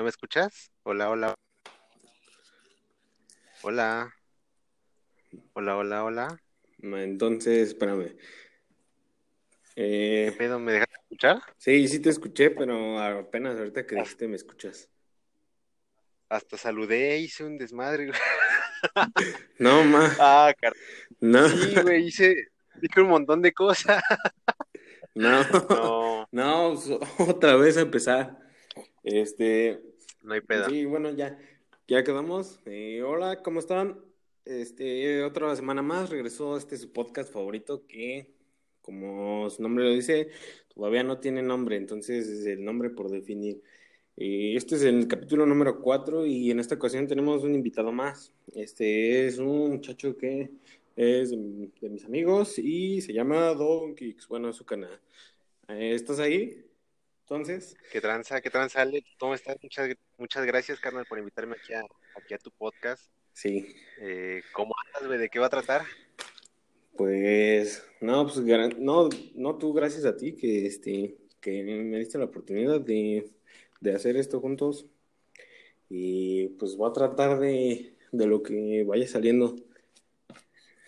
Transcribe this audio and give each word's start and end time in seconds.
¿No 0.00 0.04
me 0.04 0.08
escuchas? 0.08 0.72
Hola, 0.82 1.10
hola. 1.10 1.34
Hola. 3.60 4.10
Hola, 5.52 5.76
hola, 5.76 6.04
hola. 6.04 6.42
Entonces, 6.78 7.68
espérame. 7.68 8.16
¿Qué 9.74 9.76
Eh, 9.76 10.34
pedo? 10.38 10.58
¿Me 10.58 10.72
dejas 10.72 10.88
escuchar? 11.02 11.42
sí, 11.58 11.86
sí 11.86 12.00
te 12.00 12.08
escuché, 12.08 12.48
pero 12.48 12.98
apenas 12.98 13.58
ahorita 13.58 13.86
que 13.86 13.96
dijiste 13.96 14.26
me 14.26 14.36
escuchas. 14.36 14.88
Hasta 16.30 16.56
saludé, 16.56 17.18
hice 17.18 17.44
un 17.44 17.58
desmadre, 17.58 18.06
güey. 18.06 18.18
No, 19.58 19.84
ma, 19.84 20.16
Ah, 20.18 20.54
car... 20.58 20.72
no, 21.20 21.46
Sí, 21.46 21.76
güey, 21.82 22.06
hice, 22.06 22.48
dije 22.80 23.02
un 23.02 23.08
montón 23.08 23.42
de 23.42 23.52
cosas. 23.52 24.02
no, 25.14 25.42
No, 25.44 26.26
no, 26.32 26.76
so- 26.78 27.00
otra 27.18 27.56
vez 27.56 27.76
a 27.76 27.82
empezar. 27.82 28.38
Este, 29.02 29.80
no 30.22 30.34
hay 30.34 30.40
pedo. 30.40 30.68
sí, 30.68 30.84
bueno, 30.84 31.10
ya, 31.10 31.38
ya 31.88 32.04
quedamos. 32.04 32.60
Eh, 32.66 33.02
hola, 33.02 33.42
¿cómo 33.42 33.60
están? 33.60 33.98
Este, 34.44 35.22
otra 35.22 35.54
semana 35.56 35.82
más 35.82 36.10
regresó 36.10 36.56
este 36.56 36.76
su 36.76 36.92
podcast 36.92 37.32
favorito 37.32 37.86
que, 37.86 38.32
como 38.82 39.48
su 39.50 39.62
nombre 39.62 39.84
lo 39.84 39.90
dice, 39.90 40.30
todavía 40.74 41.02
no 41.02 41.18
tiene 41.18 41.42
nombre, 41.42 41.76
entonces 41.76 42.26
es 42.26 42.46
el 42.46 42.64
nombre 42.64 42.90
por 42.90 43.10
definir. 43.10 43.62
Eh, 44.16 44.54
este 44.56 44.76
es 44.76 44.82
el 44.82 45.06
capítulo 45.08 45.46
número 45.46 45.80
4 45.80 46.26
y 46.26 46.50
en 46.50 46.60
esta 46.60 46.74
ocasión 46.74 47.06
tenemos 47.06 47.42
un 47.44 47.54
invitado 47.54 47.92
más. 47.92 48.32
Este 48.54 49.26
es 49.26 49.38
un 49.38 49.70
muchacho 49.70 50.16
que 50.16 50.50
es 50.96 51.30
de, 51.30 51.70
de 51.80 51.88
mis 51.88 52.04
amigos 52.04 52.58
y 52.58 53.00
se 53.00 53.12
llama 53.12 53.54
Don 53.54 53.94
Kicks. 53.94 54.28
Bueno, 54.28 54.50
es 54.50 54.56
su 54.56 54.64
canal. 54.64 55.00
Eh, 55.68 55.94
¿estás 55.94 56.18
ahí? 56.18 56.64
Entonces, 57.22 57.76
¿Qué 57.92 58.00
tranza? 58.00 58.40
¿Qué 58.40 58.50
tranza, 58.50 58.82
Ale? 58.82 59.04
¿Cómo 59.16 59.34
estás? 59.34 59.56
Muchas, 59.62 59.96
muchas 60.20 60.46
gracias, 60.46 60.80
carnal, 60.80 61.06
por 61.06 61.18
invitarme 61.18 61.56
aquí 61.56 61.72
a, 61.74 61.82
aquí 62.14 62.34
a 62.34 62.38
tu 62.38 62.50
podcast. 62.52 63.10
sí, 63.32 63.74
Eh, 63.96 64.42
¿cómo 64.52 64.74
andas, 64.86 65.08
güey? 65.08 65.18
¿De 65.18 65.28
qué 65.30 65.38
va 65.40 65.46
a 65.46 65.50
tratar? 65.50 65.82
pues 66.96 67.84
no, 68.00 68.26
pues 68.26 68.38
no, 68.78 69.08
no 69.34 69.58
tú, 69.58 69.72
gracias 69.72 70.04
a 70.04 70.16
ti 70.16 70.36
que 70.36 70.66
este 70.66 71.16
que 71.40 71.62
me 71.64 71.98
diste 71.98 72.18
la 72.18 72.26
oportunidad 72.26 72.80
de, 72.80 73.30
de 73.80 73.94
hacer 73.94 74.16
esto 74.16 74.40
juntos. 74.40 74.86
Y 75.88 76.48
pues 76.58 76.76
voy 76.76 76.90
a 76.90 76.92
tratar 76.92 77.38
de, 77.40 77.96
de 78.12 78.26
lo 78.26 78.42
que 78.42 78.84
vaya 78.84 79.06
saliendo. 79.08 79.56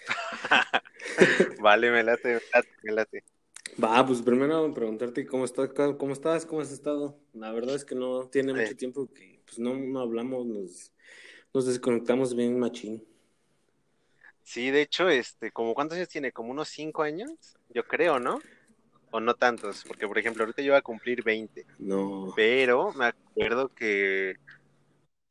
Vale, 1.61 1.91
me 1.91 2.03
late, 2.03 2.34
me 2.34 2.41
late, 2.55 2.69
me 2.83 2.93
late. 2.93 3.25
Va, 3.83 4.06
pues 4.06 4.21
primero 4.23 4.73
preguntarte 4.75 5.25
cómo 5.27 5.45
estás, 5.45 5.71
cómo 5.99 6.12
estás, 6.12 6.45
cómo 6.47 6.61
has 6.61 6.73
estado. 6.73 7.19
La 7.33 7.53
verdad 7.53 7.75
es 7.75 7.84
que 7.84 7.95
no 7.95 8.28
tiene 8.28 8.53
mucho 8.53 8.77
tiempo 8.77 9.09
que 9.12 9.31
pues 9.53 9.58
no, 9.58 9.75
no 9.75 10.00
hablamos, 10.00 10.47
nos, 10.47 10.92
nos 11.53 11.67
desconectamos 11.67 12.34
bien 12.34 12.58
machín. 12.58 13.05
Sí, 14.42 14.70
de 14.70 14.81
hecho, 14.81 15.11
este, 15.11 15.53
como 15.53 15.75
cuántos 15.75 15.97
años 15.97 16.09
tiene, 16.09 16.33
como 16.33 16.50
unos 16.50 16.69
cinco 16.69 17.03
años, 17.03 17.31
yo 17.69 17.84
creo, 17.84 18.19
¿no? 18.19 18.41
O 19.11 19.20
no 19.20 19.34
tantos, 19.34 19.84
porque 19.86 20.09
por 20.09 20.19
ejemplo, 20.19 20.42
ahorita 20.42 20.62
yo 20.62 20.72
voy 20.72 20.78
a 20.78 20.83
cumplir 20.83 21.22
20, 21.22 21.67
No. 21.78 22.33
pero 22.34 22.92
me 22.92 23.05
acuerdo 23.05 23.69
que, 23.69 24.36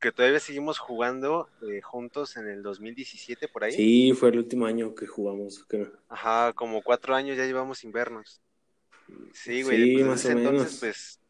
que 0.00 0.12
todavía 0.12 0.38
seguimos 0.38 0.78
jugando 0.78 1.48
eh, 1.68 1.80
juntos 1.82 2.36
en 2.36 2.46
el 2.48 2.62
2017 2.62 3.48
por 3.48 3.64
ahí. 3.64 3.72
Sí, 3.72 4.12
fue 4.12 4.28
el 4.28 4.38
último 4.38 4.66
año 4.66 4.94
que 4.94 5.08
jugamos, 5.08 5.64
creo. 5.66 5.90
Ajá, 6.08 6.52
como 6.52 6.80
cuatro 6.80 7.14
años 7.16 7.36
ya 7.36 7.44
llevamos 7.44 7.78
sin 7.78 7.90
vernos. 7.90 8.40
Sí, 9.32 9.62
güey, 9.64 9.78
Sí, 9.78 9.94
pues, 9.94 10.06
más 10.06 10.22
desde 10.22 10.34
o 10.34 10.38
ese 10.38 10.48
entonces, 10.48 10.78
pues, 10.80 11.21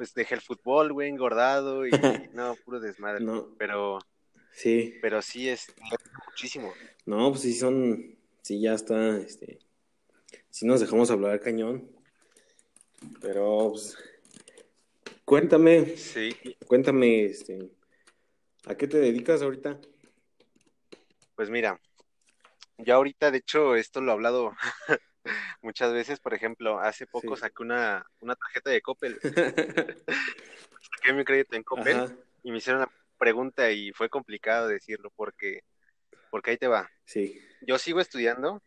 pues 0.00 0.14
dejé 0.14 0.34
el 0.34 0.40
fútbol, 0.40 0.94
güey, 0.94 1.10
engordado 1.10 1.86
y 1.86 1.90
no, 2.32 2.56
puro 2.64 2.80
desmadre. 2.80 3.22
No, 3.22 3.54
Pero, 3.58 3.98
sí. 4.50 4.94
pero 5.02 5.20
sí 5.20 5.46
es 5.46 5.66
muchísimo. 6.26 6.72
No, 7.04 7.28
pues 7.28 7.42
sí 7.42 7.52
son, 7.52 8.16
sí 8.40 8.62
ya 8.62 8.72
está, 8.72 9.18
este, 9.18 9.58
sí 10.48 10.64
nos 10.64 10.80
dejamos 10.80 11.10
hablar 11.10 11.38
cañón. 11.40 11.86
Pero, 13.20 13.72
pues, 13.72 13.94
cuéntame, 15.26 15.94
Sí, 15.98 16.34
cuéntame, 16.66 17.26
este, 17.26 17.68
¿a 18.64 18.74
qué 18.76 18.88
te 18.88 19.00
dedicas 19.00 19.42
ahorita? 19.42 19.78
Pues 21.36 21.50
mira, 21.50 21.78
yo 22.78 22.94
ahorita, 22.94 23.30
de 23.30 23.36
hecho, 23.36 23.76
esto 23.76 24.00
lo 24.00 24.12
he 24.12 24.14
hablado 24.14 24.52
muchas 25.62 25.92
veces, 25.92 26.20
por 26.20 26.34
ejemplo, 26.34 26.80
hace 26.80 27.06
poco 27.06 27.36
Sí. 27.36 27.40
saqué 27.42 27.62
una, 27.62 28.04
una 28.20 28.34
tarjeta 28.36 28.70
de 28.70 28.80
Coppel, 28.80 29.18
saqué 30.80 31.12
mi 31.12 31.24
crédito 31.24 31.56
en 31.56 31.62
Coppel 31.62 31.96
Ajá, 31.96 32.14
y 32.42 32.50
me 32.50 32.58
hicieron 32.58 32.82
una 32.82 32.92
pregunta 33.18 33.70
y 33.70 33.92
fue 33.92 34.08
complicado 34.08 34.68
decirlo 34.68 35.10
porque, 35.14 35.62
porque 36.30 36.52
ahí 36.52 36.56
te 36.56 36.68
va. 36.68 36.90
sí. 37.04 37.40
Yo 37.62 37.78
sigo 37.78 38.00
estudiando, 38.00 38.62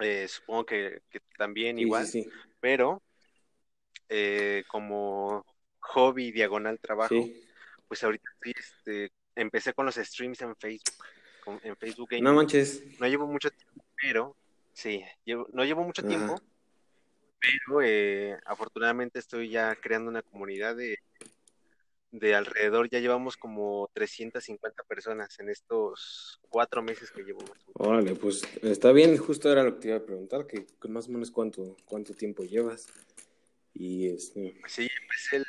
eh, 0.00 0.26
supongo 0.28 0.64
que, 0.64 1.02
que 1.10 1.20
también 1.36 1.76
Sí, 1.76 1.82
igual, 1.82 2.06
sí, 2.06 2.26
pero 2.58 3.02
eh, 4.08 4.64
como 4.68 5.44
hobby 5.80 6.32
diagonal 6.32 6.80
trabajo, 6.80 7.28
pues 7.86 8.02
ahorita 8.02 8.30
este, 8.44 9.12
empecé 9.34 9.74
con 9.74 9.84
los 9.84 9.96
streams 9.96 10.40
en 10.40 10.56
Facebook, 10.56 11.04
en 11.62 11.76
Facebook 11.76 12.08
Gaming. 12.10 12.24
No 12.24 12.32
manches. 12.32 12.82
No 12.98 13.06
llevo 13.06 13.26
mucho 13.26 13.50
tiempo, 13.50 13.84
pero 14.00 14.36
sí, 14.78 15.04
llevo- 15.24 15.48
no 15.52 15.64
llevo 15.64 15.82
mucho 15.82 16.02
Ajá. 16.02 16.08
tiempo, 16.08 16.40
pero 17.40 17.82
eh, 17.82 18.38
afortunadamente 18.46 19.18
estoy 19.18 19.50
ya 19.50 19.74
creando 19.74 20.08
una 20.08 20.22
comunidad 20.22 20.76
de, 20.76 20.98
de 22.12 22.34
alrededor, 22.34 22.88
ya 22.88 23.00
llevamos 23.00 23.36
como 23.36 23.90
350 23.92 24.82
personas 24.84 25.38
en 25.40 25.48
estos 25.50 26.40
cuatro 26.48 26.80
meses 26.82 27.10
que 27.10 27.22
llevo 27.22 27.40
más. 27.40 27.58
Órale, 27.74 28.14
pues 28.14 28.42
está 28.62 28.92
bien, 28.92 29.16
justo 29.18 29.50
era 29.50 29.62
lo 29.64 29.74
que 29.74 29.80
te 29.80 29.88
iba 29.88 29.96
a 29.98 30.04
preguntar, 30.04 30.46
que, 30.46 30.64
que 30.80 30.88
más 30.88 31.08
o 31.08 31.12
menos 31.12 31.30
cuánto, 31.30 31.76
cuánto 31.84 32.14
tiempo 32.14 32.44
llevas. 32.44 32.86
Y 33.74 34.08
este, 34.08 34.60
Sí, 34.66 34.88
empecé 35.02 35.36
el, 35.36 35.46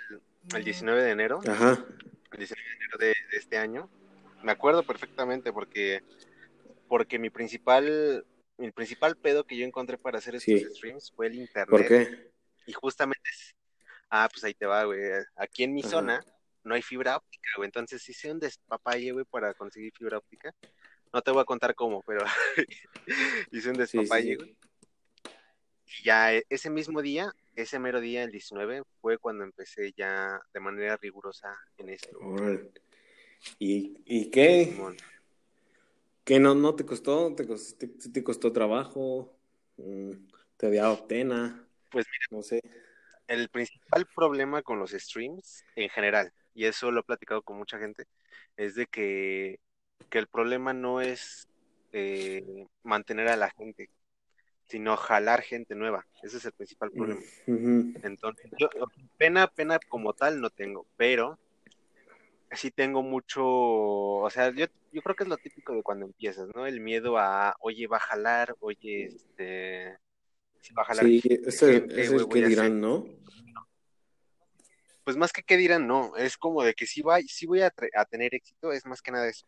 el 0.56 0.64
19 0.64 1.04
de 1.04 1.12
enero, 1.12 1.40
ajá, 1.48 1.86
el 2.32 2.38
19 2.38 2.68
de 2.68 2.76
enero 2.76 2.98
de, 3.00 3.08
de 3.32 3.38
este 3.38 3.58
año. 3.58 3.90
Me 4.44 4.52
acuerdo 4.52 4.84
perfectamente 4.84 5.52
porque, 5.52 6.02
porque 6.88 7.18
mi 7.20 7.30
principal, 7.30 8.26
mi 8.60 8.72
principal 8.72 9.16
pedo 9.18 9.46
que 9.46 9.58
yo 9.58 9.66
encontré 9.66 9.98
para 9.98 10.18
hacer 10.20 10.36
estos 10.36 10.60
Sí. 10.60 10.76
streams 10.76 11.12
fue 11.16 11.28
el 11.28 11.36
internet. 11.36 11.70
¿por 11.70 11.88
qué? 11.88 12.32
Y 12.66 12.74
justamente, 12.74 13.30
ah, 14.10 14.30
pues 14.32 14.44
ahí 14.44 14.54
te 14.54 14.66
va, 14.66 14.84
güey. 14.84 15.00
Aquí 15.36 15.64
en 15.64 15.74
mi 15.74 15.82
Ajá. 15.82 15.90
zona 15.90 16.26
no 16.64 16.76
hay 16.76 16.82
fibra 16.82 17.18
óptica, 17.18 17.50
güey. 17.58 17.68
Entonces 17.68 18.08
hice 18.08 18.32
un 18.32 18.40
despapalle, 18.40 19.12
güey, 19.14 19.26
para 19.26 19.54
conseguir 19.54 19.92
fibra 19.98 20.18
óptica. 20.20 20.54
No 21.12 21.22
te 21.22 21.32
voy 21.32 21.42
a 21.42 21.46
contar 21.46 21.74
cómo, 21.74 22.04
pero 22.04 22.24
hice 23.52 23.70
un 23.70 23.76
sí, 23.88 23.98
despapalle, 23.98 24.32
sí. 24.32 24.36
güey. 24.36 24.58
Y 26.02 26.04
ya 26.04 26.36
eh, 26.36 26.46
ese 26.50 26.70
mismo 26.70 27.02
día, 27.02 27.34
ese 27.56 27.80
mero 27.80 28.00
día, 28.00 28.24
el 28.24 28.32
19, 28.32 28.84
fue 29.02 29.18
cuando 29.18 29.44
empecé 29.44 29.92
ya 29.98 30.40
de 30.54 30.60
manera 30.60 30.98
rigurosa 30.98 31.58
en 31.78 31.90
esto. 31.90 32.20
¿Y, 33.58 33.98
y 34.06 34.30
qué? 34.30 34.66
Simón. 34.66 34.98
¿Qué 36.24 36.40
no, 36.40 36.56
no 36.56 36.76
te 36.76 36.86
costó? 36.86 37.34
¿Te 37.36 37.48
costó, 37.48 37.78
te, 37.78 37.88
te 37.88 38.24
costó 38.24 38.52
trabajo? 38.52 39.36
Mm, 39.78 40.12
¿Te 40.58 40.70
dio 40.70 41.08
pena? 41.08 41.68
Pues 41.92 42.06
No 42.32 42.42
sé. 42.42 42.62
El 43.28 43.50
principal 43.50 44.08
problema 44.16 44.62
con 44.62 44.80
los 44.80 44.92
streams 44.92 45.64
en 45.76 45.90
general, 45.90 46.32
y 46.54 46.66
eso 46.66 46.92
lo 46.92 47.02
he 47.02 47.04
platicado 47.04 47.42
con 47.44 47.58
mucha 47.58 47.78
gente, 47.78 48.06
es 48.58 48.76
de 48.76 48.88
que, 48.88 49.60
que 50.10 50.18
el 50.20 50.28
problema 50.28 50.74
no 50.74 51.00
es 51.00 51.48
eh, 51.94 52.66
mantener 52.84 53.28
a 53.28 53.36
la 53.36 53.52
gente, 53.52 53.90
sino 54.68 54.98
jalar 54.98 55.42
gente 55.42 55.76
nueva. 55.76 56.06
Ese 56.24 56.38
es 56.38 56.46
el 56.46 56.54
principal 56.54 56.92
problema. 56.92 57.22
Ujú. 57.48 57.94
Entonces, 58.04 58.52
yo 58.58 58.70
pena, 59.18 59.48
pena 59.48 59.80
como 59.90 60.14
tal 60.14 60.42
no 60.42 60.50
tengo, 60.50 60.86
pero 60.98 61.38
sí 62.52 62.72
tengo 62.72 63.04
mucho, 63.04 63.46
o 63.46 64.30
sea, 64.30 64.52
yo, 64.52 64.66
yo 64.92 65.02
creo 65.02 65.16
que 65.16 65.24
es 65.24 65.30
lo 65.30 65.38
típico 65.38 65.74
de 65.74 65.84
cuando 65.84 66.06
empiezas, 66.06 66.48
¿no? 66.56 66.66
El 66.66 66.82
miedo 66.82 67.18
a, 67.18 67.56
oye, 67.60 67.88
va 67.88 67.98
a 67.98 68.02
jalar, 68.02 68.56
oye, 68.60 69.06
este, 69.06 69.98
si 70.62 70.74
va 70.74 70.84
a 70.84 70.86
jalar 70.86 71.06
Sí, 71.06 71.22
es 71.26 71.62
el 71.64 71.88
que 72.28 72.40
hacer 72.40 72.50
dirán, 72.50 72.82
¿no? 72.82 73.06
Pues 75.04 75.18
más 75.18 75.32
que 75.32 75.44
qué 75.44 75.58
dirán, 75.58 75.88
no, 75.88 76.16
es 76.18 76.38
como 76.38 76.64
de 76.64 76.74
que 76.74 76.86
sí, 76.86 77.02
va, 77.02 77.20
sí 77.22 77.46
voy 77.46 77.62
a, 77.62 77.72
tener 78.10 78.36
éxito, 78.36 78.72
es 78.72 78.86
más 78.86 79.02
que 79.02 79.12
nada 79.12 79.28
eso. 79.28 79.48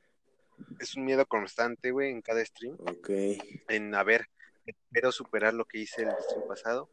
Es 0.79 0.95
un 0.95 1.05
miedo 1.05 1.25
constante, 1.25 1.91
güey, 1.91 2.11
en 2.11 2.21
cada 2.21 2.43
stream, 2.43 2.75
Ok. 2.79 3.09
en 3.67 3.93
a 3.93 4.03
ver, 4.03 4.25
espero 4.65 5.11
superar 5.11 5.53
lo 5.53 5.65
que 5.65 5.79
hice 5.79 6.03
el 6.03 6.09
stream 6.09 6.47
pasado, 6.47 6.89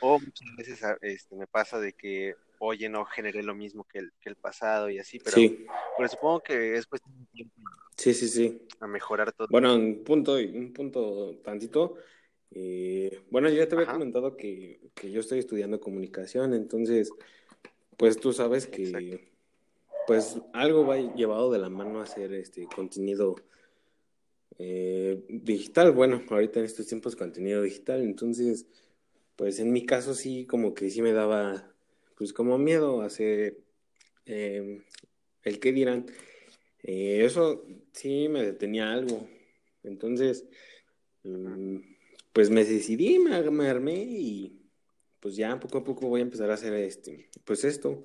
o 0.00 0.18
muchas 0.18 0.48
veces 0.56 0.84
a- 0.84 0.98
este, 1.00 1.36
me 1.36 1.46
pasa 1.46 1.78
de 1.78 1.92
que, 1.92 2.34
oye, 2.64 2.88
no 2.88 3.04
generé 3.04 3.42
lo 3.42 3.54
mismo 3.54 3.84
que 3.84 3.98
el, 3.98 4.12
que 4.20 4.28
el 4.28 4.36
pasado 4.36 4.88
y 4.88 4.98
así, 4.98 5.18
pero, 5.18 5.36
Sí, 5.36 5.66
pero 5.96 6.08
supongo 6.08 6.40
que 6.40 6.76
es 6.76 6.86
cuestión 6.86 7.18
de 7.18 7.26
tiempo 7.26 7.60
sí, 7.96 8.14
sí, 8.14 8.28
sí. 8.28 8.62
a 8.80 8.86
mejorar 8.86 9.32
todo. 9.32 9.48
Bueno, 9.50 9.74
un 9.74 10.04
punto, 10.04 10.34
un 10.34 10.72
punto 10.72 11.36
tantito. 11.42 11.96
eh, 12.52 13.22
bueno, 13.30 13.48
yo 13.48 13.56
ya 13.56 13.66
te 13.68 13.74
había 13.74 13.86
Ajá. 13.86 13.94
comentado 13.94 14.36
que, 14.36 14.80
que 14.94 15.10
yo 15.10 15.20
estoy 15.20 15.40
estudiando 15.40 15.80
comunicación, 15.80 16.54
entonces, 16.54 17.10
pues 17.96 18.18
tú 18.18 18.32
sabes 18.32 18.66
que, 18.66 18.82
Exacto. 18.84 19.32
pues 20.06 20.40
algo 20.52 20.86
va 20.86 20.98
llevado 20.98 21.50
de 21.50 21.58
la 21.58 21.68
mano 21.68 21.98
a 22.00 22.04
hacer 22.04 22.32
este 22.32 22.66
contenido 22.66 23.34
eh, 24.58 25.24
digital. 25.28 25.90
Bueno, 25.92 26.22
ahorita 26.28 26.60
en 26.60 26.66
estos 26.66 26.86
tiempos 26.86 27.16
contenido 27.16 27.62
digital, 27.62 28.02
entonces, 28.02 28.66
pues 29.34 29.58
en 29.58 29.72
mi 29.72 29.84
caso 29.84 30.14
sí, 30.14 30.46
como 30.46 30.74
que 30.74 30.90
sí 30.90 31.02
me 31.02 31.12
daba, 31.12 31.71
pues 32.22 32.32
como 32.32 32.56
miedo 32.56 33.02
hacer 33.02 33.58
eh, 34.26 34.80
el 35.42 35.58
que 35.58 35.72
dirán. 35.72 36.06
Eh, 36.84 37.24
eso 37.24 37.66
sí 37.90 38.28
me 38.28 38.44
detenía 38.44 38.92
algo. 38.92 39.28
Entonces, 39.82 40.46
mm, 41.24 41.78
pues 42.32 42.48
me 42.48 42.64
decidí, 42.64 43.18
me, 43.18 43.50
me 43.50 43.68
armé 43.68 44.04
y 44.04 44.56
pues 45.18 45.34
ya 45.34 45.58
poco 45.58 45.78
a 45.78 45.84
poco 45.84 46.06
voy 46.06 46.20
a 46.20 46.22
empezar 46.22 46.48
a 46.52 46.54
hacer 46.54 46.72
este, 46.74 47.28
pues 47.44 47.64
esto. 47.64 48.04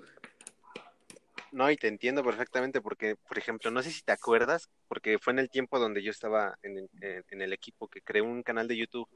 No, 1.52 1.70
y 1.70 1.78
te 1.78 1.88
entiendo 1.88 2.24
perfectamente 2.24 2.82
porque, 2.82 3.18
por 3.18 3.38
ejemplo, 3.38 3.70
no 3.70 3.84
sé 3.84 3.92
si 3.92 4.02
te 4.02 4.14
acuerdas, 4.14 4.68
porque 4.88 5.20
fue 5.20 5.34
en 5.34 5.40
el 5.40 5.52
tiempo 5.52 5.78
donde 5.78 6.02
yo 6.02 6.10
estaba 6.10 6.58
en, 6.64 6.90
el 7.30 7.54
equipo 7.54 7.88
que 7.88 8.02
creó 8.02 8.24
un 8.26 8.42
canal 8.42 8.68
de 8.68 8.78
YouTube. 8.78 9.08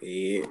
Y... 0.00 0.42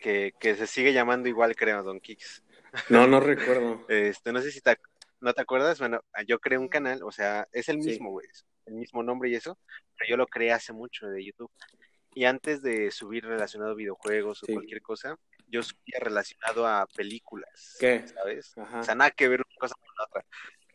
Que, 0.00 0.32
se 0.40 0.66
sigue 0.66 0.92
llamando 0.92 1.28
igual, 1.28 1.56
creo, 1.56 1.82
Don 1.82 2.00
Kicks. 2.00 2.42
No, 2.88 3.06
no 3.06 3.20
recuerdo. 3.20 3.84
este, 3.88 4.32
no 4.32 4.40
sé 4.40 4.50
si 4.50 4.60
te, 4.60 4.76
no 5.20 5.32
te 5.32 5.42
acuerdas. 5.42 5.78
Bueno, 5.78 6.00
yo 6.26 6.38
creé 6.38 6.58
un 6.58 6.68
canal, 6.68 7.02
o 7.02 7.12
sea, 7.12 7.46
es 7.52 7.68
el 7.68 7.78
mismo, 7.78 8.10
güey, 8.10 8.26
el 8.66 8.74
mismo 8.74 9.02
nombre 9.02 9.30
y 9.30 9.34
eso, 9.34 9.58
pero 9.96 10.10
yo 10.10 10.16
lo 10.16 10.26
creé 10.26 10.52
hace 10.52 10.72
mucho 10.72 11.06
de 11.08 11.24
YouTube. 11.24 11.50
Y 12.14 12.24
antes 12.24 12.62
de 12.62 12.90
subir 12.90 13.24
relacionado 13.24 13.72
a 13.72 13.76
videojuegos 13.76 14.42
o 14.42 14.52
cualquier 14.52 14.82
cosa, 14.82 15.16
yo 15.46 15.62
subía 15.62 15.98
relacionado 16.00 16.66
a 16.66 16.86
películas. 16.86 17.76
¿Qué? 17.78 18.06
¿Sabes? 18.08 18.54
O 18.56 18.82
sea, 18.82 18.94
nada 18.94 19.10
que 19.10 19.28
ver 19.28 19.40
una 19.40 19.56
cosa 19.58 19.74
con 19.74 19.94
la 19.96 20.04
otra. 20.04 20.24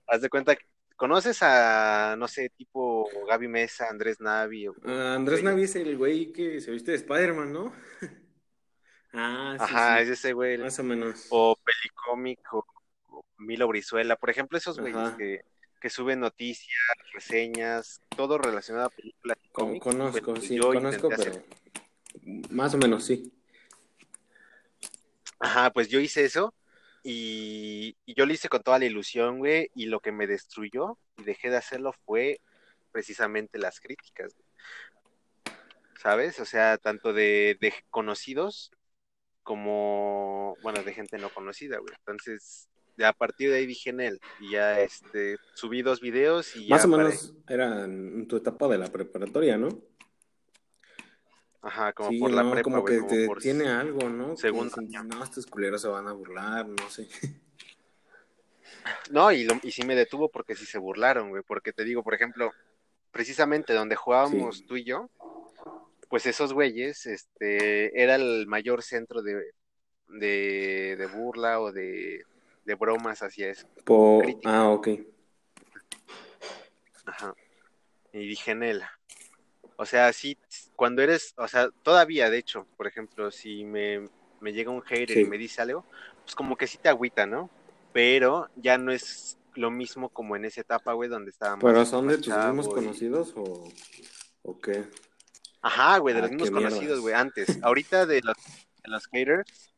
Haz 0.07 0.21
de 0.21 0.29
cuenta 0.29 0.55
que 0.55 0.65
¿Conoces 0.95 1.39
a, 1.41 2.15
no 2.17 2.27
sé, 2.27 2.49
tipo 2.49 3.09
Gaby 3.27 3.47
Mesa, 3.47 3.89
Andrés 3.89 4.21
Navi? 4.21 4.67
O, 4.67 4.75
ah, 4.85 5.15
Andrés 5.15 5.43
Navi 5.43 5.63
es 5.63 5.75
el 5.75 5.97
güey 5.97 6.31
que 6.31 6.61
se 6.61 6.71
viste 6.71 6.91
de 6.91 6.97
Spider-Man, 6.97 7.51
¿no? 7.51 7.73
ah, 9.13 9.55
sí. 9.57 9.63
Ajá, 9.63 10.01
es 10.01 10.09
ese 10.09 10.33
güey. 10.33 10.57
Más 10.57 10.77
o 10.79 10.83
menos. 10.83 11.27
O 11.29 11.55
Pelicomic 11.55 12.53
o, 12.53 12.65
Milo 13.37 13.67
Brizuela. 13.67 14.15
Por 14.15 14.29
ejemplo, 14.29 14.57
esos 14.57 14.79
güeyes 14.79 15.11
que, 15.17 15.41
que, 15.79 15.89
suben 15.89 16.19
noticias, 16.19 16.77
reseñas, 17.13 18.01
todo 18.15 18.37
relacionado 18.37 18.87
a 18.87 18.89
películas. 18.89 19.37
conozco, 19.51 20.35
sí, 20.37 20.57
conozco, 20.57 21.09
pero 21.09 21.43
más 22.49 22.73
o 22.73 22.77
menos, 22.77 23.05
sí. 23.05 23.31
Ajá, 25.39 25.71
pues 25.71 25.89
yo 25.89 25.99
hice 25.99 26.23
eso 26.23 26.53
y, 27.03 27.97
yo 28.07 28.25
lo 28.25 28.33
hice 28.33 28.49
con 28.49 28.63
toda 28.63 28.79
la 28.79 28.85
ilusión, 28.85 29.39
güey, 29.39 29.69
y 29.75 29.87
lo 29.87 29.99
que 29.99 30.11
me 30.11 30.27
destruyó 30.27 30.97
y 31.17 31.23
dejé 31.23 31.49
de 31.49 31.57
hacerlo 31.57 31.93
fue 32.05 32.39
precisamente 32.91 33.57
las 33.57 33.79
críticas. 33.79 34.35
¿Sabes? 36.01 36.39
O 36.39 36.45
sea, 36.45 36.77
tanto 36.77 37.13
de, 37.13 37.57
de 37.59 37.73
conocidos 37.89 38.71
como, 39.43 40.55
bueno, 40.63 40.81
de 40.83 40.93
gente 40.93 41.17
no 41.17 41.29
conocida, 41.29 41.77
güey. 41.77 41.93
Entonces, 41.99 42.69
a 43.03 43.13
partir 43.13 43.49
de 43.49 43.57
ahí 43.57 43.65
dije 43.65 43.89
en 43.89 44.01
él 44.01 44.19
y 44.39 44.51
ya 44.51 44.79
este, 44.79 45.37
subí 45.55 45.81
dos 45.81 45.99
videos 46.01 46.55
y 46.55 46.67
Más 46.69 46.85
o 46.85 46.87
menos 46.87 47.33
era 47.47 47.85
en 47.85 48.27
tu 48.27 48.37
etapa 48.37 48.67
de 48.67 48.77
la 48.77 48.91
preparatoria, 48.91 49.57
¿no? 49.57 49.69
Ajá, 51.61 51.93
como 51.93 52.19
por 52.19 52.31
la 52.31 52.49
prepa, 52.51 52.63
como 52.63 52.83
que 52.83 53.01
te 53.01 53.27
tiene 53.39 53.69
algo, 53.69 54.09
¿no? 54.09 54.35
Segundo 54.35 54.75
No, 55.05 55.23
estos 55.23 55.45
culeros 55.45 55.81
se 55.81 55.87
van 55.87 56.07
a 56.07 56.11
burlar, 56.11 56.67
no 56.67 56.89
sé. 56.89 57.07
No, 59.11 59.31
y, 59.31 59.45
lo, 59.45 59.55
y 59.63 59.71
sí 59.71 59.85
me 59.85 59.95
detuvo 59.95 60.29
porque 60.29 60.55
sí 60.55 60.65
se 60.65 60.77
burlaron, 60.77 61.29
güey, 61.29 61.41
porque 61.41 61.71
te 61.71 61.85
digo, 61.85 62.03
por 62.03 62.15
ejemplo, 62.15 62.51
precisamente 63.11 63.73
donde 63.73 63.95
jugábamos 63.95 64.65
tú 64.65 64.75
y 64.75 64.83
yo, 64.83 65.09
pues 66.13 66.27
esos 66.27 66.53
güeyes, 66.53 67.07
este, 67.07 67.99
era 67.99 68.13
el 68.13 68.45
mayor 68.45 68.83
centro 68.83 69.23
de, 69.23 69.33
de, 70.09 70.95
de 70.95 71.07
burla 71.07 71.59
o 71.59 71.71
de, 71.71 72.23
de 72.65 72.75
bromas 72.75 73.23
hacia 73.23 73.49
eso. 73.49 73.67
Ah, 74.45 74.69
ok. 74.69 74.89
Ajá. 77.05 77.33
Y 78.11 78.27
dije 78.27 78.51
en 78.51 78.61
él, 78.61 78.83
o 79.75 79.87
sea, 79.87 80.13
sí, 80.13 80.37
cuando 80.75 81.01
eres, 81.01 81.33
o 81.35 81.47
sea, 81.47 81.71
todavía, 81.81 82.29
de 82.29 82.37
hecho, 82.37 82.67
por 82.77 82.85
ejemplo, 82.85 83.31
si 83.31 83.65
me, 83.65 84.07
llega 84.39 84.69
un 84.69 84.83
hater 84.83 85.17
y 85.17 85.25
me 85.25 85.39
dice 85.39 85.63
algo, 85.63 85.83
pues 86.21 86.35
como 86.35 86.55
que 86.55 86.67
sí 86.67 86.77
te 86.77 86.89
agüita, 86.89 87.25
¿no? 87.25 87.49
Pero 87.91 88.49
ya 88.55 88.77
no 88.77 88.91
es 88.91 89.39
lo 89.55 89.71
mismo 89.71 90.09
como 90.09 90.35
en 90.35 90.45
esa 90.45 90.61
etapa, 90.61 90.93
güey, 90.93 91.09
donde 91.09 91.31
estábamos. 91.31 91.63
¿Pero 91.63 91.83
son 91.87 92.07
de 92.07 92.19
tus 92.19 92.37
mismos 92.37 92.69
conocidos 92.69 93.33
o, 93.35 93.67
o 94.43 94.61
qué? 94.61 94.83
Ajá, 95.63 95.97
güey, 95.97 96.13
de 96.13 96.21
los 96.21 96.29
ah, 96.29 96.33
mismos 96.33 96.51
conocidos, 96.51 96.99
güey, 96.99 97.15
antes. 97.15 97.57
Ahorita 97.63 98.05
de 98.05 98.21
los, 98.21 98.35
de 98.35 98.91
los 98.91 99.07
haters, 99.07 99.73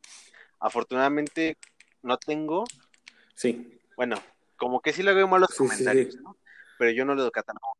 afortunadamente 0.59 1.57
no 2.01 2.17
tengo. 2.17 2.65
Sí. 3.35 3.79
Bueno, 3.95 4.17
como 4.57 4.81
que 4.81 4.91
sí 4.91 5.03
le 5.03 5.13
veo 5.13 5.27
malos 5.27 5.55
comentarios, 5.55 6.15
¿no? 6.15 6.35
Pero 6.79 6.91
yo 6.91 7.05
no 7.05 7.15
lo 7.15 7.31
catalogo 7.31 7.77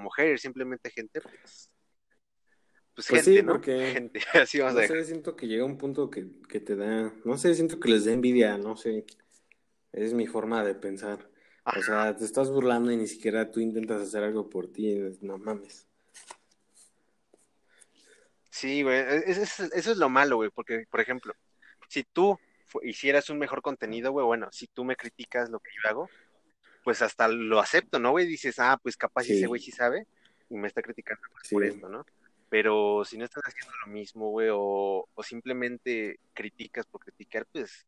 como 0.00 0.10
simplemente 0.38 0.90
gente, 0.90 1.20
pues. 1.20 1.70
Pues, 2.94 3.06
pues 3.08 3.24
gente, 3.24 3.42
¿no? 3.42 3.52
Porque, 3.52 3.92
gente, 3.92 4.20
así 4.34 4.58
no 4.58 4.72
sé, 4.72 5.04
siento 5.04 5.36
que 5.36 5.46
llega 5.46 5.64
un 5.64 5.76
punto 5.76 6.08
que, 6.08 6.22
te 6.22 6.76
da, 6.76 7.12
no 7.24 7.36
sé, 7.36 7.54
siento 7.54 7.80
que 7.80 7.90
les 7.90 8.04
da 8.04 8.12
envidia, 8.12 8.58
no 8.58 8.76
sé, 8.76 9.04
es 9.92 10.14
mi 10.14 10.26
forma 10.26 10.64
de 10.64 10.74
pensar. 10.74 11.28
O 11.64 11.82
sea, 11.82 12.16
te 12.16 12.24
estás 12.24 12.50
burlando 12.50 12.90
y 12.90 12.96
ni 12.96 13.06
siquiera 13.06 13.50
tú 13.50 13.60
intentas 13.60 14.02
hacer 14.02 14.24
algo 14.24 14.48
por 14.48 14.72
ti, 14.72 14.98
no 15.20 15.38
mames. 15.38 15.89
Sí, 18.50 18.82
güey, 18.82 18.98
e, 18.98 19.24
eso, 19.26 19.64
es 19.72 19.96
lo 19.96 20.08
malo, 20.08 20.36
güey, 20.36 20.50
porque, 20.50 20.84
por 20.90 21.00
ejemplo, 21.00 21.34
si 21.88 22.04
tú 22.04 22.38
hicieras 22.82 23.30
un 23.30 23.38
mejor 23.38 23.62
contenido, 23.62 24.12
güey, 24.12 24.26
bueno, 24.26 24.48
si 24.52 24.66
tú 24.66 24.84
me 24.84 24.96
criticas 24.96 25.50
lo 25.50 25.60
que 25.60 25.70
yo 25.70 25.88
hago, 25.88 26.08
pues 26.84 27.02
hasta 27.02 27.28
lo 27.28 27.60
acepto, 27.60 27.98
¿no, 27.98 28.10
güey? 28.10 28.26
Dices, 28.26 28.58
ah, 28.58 28.78
pues 28.82 28.96
capaz 28.96 29.28
ese 29.28 29.46
güey 29.46 29.60
sí 29.60 29.70
sabe 29.70 30.06
y 30.48 30.56
me 30.56 30.66
está 30.66 30.82
criticando 30.82 31.22
por 31.50 31.64
esto, 31.64 31.88
¿no? 31.88 32.04
Pero 32.48 33.04
si 33.04 33.16
no 33.16 33.24
estás 33.24 33.44
haciendo 33.46 33.72
lo 33.86 33.92
mismo, 33.92 34.30
güey, 34.30 34.48
o, 34.52 35.06
simplemente 35.22 36.18
criticas 36.34 36.86
por 36.86 37.00
criticar, 37.02 37.46
pues, 37.52 37.86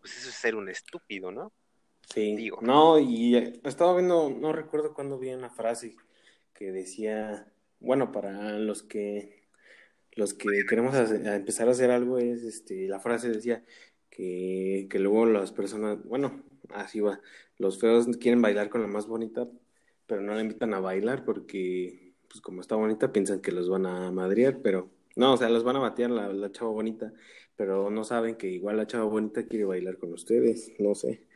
pues 0.00 0.16
eso 0.16 0.30
es 0.30 0.34
ser 0.34 0.54
un 0.54 0.70
estúpido, 0.70 1.30
¿no? 1.30 1.52
Sí. 2.08 2.34
Digo. 2.36 2.60
No, 2.62 2.98
y 2.98 3.36
eh, 3.36 3.60
estaba 3.64 3.94
viendo, 3.94 4.30
no 4.30 4.54
recuerdo 4.54 4.94
cuándo 4.94 5.18
vi 5.18 5.28
una 5.34 5.50
frase 5.50 5.94
que 6.54 6.72
decía, 6.72 7.52
bueno, 7.80 8.10
para 8.10 8.58
los 8.58 8.82
que 8.82 9.37
los 10.18 10.34
que 10.34 10.66
queremos 10.68 10.96
empezar 10.96 11.68
a 11.68 11.70
hacer 11.70 11.92
algo 11.92 12.18
es, 12.18 12.42
este, 12.42 12.88
la 12.88 12.98
frase 12.98 13.30
decía 13.30 13.64
que, 14.10 14.88
que 14.90 14.98
luego 14.98 15.26
las 15.26 15.52
personas, 15.52 16.02
bueno, 16.04 16.42
así 16.70 16.98
va, 16.98 17.20
los 17.56 17.78
feos 17.78 18.08
quieren 18.18 18.42
bailar 18.42 18.68
con 18.68 18.82
la 18.82 18.88
más 18.88 19.06
bonita, 19.06 19.48
pero 20.08 20.20
no 20.20 20.34
la 20.34 20.40
invitan 20.40 20.74
a 20.74 20.80
bailar 20.80 21.24
porque, 21.24 22.14
pues 22.28 22.40
como 22.40 22.60
está 22.60 22.74
bonita, 22.74 23.12
piensan 23.12 23.40
que 23.40 23.52
los 23.52 23.68
van 23.68 23.86
a 23.86 24.10
madrear, 24.10 24.60
pero 24.60 24.90
no, 25.14 25.34
o 25.34 25.36
sea, 25.36 25.48
los 25.50 25.62
van 25.62 25.76
a 25.76 25.80
batear 25.80 26.10
la, 26.10 26.32
la 26.32 26.50
chava 26.50 26.70
bonita, 26.72 27.12
pero 27.54 27.88
no 27.88 28.02
saben 28.02 28.34
que 28.34 28.48
igual 28.48 28.76
la 28.76 28.88
chava 28.88 29.04
bonita 29.04 29.46
quiere 29.46 29.66
bailar 29.66 29.98
con 29.98 30.12
ustedes, 30.12 30.72
no 30.80 30.96
sé. 30.96 31.28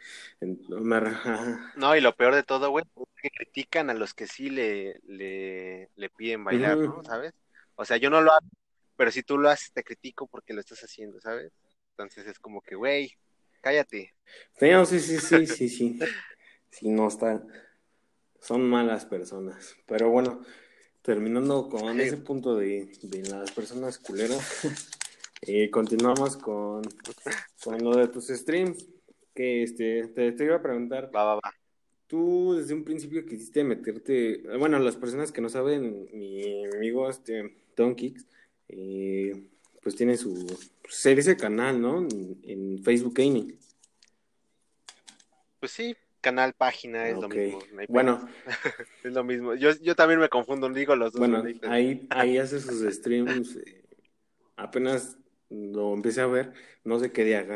No, 1.77 1.95
y 1.95 2.01
lo 2.01 2.17
peor 2.17 2.35
de 2.35 2.43
todo, 2.43 2.71
güey, 2.71 2.85
es 2.85 3.23
que 3.23 3.31
critican 3.31 3.91
a 3.91 3.95
los 3.95 4.13
que 4.13 4.27
sí 4.27 4.51
le, 4.51 4.99
le, 5.05 5.89
le 5.95 6.11
piden 6.11 6.43
bailar, 6.43 6.79
¿no? 6.79 7.05
¿Sabes? 7.05 7.33
O 7.77 7.85
sea, 7.85 7.97
yo 7.97 8.11
no 8.11 8.21
lo 8.21 8.33
hago, 8.33 8.47
pero 9.03 9.11
si 9.11 9.25
tú 9.25 9.37
lo 9.37 9.51
haces, 9.51 9.73
te 9.73 9.83
critico 9.83 10.29
porque 10.29 10.55
lo 10.55 10.61
estás 10.61 10.79
haciendo, 10.85 11.21
¿sabes? 11.21 11.53
Entonces 11.91 12.25
es 12.25 12.39
como 12.39 12.61
que, 12.61 12.77
güey, 12.77 13.11
cállate. 13.61 14.15
Sí, 14.61 14.69
sí, 14.87 15.01
sí, 15.01 15.47
sí, 15.49 15.69
sí. 15.69 15.99
sí, 16.71 16.89
no 16.89 17.09
está. 17.09 17.45
Son 18.39 18.63
malas 18.63 19.05
personas. 19.05 19.75
Pero 19.87 20.09
bueno, 20.11 20.45
terminando 21.03 21.69
con 21.69 21.99
ese 21.99 22.17
punto 22.19 22.55
de, 22.55 22.93
las 23.29 23.51
personas 23.51 23.99
culeras, 23.99 24.39
eh, 25.43 25.69
continuamos 25.69 26.37
con, 26.37 26.83
con 27.65 27.83
lo 27.83 27.97
de 27.97 28.07
tus 28.07 28.29
streams. 28.29 28.87
Que 29.35 29.65
este, 29.65 30.07
te, 30.15 30.45
iba 30.45 30.55
a 30.55 30.63
preguntar. 30.63 31.11
Va, 31.13 31.25
va, 31.25 31.35
va. 31.45 31.55
Tú 32.07 32.55
desde 32.55 32.75
un 32.75 32.85
principio 32.85 33.27
quisiste 33.27 33.65
meterte. 33.65 34.45
Bueno, 34.61 34.79
las 34.79 34.95
personas 34.95 35.33
que 35.33 35.41
no 35.41 35.49
saben, 35.49 36.09
mi 36.13 36.67
amigo 36.67 37.11
este, 37.11 37.57
Don 37.75 37.97
Kicks, 37.97 38.29
eh, 38.73 39.49
pues 39.83 39.95
tiene 39.97 40.17
su, 40.17 40.47
pues 40.83 41.07
ese 41.07 41.37
canal, 41.37 41.81
¿no? 41.81 42.07
En, 42.43 42.83
Facebook 42.83 43.15
Gaming. 43.15 43.59
Pues 45.61 45.73
sí, 45.73 45.95
canal, 46.21 46.55
página, 46.55 47.09
es 47.09 47.19
lo 47.19 47.29
mismo. 47.29 47.61
bueno. 47.89 48.29
es 49.05 49.13
lo 49.13 49.23
mismo. 49.25 49.55
Yo, 49.55 49.71
yo 49.81 49.95
también 49.95 50.21
me 50.21 50.29
confundo, 50.29 50.69
digo 50.71 50.97
los 50.97 51.13
dos. 51.13 51.21
Bueno, 51.21 51.45
ahí, 51.69 52.07
ahí 52.11 52.39
hace 52.39 52.61
sus 52.61 52.83
streams. 52.95 53.57
Eh, 53.57 53.85
apenas 54.57 55.19
lo 55.51 55.93
empecé 55.93 56.23
a 56.23 56.27
ver, 56.27 56.53
no 56.85 56.99
sé 56.99 57.13
qué 57.13 57.25
día 57.25 57.47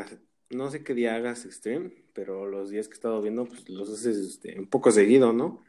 no 0.49 0.71
sé 0.71 0.83
qué 0.83 0.93
día 0.93 1.15
hagas 1.15 1.47
stream, 1.49 1.91
pero 2.13 2.45
los 2.45 2.69
días 2.69 2.87
que 2.87 2.93
he 2.93 2.95
estado 2.95 3.21
viendo, 3.21 3.45
pues 3.45 3.67
los 3.69 3.89
haces 3.89 4.17
este, 4.17 4.57
un 4.57 4.67
poco 4.67 4.91
seguido, 4.91 5.33
¿no? 5.33 5.63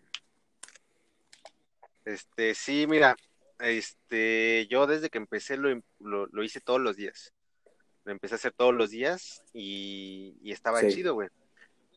Este, 2.05 2.55
sí, 2.55 2.87
mira, 2.89 3.17
este, 3.61 4.67
yo 4.69 4.87
desde 4.87 5.11
que 5.11 5.19
empecé 5.19 5.57
lo, 5.57 5.81
lo, 5.99 6.43
hice 6.43 6.61
todos 6.61 6.81
los 6.81 6.97
días. 6.97 7.33
Lo 8.05 8.13
empecé 8.13 8.35
a 8.35 8.37
hacer 8.37 8.53
todos 8.53 8.75
los 8.75 8.91
días 8.91 9.43
y, 9.53 10.37
estaba 10.45 10.87
chido, 10.87 11.15
güey. 11.15 11.29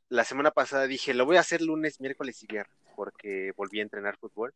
La 0.09 0.25
semana 0.25 0.51
pasada 0.51 0.87
dije, 0.87 1.13
lo 1.13 1.25
voy 1.25 1.37
a 1.37 1.41
hacer 1.41 1.61
lunes, 1.61 2.01
miércoles 2.01 2.41
y 2.43 2.47
viernes, 2.47 2.75
porque 2.95 3.53
volví 3.55 3.79
a 3.79 3.83
entrenar 3.83 4.17
fútbol. 4.17 4.53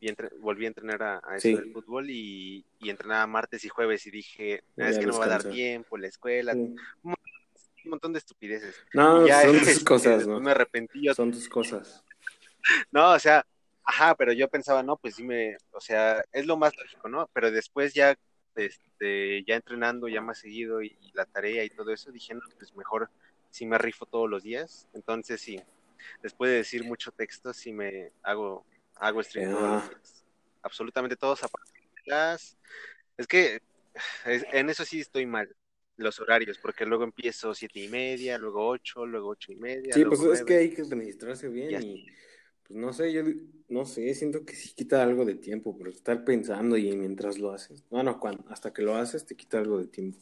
Y 0.00 0.12
volví 0.40 0.64
a 0.64 0.68
entrenar 0.68 1.00
a, 1.00 1.36
eso 1.36 1.46
del 1.46 1.72
fútbol 1.72 2.10
y, 2.10 2.64
y, 2.80 2.90
entrenaba 2.90 3.24
martes 3.28 3.64
y 3.64 3.68
jueves 3.68 4.04
y 4.06 4.10
dije, 4.10 4.64
es 4.76 4.98
que 4.98 5.06
no 5.06 5.16
va 5.16 5.26
a 5.26 5.28
dar 5.28 5.44
tiempo, 5.44 5.96
la 5.96 6.08
escuela, 6.08 6.54
un, 6.54 6.76
montón 7.84 8.12
de 8.12 8.18
estupideces. 8.18 8.74
No, 8.94 9.24
son 9.28 9.60
tus 9.60 9.84
cosas, 9.84 10.26
¿no? 10.26 10.40
Me 10.40 10.50
arrepentí. 10.50 11.06
Son 11.14 11.30
tus 11.30 11.48
cosas. 11.48 12.02
No, 12.90 13.12
o 13.12 13.18
sea, 13.20 13.46
Ajá, 13.84 14.14
pero 14.14 14.32
yo 14.32 14.48
pensaba, 14.48 14.82
no, 14.82 14.96
pues 14.96 15.16
sí 15.16 15.24
me, 15.24 15.56
o 15.72 15.80
sea, 15.80 16.24
es 16.32 16.46
lo 16.46 16.56
más 16.56 16.76
lógico, 16.76 17.08
¿no? 17.08 17.28
Pero 17.32 17.50
después 17.50 17.94
ya, 17.94 18.16
este, 18.54 19.44
ya 19.44 19.56
entrenando 19.56 20.08
ya 20.08 20.20
más 20.20 20.38
seguido 20.38 20.82
y, 20.82 20.96
la 21.14 21.26
tarea 21.26 21.64
y 21.64 21.70
todo 21.70 21.92
eso, 21.92 22.10
dije, 22.10 22.34
no, 22.34 22.40
pues 22.58 22.74
mejor 22.74 23.10
si 23.50 23.66
me 23.66 23.78
rifo 23.78 24.06
todos 24.06 24.30
los 24.30 24.42
días. 24.42 24.88
Entonces 24.94 25.40
sí, 25.40 25.60
después 26.22 26.50
de 26.50 26.58
decir 26.58 26.84
mucho 26.84 27.10
texto, 27.12 27.52
sí 27.52 27.72
me 27.72 28.12
hago, 28.22 28.64
hago 28.96 29.22
stream 29.22 29.50
todos 29.50 29.70
los 29.70 29.88
días. 29.90 30.24
Absolutamente 30.62 31.16
todos 31.16 31.40
las... 32.06 32.56
Es 33.18 33.26
que 33.26 33.60
en 34.24 34.70
eso 34.70 34.84
sí 34.84 35.00
estoy 35.00 35.26
mal 35.26 35.54
los 35.96 36.18
horarios, 36.20 36.58
porque 36.58 36.86
luego 36.86 37.04
empiezo 37.04 37.54
siete 37.54 37.80
y 37.80 37.88
media, 37.88 38.38
luego 38.38 38.66
ocho, 38.66 39.06
luego 39.06 39.30
ocho 39.30 39.52
y 39.52 39.56
media. 39.56 39.92
Sí, 39.92 40.04
pues 40.04 40.20
es 40.22 40.44
que 40.44 40.56
hay 40.56 40.70
que 40.70 40.84
registrarse 40.84 41.48
bien 41.48 41.82
y 41.82 42.06
pues 42.64 42.78
no 42.78 42.92
sé, 42.92 43.12
yo 43.12 43.22
no 43.68 43.84
sé, 43.84 44.14
siento 44.14 44.44
que 44.44 44.54
sí 44.54 44.74
quita 44.74 45.02
algo 45.02 45.24
de 45.24 45.34
tiempo, 45.34 45.76
pero 45.76 45.90
estar 45.90 46.24
pensando 46.24 46.76
y 46.76 46.94
mientras 46.96 47.38
lo 47.38 47.52
haces, 47.52 47.84
bueno, 47.88 48.20
cuando, 48.20 48.44
hasta 48.48 48.72
que 48.72 48.82
lo 48.82 48.94
haces 48.96 49.26
te 49.26 49.34
quita 49.34 49.58
algo 49.58 49.78
de 49.78 49.86
tiempo. 49.86 50.18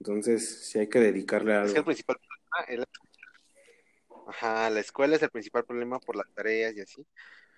Entonces, 0.00 0.66
sí 0.66 0.78
hay 0.78 0.88
que 0.88 1.00
dedicarle 1.00 1.54
a 1.54 1.62
algo. 1.62 1.66
Es 1.66 1.72
que 1.72 1.78
el 1.78 1.84
principal 1.84 2.16
problema 2.16 2.84
es 2.84 2.88
Ajá, 4.28 4.68
la 4.68 4.80
escuela 4.80 5.16
es 5.16 5.22
el 5.22 5.30
principal 5.30 5.64
problema 5.64 5.98
por 6.00 6.14
las 6.14 6.30
tareas 6.34 6.76
y 6.76 6.80
así. 6.80 7.00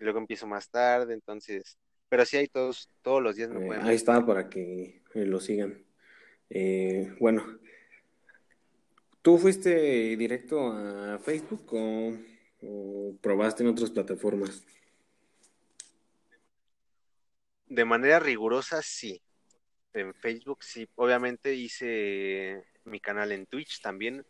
Y 0.01 0.05
luego 0.05 0.21
empiezo 0.21 0.47
más 0.47 0.71
tarde, 0.71 1.15
entonces, 1.15 1.77
pero 2.09 2.25
sí 2.25 2.37
hay 2.37 2.47
todos, 2.47 2.89
todos 3.03 3.21
los 3.21 3.35
días 3.35 3.51
eh, 3.51 3.69
Ahí 3.81 3.97
está 3.97 4.25
para 4.25 4.49
que 4.49 5.03
eh, 5.15 5.27
lo 5.27 5.41
sigan. 5.41 5.85
Eh, 6.49 7.13
bueno, 7.19 7.45
¿tú 9.21 9.37
fuiste 9.37 10.17
directo 10.17 10.73
a 10.73 11.19
Facebook 11.19 11.67
o 11.73 12.13
¿O 12.63 13.15
probaste 13.21 13.63
en 13.63 13.71
otras 13.71 13.91
plataformas? 13.91 14.63
De 17.67 17.85
manera 17.85 18.19
rigurosa, 18.19 18.83
sí. 18.83 19.23
En 19.93 20.15
Facebook, 20.15 20.63
sí. 20.63 20.89
Obviamente 20.97 21.55
hice 21.55 22.65
mi 22.85 23.01
canal 23.01 23.33
en 23.33 23.47
Twitch 23.47 23.81
también. 23.81 24.27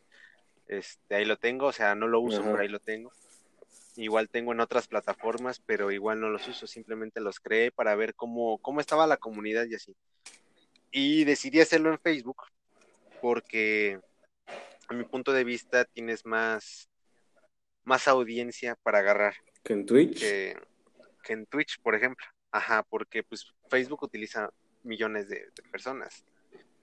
Este, 0.66 1.16
ahí 1.16 1.24
lo 1.24 1.36
tengo, 1.36 1.66
o 1.66 1.72
sea, 1.72 1.94
no 1.94 2.06
lo 2.06 2.20
uso, 2.20 2.42
pero 2.42 2.58
ahí 2.58 2.68
lo 2.68 2.80
tengo. 2.80 3.10
Igual 3.96 4.28
tengo 4.28 4.52
en 4.52 4.60
otras 4.60 4.86
plataformas, 4.86 5.60
pero 5.66 5.90
igual 5.90 6.20
no 6.20 6.28
los 6.28 6.46
uso, 6.46 6.66
simplemente 6.66 7.20
los 7.20 7.40
creé 7.40 7.72
para 7.72 7.94
ver 7.96 8.14
cómo, 8.14 8.58
cómo 8.58 8.80
estaba 8.80 9.06
la 9.06 9.16
comunidad 9.16 9.66
y 9.66 9.74
así. 9.74 9.96
Y 10.92 11.24
decidí 11.24 11.60
hacerlo 11.60 11.90
en 11.90 11.98
Facebook 11.98 12.44
porque 13.20 14.00
a 14.88 14.94
mi 14.94 15.04
punto 15.04 15.32
de 15.32 15.44
vista 15.44 15.84
tienes 15.84 16.26
más 16.26 16.89
más 17.90 18.06
audiencia 18.06 18.76
para 18.84 19.00
agarrar. 19.00 19.34
¿Que 19.64 19.72
en 19.72 19.84
Twitch? 19.84 20.20
Que, 20.20 20.56
en 21.28 21.44
Twitch, 21.46 21.80
por 21.82 21.96
ejemplo. 21.96 22.24
Ajá, 22.52 22.84
porque 22.84 23.24
pues 23.24 23.52
Facebook 23.68 24.04
utiliza 24.04 24.48
millones 24.84 25.28
de, 25.28 25.48
personas 25.72 26.24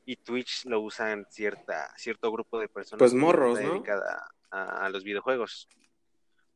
y 0.06 0.18
Twitch 0.18 0.66
lo 0.66 0.82
usan 0.82 1.26
cierta, 1.30 1.94
cierto 1.98 2.30
grupo 2.30 2.60
de 2.60 2.68
personas. 2.68 3.00
Pues 3.00 3.14
morros, 3.14 3.60
¿no? 3.62 3.74
Dedicada 3.74 4.30
a, 4.52 4.90
los 4.90 5.06
videojuegos. 5.06 5.70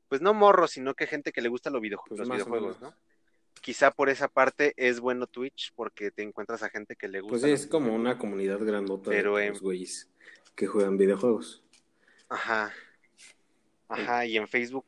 Pues 0.10 0.22
no 0.22 0.34
morros, 0.34 0.72
sino 0.72 0.96
que 0.96 1.08
gente 1.08 1.32
que 1.32 1.42
le 1.42 1.48
gusta 1.48 1.70
los, 1.70 1.82
pues 1.82 2.20
los 2.20 2.30
videojuegos, 2.30 2.82
¿no? 2.82 2.94
Quizá 3.62 3.92
por 3.92 4.10
esa 4.10 4.28
parte 4.28 4.74
es 4.76 5.00
bueno 5.00 5.28
Twitch 5.28 5.72
porque 5.76 6.12
te 6.12 6.24
encuentras 6.24 6.62
a 6.64 6.70
gente 6.70 6.98
que 6.98 7.08
le 7.08 7.22
gusta. 7.22 7.40
Pues 7.40 7.62
es 7.62 7.68
como 7.68 7.96
una 7.96 8.18
comunidad 8.18 8.60
grandota 8.60 9.12
Pero 9.12 9.38
de 9.38 9.50
los 9.50 9.62
güeyes 9.62 10.10
que 10.56 10.68
juegan 10.68 10.98
videojuegos. 10.98 11.64
Ajá. 12.28 12.74
Ajá, 13.92 14.26
y 14.26 14.38
en 14.38 14.48
Facebook 14.48 14.88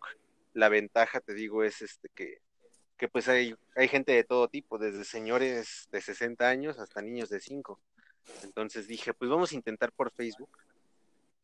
la 0.54 0.70
ventaja, 0.70 1.20
te 1.20 1.34
digo, 1.34 1.64
es 1.64 1.82
este 1.82 2.10
que, 2.10 2.40
que 2.98 3.08
pues 3.08 3.28
hay, 3.28 3.56
hay 3.76 3.88
gente 3.88 4.14
de 4.14 4.24
todo 4.24 4.48
tipo, 4.48 4.78
desde 4.78 5.04
señores 5.04 5.88
de 5.92 6.02
60 6.02 6.48
años 6.48 6.80
hasta 6.80 7.02
niños 7.02 7.30
de 7.30 7.40
5. 7.40 7.80
Entonces 8.44 8.88
dije, 8.88 9.14
pues 9.14 9.30
vamos 9.30 9.52
a 9.52 9.56
intentar 9.56 9.92
por 9.92 10.12
Facebook. 10.12 10.50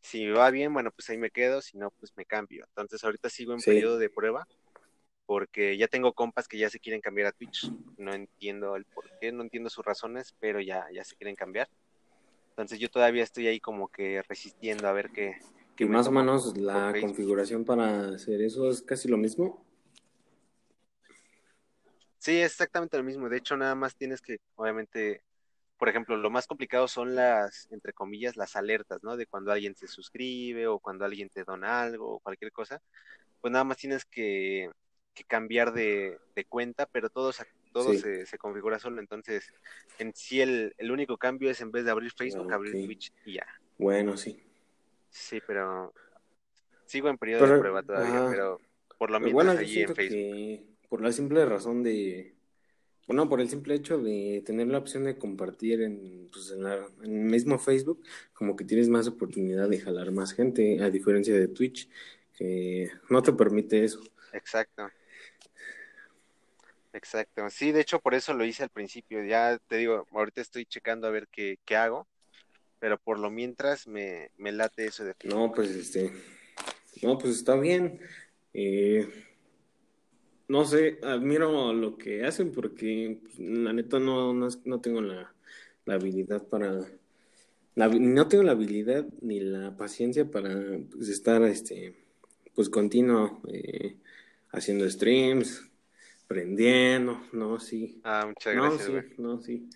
Si 0.01 0.27
va 0.29 0.49
bien, 0.51 0.73
bueno, 0.73 0.91
pues 0.91 1.09
ahí 1.09 1.17
me 1.17 1.31
quedo, 1.31 1.61
si 1.61 1.77
no, 1.77 1.91
pues 1.91 2.15
me 2.15 2.25
cambio. 2.25 2.65
Entonces 2.69 3.03
ahorita 3.03 3.29
sigo 3.29 3.53
en 3.53 3.59
periodo 3.59 3.97
de 3.97 4.09
prueba 4.09 4.47
porque 5.25 5.77
ya 5.77 5.87
tengo 5.87 6.13
compas 6.13 6.47
que 6.47 6.57
ya 6.57 6.69
se 6.69 6.79
quieren 6.79 7.01
cambiar 7.01 7.27
a 7.27 7.31
Twitch. 7.33 7.71
No 7.97 8.13
entiendo 8.13 8.75
el 8.77 8.85
por 8.85 9.05
qué, 9.19 9.31
no 9.31 9.43
entiendo 9.43 9.69
sus 9.69 9.85
razones, 9.85 10.33
pero 10.39 10.61
ya, 10.61 10.87
ya 10.93 11.03
se 11.03 11.15
quieren 11.15 11.35
cambiar. 11.35 11.67
Entonces 12.51 12.79
yo 12.79 12.89
todavía 12.89 13.23
estoy 13.23 13.47
ahí 13.47 13.59
como 13.59 13.89
que 13.89 14.23
resistiendo 14.27 14.87
a 14.87 14.93
ver 14.93 15.11
qué, 15.11 15.37
y 15.79 15.85
más 15.85 16.07
o 16.07 16.11
menos 16.11 16.57
la 16.57 16.93
configuración 16.99 17.63
para 17.63 18.09
hacer 18.09 18.41
eso 18.41 18.69
es 18.69 18.81
casi 18.81 19.07
lo 19.07 19.17
mismo. 19.17 19.65
Sí, 22.17 22.37
es 22.37 22.51
exactamente 22.51 22.97
lo 22.97 23.03
mismo. 23.03 23.29
De 23.29 23.37
hecho, 23.37 23.55
nada 23.55 23.75
más 23.75 23.95
tienes 23.95 24.21
que, 24.21 24.39
obviamente, 24.55 25.23
por 25.77 25.87
ejemplo, 25.87 26.17
lo 26.17 26.29
más 26.29 26.47
complicado 26.47 26.89
son 26.89 27.15
las, 27.15 27.71
entre 27.71 27.93
comillas, 27.93 28.35
las 28.35 28.57
alertas, 28.57 29.01
¿no? 29.03 29.15
De 29.15 29.25
cuando 29.25 29.53
alguien 29.53 29.73
se 29.75 29.87
suscribe 29.87 30.67
o 30.67 30.79
cuando 30.79 31.05
alguien 31.05 31.29
te 31.29 31.45
dona 31.45 31.81
algo 31.81 32.15
o 32.15 32.19
cualquier 32.19 32.51
cosa. 32.51 32.81
Pues 33.39 33.53
nada 33.53 33.63
más 33.63 33.77
tienes 33.77 34.03
que, 34.03 34.69
cambiar 35.27 35.71
de, 35.71 36.19
cuenta, 36.49 36.87
pero 36.87 37.09
todo, 37.09 37.31
todo 37.71 37.93
se, 37.93 38.25
se, 38.25 38.37
configura 38.37 38.79
solo. 38.79 38.99
Entonces, 38.99 39.53
en 39.97 40.13
sí, 40.13 40.41
el, 40.41 40.73
el, 40.77 40.91
único 40.91 41.17
cambio 41.17 41.49
es 41.49 41.61
en 41.61 41.71
vez 41.71 41.85
de 41.85 41.91
abrir 41.91 42.11
Facebook, 42.11 42.51
abrir 42.51 42.85
Twitch 42.85 43.13
y 43.23 43.35
ya. 43.35 43.47
Bueno, 43.77 44.17
sí. 44.17 44.48
Sí, 45.09 45.41
pero 45.45 45.93
sigo 46.85 47.09
en 47.09 47.17
periodo 47.17 47.47
de 47.47 47.59
prueba 47.59 47.83
todavía, 47.83 48.27
pero 48.29 48.59
por 48.97 49.11
lo 49.11 49.19
menos 49.19 49.57
allí 49.57 49.81
en 49.81 49.95
Facebook. 49.95 50.77
por 50.89 51.01
la 51.01 51.11
simple 51.11 51.45
razón 51.45 51.83
de, 51.83 52.35
bueno, 53.07 53.27
por 53.27 53.41
el 53.41 53.49
simple 53.49 53.75
hecho 53.75 53.97
de 53.97 54.43
tener 54.45 54.67
la 54.67 54.77
opción 54.77 55.03
de 55.03 55.17
compartir 55.17 55.81
en, 55.81 56.29
pues, 56.31 56.51
en, 56.51 56.65
el 57.03 57.09
mismo 57.09 57.57
Facebook, 57.57 58.03
como 58.33 58.55
que 58.55 58.65
tienes 58.65 58.89
más 58.89 59.07
oportunidad 59.07 59.69
de 59.69 59.79
jalar 59.79 60.11
más 60.11 60.33
gente, 60.33 60.81
a 60.83 60.89
diferencia 60.89 61.33
de 61.35 61.47
Twitch, 61.47 61.89
que 62.37 62.91
no 63.09 63.21
te 63.21 63.33
permite 63.33 63.83
eso. 63.83 64.01
Exacto. 64.33 64.89
Exacto. 66.93 67.49
Sí, 67.49 67.71
de 67.71 67.81
hecho 67.81 67.99
por 67.99 68.15
eso 68.15 68.33
lo 68.33 68.45
hice 68.45 68.63
al 68.63 68.69
principio. 68.69 69.23
Ya 69.23 69.59
te 69.67 69.77
digo, 69.77 70.07
ahorita 70.11 70.41
estoy 70.41 70.65
checando 70.65 71.07
a 71.07 71.11
ver 71.11 71.27
qué, 71.27 71.59
qué 71.65 71.75
hago 71.75 72.07
pero 72.79 72.97
por 72.97 73.19
lo 73.19 73.29
mientras 73.29 73.87
me, 73.87 74.31
me 74.37 74.51
late 74.51 74.85
eso 74.85 75.03
de... 75.03 75.15
No, 75.25 75.51
pues 75.51 75.69
este, 75.71 76.11
no, 77.01 77.17
pues 77.17 77.35
está 77.35 77.55
bien. 77.55 77.99
Eh, 78.53 79.07
no 80.47 80.65
sé, 80.65 80.99
admiro 81.03 81.73
lo 81.73 81.97
que 81.97 82.25
hacen 82.25 82.51
porque 82.51 83.19
pues, 83.21 83.39
la 83.39 83.73
neta 83.73 83.99
no, 83.99 84.33
no, 84.33 84.81
tengo 84.81 85.01
la, 85.01 85.33
habilidad 85.85 86.47
para... 86.47 86.85
no 87.75 88.27
tengo 88.27 88.43
la 88.43 88.51
habilidad 88.51 89.05
ni 89.21 89.39
la 89.39 89.75
paciencia 89.75 90.25
para 90.25 90.79
pues, 90.91 91.09
estar, 91.09 91.41
este, 91.43 91.95
pues 92.55 92.69
continuo 92.69 93.41
eh, 93.47 93.97
haciendo 94.51 94.89
streams, 94.89 95.69
prendiendo, 96.27 97.21
no, 97.31 97.59
sí. 97.59 97.99
Ah, 98.03 98.25
muchas 98.27 98.55
gracias. 98.55 98.89
No, 98.89 99.01
sí, 99.01 99.15
no, 99.17 99.41
sí. 99.41 99.69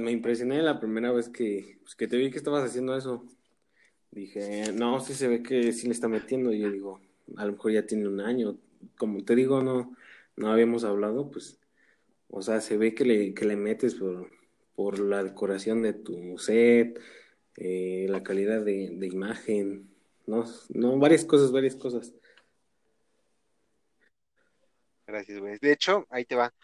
Me 0.00 0.10
impresioné 0.10 0.62
la 0.62 0.80
primera 0.80 1.12
vez 1.12 1.28
que, 1.28 1.78
pues, 1.82 1.94
que 1.94 2.08
te 2.08 2.16
vi 2.16 2.30
que 2.30 2.38
estabas 2.38 2.64
haciendo 2.64 2.96
eso. 2.96 3.24
Dije, 4.10 4.72
no, 4.72 5.00
sí 5.00 5.14
se 5.14 5.28
ve 5.28 5.42
que 5.42 5.72
sí 5.72 5.86
le 5.86 5.92
está 5.92 6.08
metiendo. 6.08 6.52
Y 6.52 6.60
yo 6.60 6.70
digo, 6.70 7.00
a 7.36 7.44
lo 7.44 7.52
mejor 7.52 7.72
ya 7.72 7.86
tiene 7.86 8.08
un 8.08 8.20
año. 8.20 8.56
Como 8.98 9.24
te 9.24 9.34
digo, 9.34 9.62
no, 9.62 9.96
no 10.36 10.52
habíamos 10.52 10.84
hablado, 10.84 11.30
pues, 11.30 11.58
o 12.28 12.42
sea, 12.42 12.60
se 12.60 12.76
ve 12.76 12.94
que 12.94 13.04
le, 13.04 13.34
que 13.34 13.44
le 13.44 13.56
metes 13.56 13.94
por, 13.94 14.30
por 14.74 14.98
la 14.98 15.22
decoración 15.22 15.82
de 15.82 15.92
tu 15.92 16.38
set, 16.38 17.00
eh, 17.56 18.06
la 18.08 18.22
calidad 18.22 18.64
de, 18.64 18.90
de 18.92 19.06
imagen, 19.06 19.90
no, 20.26 20.44
no, 20.70 20.98
varias 20.98 21.24
cosas, 21.24 21.52
varias 21.52 21.76
cosas. 21.76 22.12
Gracias, 25.06 25.38
güey. 25.38 25.58
De 25.58 25.72
hecho, 25.72 26.06
ahí 26.10 26.24
te 26.24 26.36
va. 26.36 26.54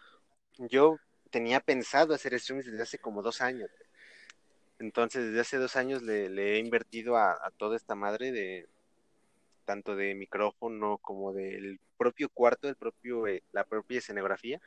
Yo 0.59 0.97
tenía 1.30 1.61
pensado 1.61 2.14
hacer 2.14 2.38
streams 2.38 2.66
desde 2.66 2.82
hace 2.82 2.99
como 2.99 3.23
dos 3.23 3.40
años. 3.40 3.70
Entonces, 4.78 5.26
desde 5.26 5.40
hace 5.40 5.56
dos 5.56 5.76
años 5.76 6.02
le, 6.02 6.26
he 6.54 6.58
invertido 6.58 7.16
a, 7.16 7.37
toda 7.56 7.76
esta 7.76 7.94
madre 7.94 8.30
de 8.30 8.66
tanto 9.64 9.97
de 9.97 10.14
micrófono 10.14 10.99
como 10.99 11.32
del 11.32 11.78
propio 11.99 12.28
cuarto, 12.30 12.68
del 12.68 12.76
propio, 12.76 13.26
eh, 13.26 13.42
la 13.52 13.64
propia 13.64 13.99
escenografía, 13.99 14.61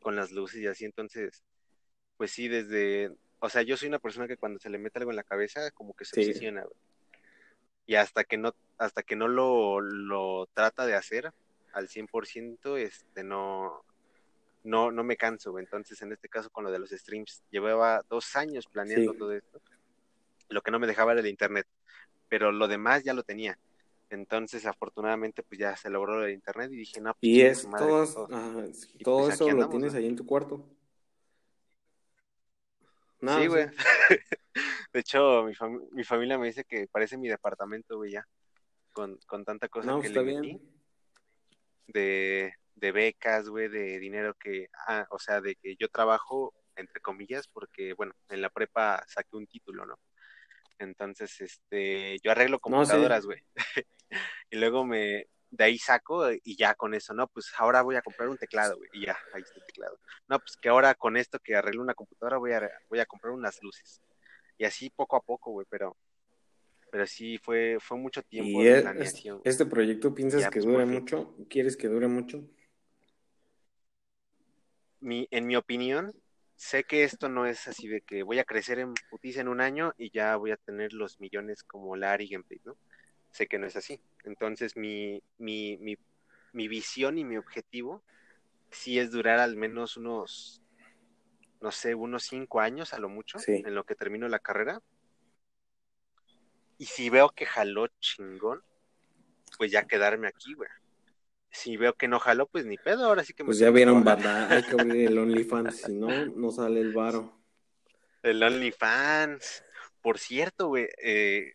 con 0.00 0.14
las 0.14 0.30
luces 0.30 0.60
y 0.60 0.66
así. 0.66 0.84
Entonces, 0.84 1.42
pues 2.16 2.30
sí, 2.30 2.46
desde, 2.46 3.10
o 3.40 3.48
sea, 3.48 3.62
yo 3.62 3.76
soy 3.76 3.88
una 3.88 3.98
persona 3.98 4.28
que 4.28 4.36
cuando 4.36 4.60
se 4.60 4.70
le 4.70 4.78
mete 4.78 4.98
algo 4.98 5.10
en 5.10 5.16
la 5.16 5.24
cabeza, 5.24 5.70
como 5.72 5.94
que 5.94 6.04
se 6.04 6.20
obsesiona, 6.20 6.64
Y 7.86 7.96
hasta 7.96 8.22
que 8.22 8.36
no, 8.36 8.54
hasta 8.76 9.02
que 9.02 9.16
no 9.16 9.26
lo, 9.26 9.80
lo 9.80 10.46
trata 10.54 10.86
de 10.86 10.94
hacer 10.94 11.32
al 11.72 11.88
100%, 11.88 12.76
este, 12.76 13.24
no, 13.24 13.84
no, 14.62 14.90
no 14.90 15.04
me 15.04 15.16
canso. 15.16 15.58
Entonces, 15.58 16.00
en 16.02 16.12
este 16.12 16.28
caso, 16.28 16.50
con 16.50 16.64
lo 16.64 16.70
de 16.70 16.78
los 16.78 16.90
streams, 16.90 17.42
llevaba 17.50 18.02
dos 18.08 18.36
años 18.36 18.66
planeando 18.66 19.14
todo 19.14 19.32
esto. 19.32 19.60
Lo 20.48 20.62
que 20.62 20.70
no 20.70 20.78
me 20.78 20.86
dejaba 20.86 21.12
era 21.12 21.20
el 21.20 21.26
internet, 21.26 21.66
pero 22.28 22.52
lo 22.52 22.68
demás 22.68 23.04
ya 23.04 23.14
lo 23.14 23.22
tenía. 23.22 23.58
Entonces, 24.10 24.64
afortunadamente, 24.64 25.42
pues 25.42 25.58
ya 25.58 25.76
se 25.76 25.90
logró 25.90 26.24
el 26.24 26.32
internet 26.32 26.70
y 26.72 26.76
dije, 26.76 27.00
no, 27.00 27.12
pues, 27.12 27.22
y 27.22 27.42
es 27.42 27.68
todo, 27.70 28.06
todo 29.04 29.26
pues, 29.26 29.34
eso 29.34 29.50
lo 29.50 29.68
tienes 29.68 29.94
ahí 29.94 30.06
en 30.06 30.16
tu 30.16 30.24
cuarto. 30.24 30.66
sí, 33.20 33.46
güey. 33.46 33.66
de 34.92 35.00
hecho, 35.00 35.44
mi, 35.44 35.52
mi, 35.92 36.04
familia 36.04 36.38
me 36.38 36.46
dice 36.46 36.64
que 36.64 36.88
parece 36.88 37.18
mi 37.18 37.28
departamento, 37.28 37.96
güey, 37.98 38.12
ya. 38.12 38.26
Con, 38.92 39.18
con 39.26 39.44
tanta 39.44 39.68
cosa 39.68 40.00
que 40.00 40.08
le 40.08 40.22
metí. 40.22 40.60
De, 41.86 42.54
de 42.78 42.92
becas, 42.92 43.48
güey, 43.48 43.68
de 43.68 43.98
dinero 43.98 44.34
que, 44.34 44.68
ah, 44.86 45.06
o 45.10 45.18
sea, 45.18 45.40
de 45.40 45.56
que 45.56 45.76
yo 45.78 45.88
trabajo, 45.88 46.54
entre 46.76 47.00
comillas, 47.00 47.48
porque, 47.48 47.94
bueno, 47.94 48.12
en 48.28 48.40
la 48.40 48.50
prepa 48.50 49.04
saqué 49.06 49.36
un 49.36 49.46
título, 49.46 49.86
¿no? 49.86 49.98
Entonces, 50.78 51.40
este, 51.40 52.18
yo 52.22 52.30
arreglo 52.30 52.60
computadoras, 52.60 53.26
güey. 53.26 53.42
y 54.50 54.56
luego 54.56 54.84
me, 54.84 55.26
de 55.50 55.64
ahí 55.64 55.78
saco 55.78 56.30
y 56.32 56.56
ya 56.56 56.74
con 56.74 56.94
eso, 56.94 57.14
¿no? 57.14 57.26
Pues 57.28 57.52
ahora 57.58 57.82
voy 57.82 57.96
a 57.96 58.02
comprar 58.02 58.28
un 58.28 58.38
teclado, 58.38 58.76
güey, 58.76 58.90
y 58.92 59.06
ya, 59.06 59.18
ahí 59.34 59.42
está 59.42 59.58
el 59.58 59.66
teclado. 59.66 59.98
No, 60.28 60.38
pues 60.38 60.56
que 60.56 60.68
ahora 60.68 60.94
con 60.94 61.16
esto 61.16 61.38
que 61.40 61.56
arreglo 61.56 61.82
una 61.82 61.94
computadora 61.94 62.38
voy 62.38 62.52
a, 62.52 62.70
voy 62.88 63.00
a 63.00 63.06
comprar 63.06 63.32
unas 63.32 63.62
luces. 63.62 64.02
Y 64.56 64.64
así 64.64 64.90
poco 64.90 65.16
a 65.16 65.20
poco, 65.20 65.52
güey, 65.52 65.66
pero 65.68 65.96
pero 66.90 67.06
sí 67.06 67.36
fue 67.38 67.76
fue 67.80 67.98
mucho 67.98 68.22
tiempo 68.22 68.62
de 68.62 68.80
planeación. 68.80 69.40
¿Este 69.44 69.66
proyecto 69.66 70.14
piensas 70.14 70.44
que 70.44 70.60
pues, 70.60 70.64
dure 70.64 70.86
mucho? 70.86 71.36
¿Quieres 71.48 71.76
que 71.76 71.88
dure 71.88 72.08
mucho? 72.08 72.48
Mi, 75.00 75.28
en 75.30 75.46
mi 75.46 75.56
opinión, 75.56 76.12
sé 76.56 76.84
que 76.84 77.04
esto 77.04 77.28
no 77.28 77.46
es 77.46 77.68
así 77.68 77.88
de 77.88 78.00
que 78.00 78.22
voy 78.22 78.38
a 78.38 78.44
crecer 78.44 78.78
en 78.78 78.94
putiza 79.10 79.40
en 79.40 79.48
un 79.48 79.60
año 79.60 79.94
y 79.96 80.10
ya 80.10 80.36
voy 80.36 80.50
a 80.50 80.56
tener 80.56 80.92
los 80.92 81.20
millones 81.20 81.62
como 81.62 81.96
Larry 81.96 82.28
Gameplay, 82.28 82.60
¿no? 82.64 82.76
Sé 83.30 83.46
que 83.46 83.58
no 83.58 83.66
es 83.66 83.76
así. 83.76 84.00
Entonces, 84.24 84.76
mi, 84.76 85.22
mi, 85.38 85.76
mi, 85.78 85.96
mi 86.52 86.68
visión 86.68 87.18
y 87.18 87.24
mi 87.24 87.36
objetivo 87.36 88.02
sí 88.70 88.98
es 88.98 89.10
durar 89.10 89.38
al 89.38 89.56
menos 89.56 89.96
unos, 89.96 90.62
no 91.60 91.70
sé, 91.70 91.94
unos 91.94 92.24
cinco 92.24 92.60
años 92.60 92.92
a 92.92 92.98
lo 92.98 93.08
mucho, 93.08 93.38
en 93.46 93.74
lo 93.74 93.84
que 93.84 93.94
termino 93.94 94.28
la 94.28 94.38
carrera. 94.38 94.82
Y 96.78 96.86
si 96.86 97.10
veo 97.10 97.30
que 97.30 97.46
jaló 97.46 97.88
chingón, 98.00 98.62
pues 99.56 99.70
ya 99.70 99.86
quedarme 99.86 100.28
aquí, 100.28 100.54
güey 100.54 100.68
si 101.50 101.76
veo 101.76 101.94
que 101.94 102.08
no 102.08 102.18
jaló, 102.18 102.46
pues 102.46 102.66
ni 102.66 102.76
pedo, 102.76 103.06
ahora 103.06 103.24
sí 103.24 103.32
que 103.32 103.42
me 103.42 103.48
Pues 103.48 103.58
ya 103.58 103.70
vieron, 103.70 104.04
banda, 104.04 104.48
hay 104.50 104.62
que 104.62 104.80
abrir 104.80 105.08
el 105.08 105.18
OnlyFans, 105.18 105.82
si 105.82 105.94
no, 105.94 106.26
no 106.26 106.50
sale 106.50 106.80
el 106.80 106.92
varo. 106.92 107.40
El 108.22 108.42
OnlyFans. 108.42 109.64
Por 110.00 110.18
cierto, 110.18 110.68
güey, 110.68 110.88
eh, 111.02 111.54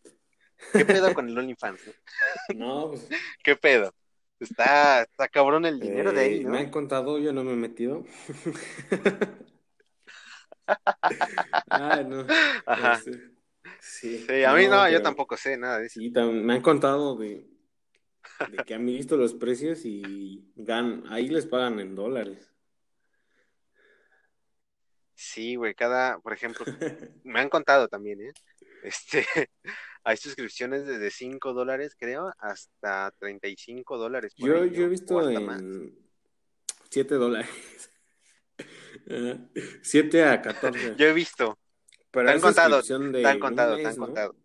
¿qué 0.71 0.85
pedo 0.85 1.13
con 1.13 1.29
el 1.29 1.37
OnlyFans? 1.37 1.81
No, 2.55 2.89
pues... 2.89 3.07
¿Qué 3.43 3.55
pedo? 3.55 3.93
Está, 4.39 5.03
está 5.03 5.27
cabrón 5.29 5.65
el 5.65 5.79
dinero 5.79 6.11
de 6.11 6.21
ahí, 6.21 6.39
eh, 6.39 6.43
¿no? 6.43 6.49
Me 6.51 6.59
han 6.59 6.69
contado, 6.69 7.17
yo 7.19 7.31
no 7.31 7.43
me 7.43 7.53
he 7.53 7.55
metido. 7.55 8.03
ah, 11.69 12.03
no. 12.05 12.25
Ajá. 12.65 12.99
Sí. 13.79 14.25
sí. 14.27 14.43
a 14.43 14.53
mí 14.53 14.67
no, 14.67 14.89
yo 14.89 15.01
tampoco 15.01 15.37
sé 15.37 15.57
nada 15.57 15.79
de 15.79 15.85
eso. 15.85 15.99
Sí, 15.99 16.11
me 16.11 16.53
han 16.53 16.61
contado 16.61 17.15
de, 17.15 17.52
de 18.49 18.63
que 18.65 18.73
han 18.73 18.85
visto 18.85 19.17
los 19.17 19.33
precios 19.33 19.85
y 19.85 20.51
gan 20.55 21.03
ahí 21.09 21.27
les 21.27 21.45
pagan 21.45 21.79
en 21.79 21.95
dólares. 21.95 22.53
Sí, 25.15 25.55
güey, 25.55 25.73
cada, 25.73 26.19
por 26.19 26.33
ejemplo, 26.33 26.65
me 27.23 27.39
han 27.39 27.49
contado 27.49 27.87
también, 27.87 28.21
¿eh? 28.21 28.33
Este, 28.83 29.25
hay 30.03 30.17
suscripciones 30.17 30.85
desde 30.85 31.09
5 31.11 31.53
dólares, 31.53 31.95
creo, 31.97 32.33
hasta 32.39 33.11
35 33.19 33.97
dólares. 33.97 34.33
Yo, 34.35 34.65
yo 34.65 34.85
he 34.85 34.89
visto 34.89 35.29
en 35.29 35.97
7 36.89 37.15
dólares. 37.15 37.49
7 39.81 40.23
a 40.25 40.41
14. 40.41 40.95
Yo 40.97 41.07
he 41.07 41.13
visto. 41.13 41.57
Pero 42.11 42.27
te 42.27 42.33
han 42.33 42.41
contado, 42.41 42.83
te 42.83 42.93
han 43.25 43.39
contado, 43.39 43.75
te 43.75 43.87
han 43.87 43.95
contado. 43.95 44.35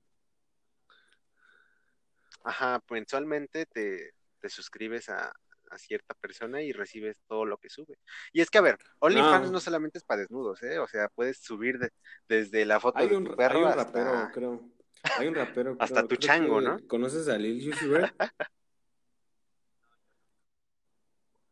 Ajá, 2.49 2.83
mensualmente 2.89 3.67
te, 3.67 4.15
te 4.41 4.49
suscribes 4.49 5.11
a, 5.11 5.31
cierta 5.77 6.15
persona 6.15 6.63
y 6.63 6.73
recibes 6.73 7.21
todo 7.29 7.45
lo 7.45 7.59
que 7.59 7.69
sube. 7.69 7.99
Y 8.33 8.41
es 8.41 8.49
que, 8.49 8.57
a 8.57 8.63
ver, 8.63 8.79
OnlyFans 9.01 9.51
no, 9.51 9.61
solamente 9.61 9.99
es 9.99 10.05
para 10.05 10.23
desnudos, 10.23 10.63
¿eh? 10.63 10.79
O 10.79 10.89
sea, 10.89 11.11
puedes 11.15 11.41
subir 11.43 11.79
desde 12.27 12.65
la 12.65 12.81
foto 12.81 13.07
de 13.07 13.09
tu 13.09 13.37
perro 13.37 13.59
hay 13.59 13.65
un 13.65 13.69
hasta... 13.69 13.85
rapero, 13.85 14.31
creo. 14.33 14.71
Hay 15.19 15.29
un 15.29 15.35
rapero, 15.35 15.77
Hasta 15.79 16.09
tu 16.09 16.17
chango, 16.17 16.63
¿no? 16.63 16.79
¿Conoces 16.89 17.29
a 17.29 17.37
Lil 17.37 17.61
YouTuber? 17.61 18.15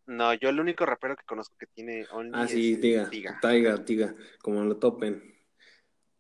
no, 0.07 0.33
yo 0.33 0.49
el 0.49 0.59
único 0.59 0.87
rapero 0.87 1.15
que 1.15 1.27
conozco 1.27 1.55
que 1.59 1.67
tiene 1.67 2.07
Only 2.11 2.33
Ah, 2.33 2.49
sí, 2.49 2.73
es 2.73 2.81
Tiga, 2.81 3.11
Tiga. 3.11 3.39
Tiga, 3.43 3.85
Tiga, 3.85 4.15
como 4.41 4.65
lo 4.65 4.79
topen. 4.79 5.23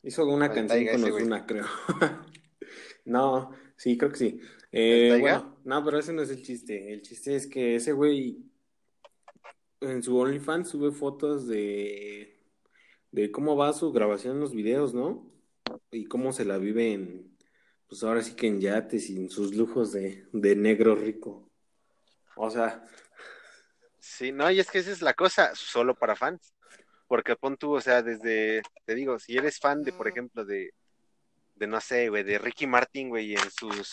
Hizo 0.02 0.26
una 0.26 0.52
canción 0.52 0.86
con 1.00 1.12
Ozuna, 1.12 1.46
creo. 1.46 1.64
no, 3.06 3.56
sí, 3.76 3.96
creo 3.96 4.10
que 4.10 4.18
sí. 4.18 4.40
Eh, 4.72 5.18
bueno, 5.20 5.58
no, 5.64 5.84
pero 5.84 5.98
ese 5.98 6.12
no 6.12 6.22
es 6.22 6.30
el 6.30 6.42
chiste. 6.42 6.92
El 6.92 7.02
chiste 7.02 7.36
es 7.36 7.46
que 7.46 7.76
ese 7.76 7.92
güey 7.92 8.44
en 9.80 10.02
su 10.02 10.16
OnlyFans 10.18 10.68
sube 10.68 10.90
fotos 10.90 11.46
de, 11.46 12.36
de 13.10 13.30
cómo 13.30 13.56
va 13.56 13.72
su 13.72 13.92
grabación 13.92 14.34
en 14.34 14.40
los 14.40 14.54
videos, 14.54 14.94
¿no? 14.94 15.30
Y 15.90 16.06
cómo 16.06 16.32
se 16.32 16.44
la 16.44 16.58
vive 16.58 16.92
en, 16.92 17.36
pues 17.88 18.02
ahora 18.02 18.22
sí 18.22 18.34
que 18.34 18.48
en 18.48 18.60
yates 18.60 19.10
y 19.10 19.16
en 19.16 19.30
sus 19.30 19.54
lujos 19.54 19.92
de, 19.92 20.26
de 20.32 20.56
negro 20.56 20.94
rico. 20.94 21.50
O 22.36 22.50
sea. 22.50 22.84
Sí, 23.98 24.32
no, 24.32 24.50
y 24.50 24.60
es 24.60 24.70
que 24.70 24.78
esa 24.78 24.92
es 24.92 25.02
la 25.02 25.14
cosa, 25.14 25.54
solo 25.54 25.94
para 25.94 26.16
fans. 26.16 26.54
Porque 27.08 27.36
pon 27.36 27.56
tú, 27.56 27.74
o 27.74 27.80
sea, 27.80 28.02
desde, 28.02 28.62
te 28.84 28.94
digo, 28.94 29.18
si 29.18 29.36
eres 29.36 29.60
fan 29.60 29.82
de, 29.82 29.92
por 29.92 30.08
ejemplo, 30.08 30.44
de, 30.44 30.72
de 31.56 31.66
no 31.66 31.80
sé, 31.80 32.08
güey, 32.08 32.22
de 32.22 32.38
Ricky 32.38 32.66
Martin, 32.66 33.08
güey, 33.08 33.34
en 33.34 33.50
sus 33.50 33.90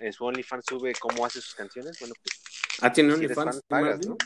en 0.00 0.12
su 0.12 0.24
OnlyFans 0.24 0.64
sube 0.68 0.92
cómo 0.98 1.24
hace 1.24 1.40
sus 1.40 1.54
canciones, 1.54 1.98
bueno, 2.00 2.14
pues. 2.22 2.40
Ah, 2.82 2.92
tiene 2.92 3.14
OnlyFans. 3.14 3.62
pagas, 3.66 4.00
¿no? 4.06 4.16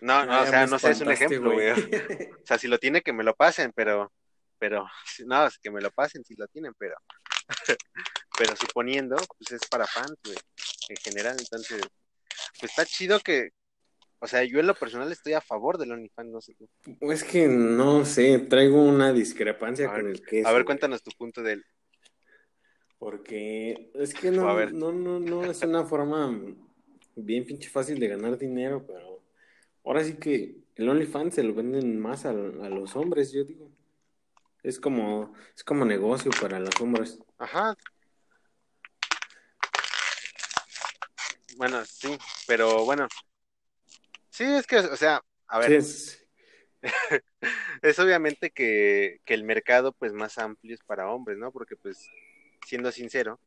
No, 0.00 0.26
no, 0.26 0.42
o 0.42 0.46
sea, 0.46 0.66
no 0.66 0.78
sé, 0.78 0.90
es 0.90 1.00
un 1.00 1.10
ejemplo, 1.10 1.52
güey. 1.52 1.70
O 2.42 2.46
sea, 2.46 2.58
si 2.58 2.68
lo 2.68 2.78
tiene, 2.78 3.02
que 3.02 3.12
me 3.12 3.24
lo 3.24 3.34
pasen, 3.34 3.72
pero, 3.74 4.12
pero, 4.58 4.86
no, 5.26 5.48
que 5.62 5.70
me 5.70 5.80
lo 5.80 5.90
pasen 5.90 6.24
si 6.24 6.34
lo 6.36 6.46
tienen, 6.48 6.74
pero, 6.78 6.94
pero 8.38 8.54
suponiendo, 8.56 9.16
pues 9.16 9.60
es 9.60 9.68
para 9.68 9.86
fans, 9.86 10.16
güey, 10.24 10.36
en 10.90 10.96
general, 10.96 11.36
entonces, 11.38 11.82
pues 12.60 12.70
está 12.70 12.84
chido 12.84 13.18
que, 13.20 13.50
o 14.24 14.26
sea, 14.26 14.42
yo 14.42 14.58
en 14.58 14.66
lo 14.66 14.74
personal 14.74 15.12
estoy 15.12 15.34
a 15.34 15.42
favor 15.42 15.76
del 15.76 15.92
OnlyFans, 15.92 16.30
no 16.30 16.40
sé 16.40 16.56
Es 17.00 17.24
que 17.24 17.46
no 17.46 18.06
sé, 18.06 18.38
traigo 18.38 18.82
una 18.82 19.12
discrepancia 19.12 19.92
con 19.92 20.08
el 20.08 20.24
que 20.24 20.42
A 20.46 20.52
ver, 20.52 20.64
cuéntanos 20.64 21.02
tu 21.02 21.10
punto 21.10 21.42
del, 21.42 21.62
porque 22.98 23.90
es 23.96 24.14
que 24.14 24.30
no, 24.30 24.58
no, 24.70 24.92
no, 24.92 25.20
no 25.20 25.44
es 25.44 25.60
una 25.60 25.84
forma 25.84 26.34
bien 27.14 27.44
pinche 27.44 27.68
fácil 27.68 27.98
de 27.98 28.08
ganar 28.08 28.38
dinero, 28.38 28.82
pero 28.86 29.22
ahora 29.84 30.02
sí 30.02 30.14
que 30.14 30.56
el 30.76 30.88
OnlyFans 30.88 31.34
se 31.34 31.42
lo 31.42 31.52
venden 31.52 32.00
más 32.00 32.24
a, 32.24 32.32
los 32.32 32.96
hombres, 32.96 33.30
yo 33.30 33.44
digo. 33.44 33.70
Es 34.62 34.80
como, 34.80 35.34
es 35.54 35.62
como 35.62 35.84
negocio 35.84 36.30
para 36.40 36.58
los 36.58 36.80
hombres. 36.80 37.18
Ajá. 37.36 37.76
Bueno, 41.58 41.84
sí, 41.84 42.16
pero 42.46 42.86
bueno. 42.86 43.06
Sí, 44.34 44.42
es 44.42 44.66
que, 44.66 44.78
o 44.78 44.96
sea, 44.96 45.22
a 45.46 45.58
ver. 45.60 45.74
es... 45.74 46.26
es 47.82 47.98
obviamente 48.00 48.50
que, 48.50 49.20
que 49.24 49.32
el 49.32 49.44
mercado 49.44 49.92
pues 49.92 50.12
más 50.12 50.38
amplio 50.38 50.74
es 50.74 50.82
para 50.82 51.08
hombres, 51.08 51.38
¿no? 51.38 51.52
Porque 51.52 51.76
pues 51.76 52.10
siendo 52.66 52.90
sincero, 52.90 53.38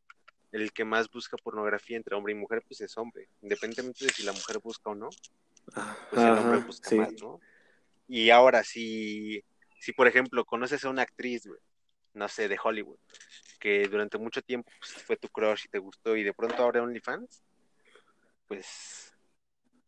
el 0.50 0.72
que 0.72 0.86
más 0.86 1.10
busca 1.10 1.36
pornografía 1.36 1.98
entre 1.98 2.16
hombre 2.16 2.32
y 2.32 2.36
mujer, 2.36 2.62
pues 2.66 2.80
es 2.80 2.96
hombre, 2.96 3.28
independientemente 3.42 4.06
de 4.06 4.12
si 4.12 4.22
la 4.22 4.32
mujer 4.32 4.60
busca 4.60 4.88
o 4.88 4.94
no, 4.94 5.10
pues 6.10 6.22
el 6.22 6.30
hombre 6.30 6.60
busca 6.60 6.96
más, 6.96 7.12
¿no? 7.20 7.38
Y 8.06 8.30
ahora, 8.30 8.64
si, 8.64 9.44
si 9.78 9.92
por 9.92 10.08
ejemplo 10.08 10.46
conoces 10.46 10.86
a 10.86 10.88
una 10.88 11.02
actriz, 11.02 11.46
güey, 11.46 11.60
no 12.14 12.28
sé, 12.28 12.48
de 12.48 12.58
Hollywood, 12.60 12.98
que 13.60 13.86
durante 13.88 14.16
mucho 14.16 14.40
tiempo 14.40 14.72
pues, 14.80 14.92
fue 15.02 15.18
tu 15.18 15.28
crush 15.28 15.66
y 15.66 15.68
te 15.68 15.78
gustó 15.78 16.16
y 16.16 16.22
de 16.22 16.32
pronto 16.32 16.62
abre 16.62 16.80
OnlyFans, 16.80 17.44
pues, 18.46 19.07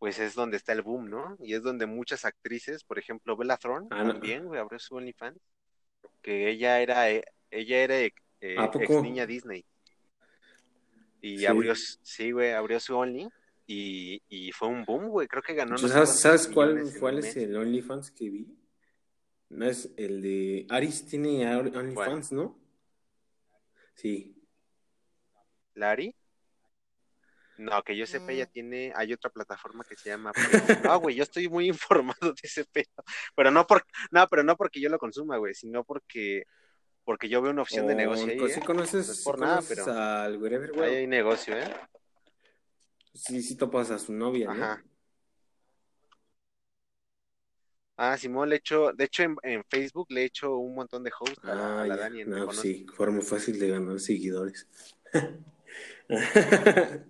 pues 0.00 0.18
es 0.18 0.34
donde 0.34 0.56
está 0.56 0.72
el 0.72 0.80
boom, 0.80 1.10
¿no? 1.10 1.36
Y 1.40 1.52
es 1.54 1.62
donde 1.62 1.84
muchas 1.84 2.24
actrices, 2.24 2.82
por 2.84 2.98
ejemplo, 2.98 3.36
Bella 3.36 3.58
Thorne 3.58 3.86
Ah, 3.90 4.02
también, 4.02 4.46
güey, 4.46 4.58
abrió 4.58 4.78
su 4.78 4.96
OnlyFans, 4.96 5.38
que 6.22 6.48
ella 6.50 6.80
era, 6.80 7.10
eh, 7.10 7.22
ella 7.50 7.84
era 7.84 8.00
eh, 8.00 8.12
¿A 8.56 8.70
poco? 8.70 8.82
ex 8.82 9.02
niña 9.02 9.26
Disney. 9.26 9.64
Y 11.20 11.40
Sí. 11.40 11.46
abrió, 11.46 11.74
sí, 11.74 12.32
güey, 12.32 12.52
abrió 12.52 12.80
su 12.80 12.96
Only 12.96 13.28
y, 13.66 14.22
y 14.30 14.52
fue 14.52 14.68
un 14.68 14.86
boom, 14.86 15.08
güey, 15.08 15.28
creo 15.28 15.42
que 15.42 15.52
ganó. 15.52 15.72
no 15.72 15.78
sé 15.78 16.06
¿Sabes, 16.06 16.48
cuál, 16.48 16.82
cuál 16.98 17.18
es 17.18 17.36
el 17.36 17.54
OnlyFans 17.54 18.10
que 18.10 18.30
vi? 18.30 18.56
No 19.50 19.66
es 19.66 19.92
el 19.98 20.22
de 20.22 20.66
Aris 20.70 21.04
tiene 21.04 21.46
OnlyFans, 21.54 22.32
¿no? 22.32 22.58
Sí. 23.96 24.34
¿Lari? 25.74 26.14
No, 27.60 27.82
que 27.82 27.94
yo 27.96 28.06
sepa, 28.06 28.26
Mm. 28.26 28.30
ella 28.30 28.46
tiene, 28.46 28.92
hay 28.96 29.12
otra 29.12 29.30
plataforma 29.30 29.84
que 29.84 29.96
se 29.96 30.08
llama. 30.08 30.32
No, 30.96 30.98
güey, 31.00 31.14
yo 31.16 31.22
estoy 31.22 31.48
muy 31.48 31.66
informado 31.68 32.32
de 32.32 32.40
ese 32.42 32.64
pedo, 32.64 33.04
pero 33.36 33.50
no 33.50 33.66
por, 33.66 33.84
no, 34.10 34.26
pero 34.28 34.42
no 34.42 34.56
porque 34.56 34.80
yo 34.80 34.88
lo 34.88 34.98
consuma, 34.98 35.36
güey, 35.36 35.54
sino 35.54 35.84
porque, 35.84 36.44
porque 37.04 37.28
yo 37.28 37.42
veo 37.42 37.50
una 37.52 37.62
opción 37.62 37.86
de 37.86 37.94
negocio 37.94 38.26
ahí, 38.28 38.38
pues 38.38 38.52
¿eh? 38.52 38.54
sí 38.54 38.60
conoces, 38.66 39.06
No 39.06 39.12
es 39.12 39.18
sí 39.18 39.24
por 39.24 39.38
nada, 39.38 39.56
conoces 39.56 39.78
pero- 39.84 39.92
al 39.98 40.36
Wherever, 40.38 40.70
Ahí 40.70 40.76
güey. 40.76 40.94
hay 40.96 41.06
negocio, 41.06 41.56
¿eh? 41.58 41.74
Sí, 43.12 43.42
sí 43.42 43.56
topas 43.56 43.90
a 43.90 43.98
su 43.98 44.12
novia, 44.14 44.46
¿no? 44.46 44.52
Ajá. 44.64 44.84
Ah, 48.02 48.16
Simón 48.16 48.48
le 48.48 48.56
echo, 48.56 48.92
de 48.94 49.04
hecho 49.04 49.22
en, 49.24 49.36
en 49.42 49.62
Facebook 49.68 50.06
le 50.10 50.22
he 50.22 50.24
hecho 50.24 50.56
un 50.56 50.74
montón 50.74 51.04
de 51.04 51.10
hosts 51.20 51.44
a 51.44 51.54
la, 51.54 51.66
Ah, 51.80 51.82
a 51.82 51.86
la. 51.86 51.96
Dani, 51.98 52.24
No, 52.24 52.38
conoce. 52.46 52.62
sí, 52.62 52.86
forma 52.94 53.20
fácil 53.20 53.58
de 53.58 53.68
ganar 53.68 54.00
seguidores. 54.00 54.66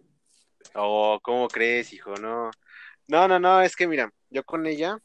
Oh, 0.74 1.18
¿cómo 1.22 1.48
crees, 1.48 1.92
hijo? 1.92 2.14
No, 2.16 2.50
no, 3.08 3.28
no, 3.28 3.38
no, 3.38 3.60
es 3.62 3.74
que 3.74 3.88
mira, 3.88 4.12
yo 4.30 4.44
con 4.44 4.66
ella 4.66 4.98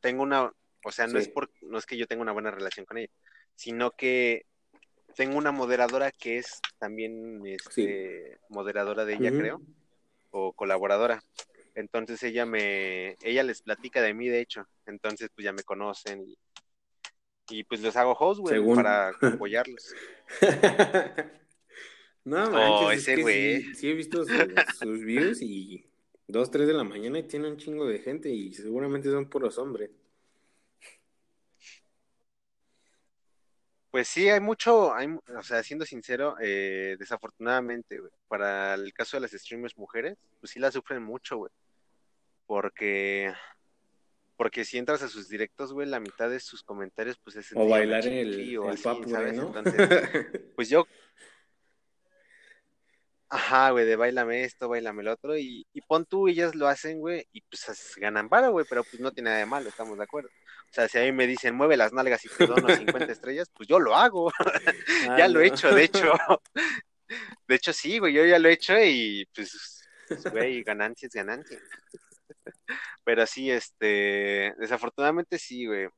tengo 0.00 0.22
una, 0.22 0.50
o 0.84 0.92
sea, 0.92 1.06
no 1.06 1.18
Sí. 1.20 1.26
es 1.26 1.28
por, 1.28 1.50
no 1.62 1.78
es 1.78 1.86
que 1.86 1.96
yo 1.96 2.06
tenga 2.06 2.22
una 2.22 2.32
buena 2.32 2.50
relación 2.50 2.86
con 2.86 2.98
ella, 2.98 3.10
sino 3.54 3.90
que 3.90 4.46
tengo 5.16 5.36
una 5.36 5.52
moderadora 5.52 6.10
que 6.12 6.38
es 6.38 6.60
también 6.78 7.42
este, 7.46 8.38
moderadora 8.48 9.04
de 9.04 9.14
ella, 9.14 9.30
creo, 9.30 9.60
o 10.30 10.52
colaboradora. 10.52 11.22
Entonces 11.74 12.22
ella 12.22 12.46
me, 12.46 13.16
ella 13.22 13.42
les 13.42 13.62
platica 13.62 14.00
de 14.00 14.14
mí, 14.14 14.28
de 14.28 14.40
hecho. 14.40 14.66
Entonces, 14.86 15.30
pues 15.34 15.44
ya 15.44 15.52
me 15.52 15.62
conocen 15.62 16.22
y, 16.26 16.38
y 17.50 17.64
pues 17.64 17.80
les 17.80 17.96
hago 17.96 18.12
host, 18.12 18.40
güey, 18.40 18.74
para 18.74 19.08
apoyarlos. 19.22 19.94
No, 22.30 22.44
Oh, 22.44 22.50
manches, 22.52 22.98
es 22.98 23.02
ese 23.08 23.14
que 23.16 23.22
güey. 23.22 23.62
sí, 23.62 23.74
sí 23.74 23.90
he 23.90 23.94
visto 23.94 24.24
sus, 24.24 24.38
sus 24.78 25.00
views 25.04 25.42
y 25.42 25.84
dos, 26.28 26.48
tres 26.50 26.68
de 26.68 26.74
la 26.74 26.84
mañana 26.84 27.18
y 27.18 27.24
tiene 27.24 27.48
un 27.50 27.56
chingo 27.56 27.86
de 27.86 27.98
gente 27.98 28.28
y 28.30 28.54
seguramente 28.54 29.10
son 29.10 29.28
puros 29.28 29.58
hombres. 29.58 29.90
Pues 33.90 34.06
sí, 34.06 34.28
hay 34.28 34.38
mucho, 34.38 34.94
hay, 34.94 35.08
o 35.08 35.42
sea, 35.42 35.64
siendo 35.64 35.84
sincero, 35.84 36.36
eh, 36.40 36.94
desafortunadamente, 37.00 37.98
güey, 37.98 38.12
para 38.28 38.74
el 38.74 38.92
caso 38.92 39.16
de 39.16 39.22
las 39.22 39.32
streamers 39.32 39.76
mujeres, 39.76 40.16
pues 40.38 40.52
sí 40.52 40.60
la 40.60 40.70
sufren 40.70 41.02
mucho, 41.02 41.38
güey. 41.38 41.50
Porque, 42.46 43.32
porque 44.36 44.64
si 44.64 44.78
entras 44.78 45.02
a 45.02 45.08
sus 45.08 45.28
directos, 45.28 45.72
güey, 45.72 45.88
la 45.88 45.98
mitad 45.98 46.30
de 46.30 46.38
sus 46.38 46.62
comentarios, 46.62 47.18
pues 47.24 47.34
es 47.34 47.50
O 47.56 47.66
bailar 47.66 48.06
el, 48.06 48.56
o 48.58 48.66
el 48.70 48.74
así, 48.74 48.82
¿sabes? 49.08 49.34
¿no? 49.34 49.48
Entonces, 49.48 49.74
pues 50.54 50.68
yo, 50.68 50.86
ajá, 53.30 53.70
güey, 53.70 53.86
de 53.86 53.96
bailame 53.96 54.44
esto, 54.44 54.68
bailame 54.68 55.02
lo 55.04 55.12
otro, 55.12 55.38
y, 55.38 55.66
y 55.72 55.80
pon 55.82 56.04
tú, 56.04 56.28
ellas 56.28 56.54
lo 56.54 56.68
hacen, 56.68 56.98
güey, 56.98 57.26
y 57.32 57.40
pues 57.42 57.94
ganan 57.96 58.28
varo, 58.28 58.50
güey, 58.50 58.66
pero 58.68 58.84
pues 58.84 59.00
no 59.00 59.12
tiene 59.12 59.30
nada 59.30 59.38
de 59.40 59.46
malo, 59.46 59.68
estamos 59.68 59.96
de 59.96 60.04
acuerdo. 60.04 60.28
O 60.28 60.72
sea, 60.72 60.88
si 60.88 60.98
a 60.98 61.02
mí 61.02 61.12
me 61.12 61.26
dicen, 61.26 61.54
mueve 61.54 61.76
las 61.76 61.92
nalgas 61.92 62.24
y 62.24 62.28
te 62.28 62.46
dono 62.46 62.68
50 62.76 63.12
estrellas, 63.12 63.50
pues 63.56 63.68
yo 63.68 63.78
lo 63.78 63.94
hago. 63.94 64.32
Ah, 65.08 65.16
Ya 65.18 65.28
lo 65.28 65.40
he 65.40 65.46
hecho, 65.46 65.74
de 65.74 65.84
hecho. 65.84 66.12
De 67.48 67.56
hecho, 67.56 67.72
sí, 67.72 67.98
güey, 67.98 68.12
yo 68.12 68.24
ya 68.24 68.38
lo 68.38 68.48
he 68.48 68.52
hecho 68.52 68.78
y 68.78 69.26
pues, 69.34 69.82
pues, 70.06 70.22
güey, 70.24 70.62
ganancia 70.62 71.06
es 71.08 71.12
ganancia. 71.12 71.58
Pero 73.02 73.26
sí, 73.26 73.50
este, 73.50 74.54
desafortunadamente 74.58 75.36
sí, 75.36 75.66
güey. 75.66 75.88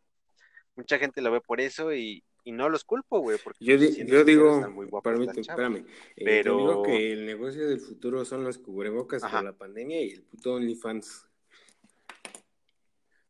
Mucha 0.75 0.99
gente 0.99 1.21
lo 1.21 1.31
ve 1.31 1.43
por 1.43 1.61
eso 1.61 1.93
y, 1.93 2.25
y 2.45 2.53
no 2.53 2.69
los 2.69 2.85
culpo, 2.85 3.21
güey, 3.21 3.39
porque 3.43 3.65
Yo, 3.65 3.77
di- 3.79 3.93
siendo 3.93 4.13
yo 4.13 4.25
digo, 4.25 4.61
permíteme, 5.03 5.41
espérame, 5.43 5.77
eh, 6.17 6.25
Pero- 6.25 6.59
yo 6.59 6.69
digo 6.69 6.83
que 6.83 7.13
el 7.13 7.27
negocio 7.27 7.69
del 7.69 7.81
futuro 7.81 8.25
son 8.25 8.45
los 8.45 8.59
cubrebocas 8.59 9.23
Ajá. 9.23 9.39
por 9.39 9.45
la 9.45 9.53
pandemia 9.53 10.03
y 10.03 10.11
el 10.11 10.23
puto 10.23 10.55
OnlyFans. 10.55 11.27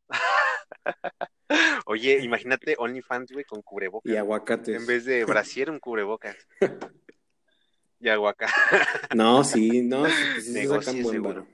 Oye, 1.87 2.21
imagínate 2.23 2.75
OnlyFans, 2.79 3.33
güey, 3.33 3.45
con 3.45 3.63
cubrebocas. 3.63 4.11
Y 4.13 4.17
aguacates. 4.17 4.75
En 4.81 4.87
vez 4.87 5.05
de 5.05 5.25
brasier, 5.25 5.71
un 5.71 5.79
cubrebocas. 5.79 6.37
Y 8.05 8.09
aguacate. 8.09 8.53
No, 9.15 9.45
sí, 9.45 9.81
no, 9.83 10.07
sí, 10.07 10.13
sí, 10.35 10.41
sí 10.43 10.53
Negocio 10.55 10.83
sacan 10.83 11.03
buen 11.05 11.15
seguro. 11.15 11.35
varo. 11.43 11.47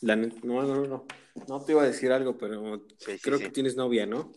La 0.00 0.16
net- 0.16 0.40
no, 0.42 0.62
no, 0.62 0.86
no. 0.86 1.04
No 1.46 1.62
te 1.62 1.72
iba 1.72 1.82
a 1.82 1.86
decir 1.86 2.10
algo, 2.10 2.38
pero 2.38 2.78
Sí, 2.96 3.12
sí, 3.12 3.18
creo 3.20 3.38
que 3.38 3.50
tienes 3.50 3.76
novia, 3.76 4.06
¿no? 4.06 4.32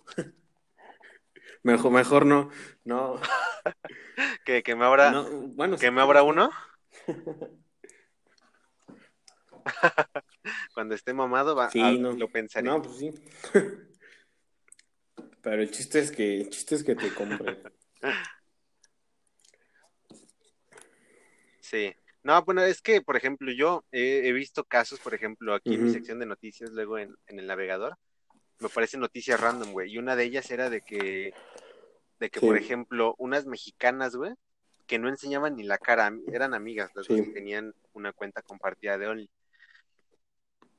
Mejor, 1.63 1.91
mejor 1.91 2.26
no. 2.26 2.49
No. 2.84 3.19
Que, 4.45 4.62
que 4.62 4.76
me 4.76 4.86
abra, 4.86 5.10
no, 5.12 5.23
bueno, 5.30 5.76
que 5.78 5.88
sí, 5.88 5.91
me 5.91 6.02
abra 6.02 6.21
uno. 6.21 6.52
Cuando 10.76 10.93
esté 10.95 11.13
mamado, 11.13 11.56
va, 11.56 11.69
Sí, 11.71 11.82
a- 11.82 11.91
no. 11.93 12.12
lo 12.12 12.28
pensaré. 12.30 12.67
No, 12.67 12.82
pues 12.82 12.97
sí. 12.97 13.12
Pero 15.41 15.62
el 15.62 15.71
chiste 15.71 15.99
es 15.99 16.12
que, 16.12 16.41
el 16.41 16.49
chiste 16.49 16.76
es 16.76 16.84
que 16.84 16.95
te 16.95 17.13
compre. 17.13 17.60
Sí. 21.62 21.93
No, 22.23 22.41
bueno, 22.43 22.62
es 22.63 22.82
que, 22.82 23.02
por 23.02 23.17
ejemplo, 23.17 23.52
yo 23.52 23.84
he, 23.91 24.28
he 24.28 24.32
visto 24.32 24.63
casos, 24.63 24.99
por 24.99 25.13
ejemplo, 25.13 25.54
aquí 25.54 25.73
en 25.73 25.84
mi 25.84 25.89
sección 25.89 26.19
de 26.19 26.26
noticias, 26.26 26.69
luego 26.71 26.97
en, 26.97 27.15
en 27.28 27.39
el 27.39 27.47
navegador, 27.47 27.97
me 28.63 28.67
aparecen 28.67 28.99
noticias 29.02 29.39
random, 29.39 29.71
güey, 29.73 29.91
y 29.91 29.97
una 29.97 30.15
de 30.15 30.23
ellas 30.23 30.49
era 30.49 30.69
de 30.69 30.82
que, 30.82 31.34
de 32.19 32.30
que, 32.30 32.39
Sí. 32.39 32.45
por 32.47 32.58
ejemplo, 32.58 33.13
unas 33.17 33.45
mexicanas, 33.45 34.15
güey, 34.15 34.34
que 34.88 34.97
no 34.99 35.10
enseñaban 35.10 35.56
ni 35.56 35.63
la 35.63 35.78
cara, 35.78 36.12
eran 36.32 36.54
amigas, 36.54 36.91
las 36.95 37.06
Sí. 37.06 37.15
dos 37.15 37.28
y 37.28 37.34
tenían 37.34 37.73
una 37.93 38.13
cuenta 38.13 38.41
compartida 38.41 38.97
de 38.97 39.08
Only. 39.08 39.30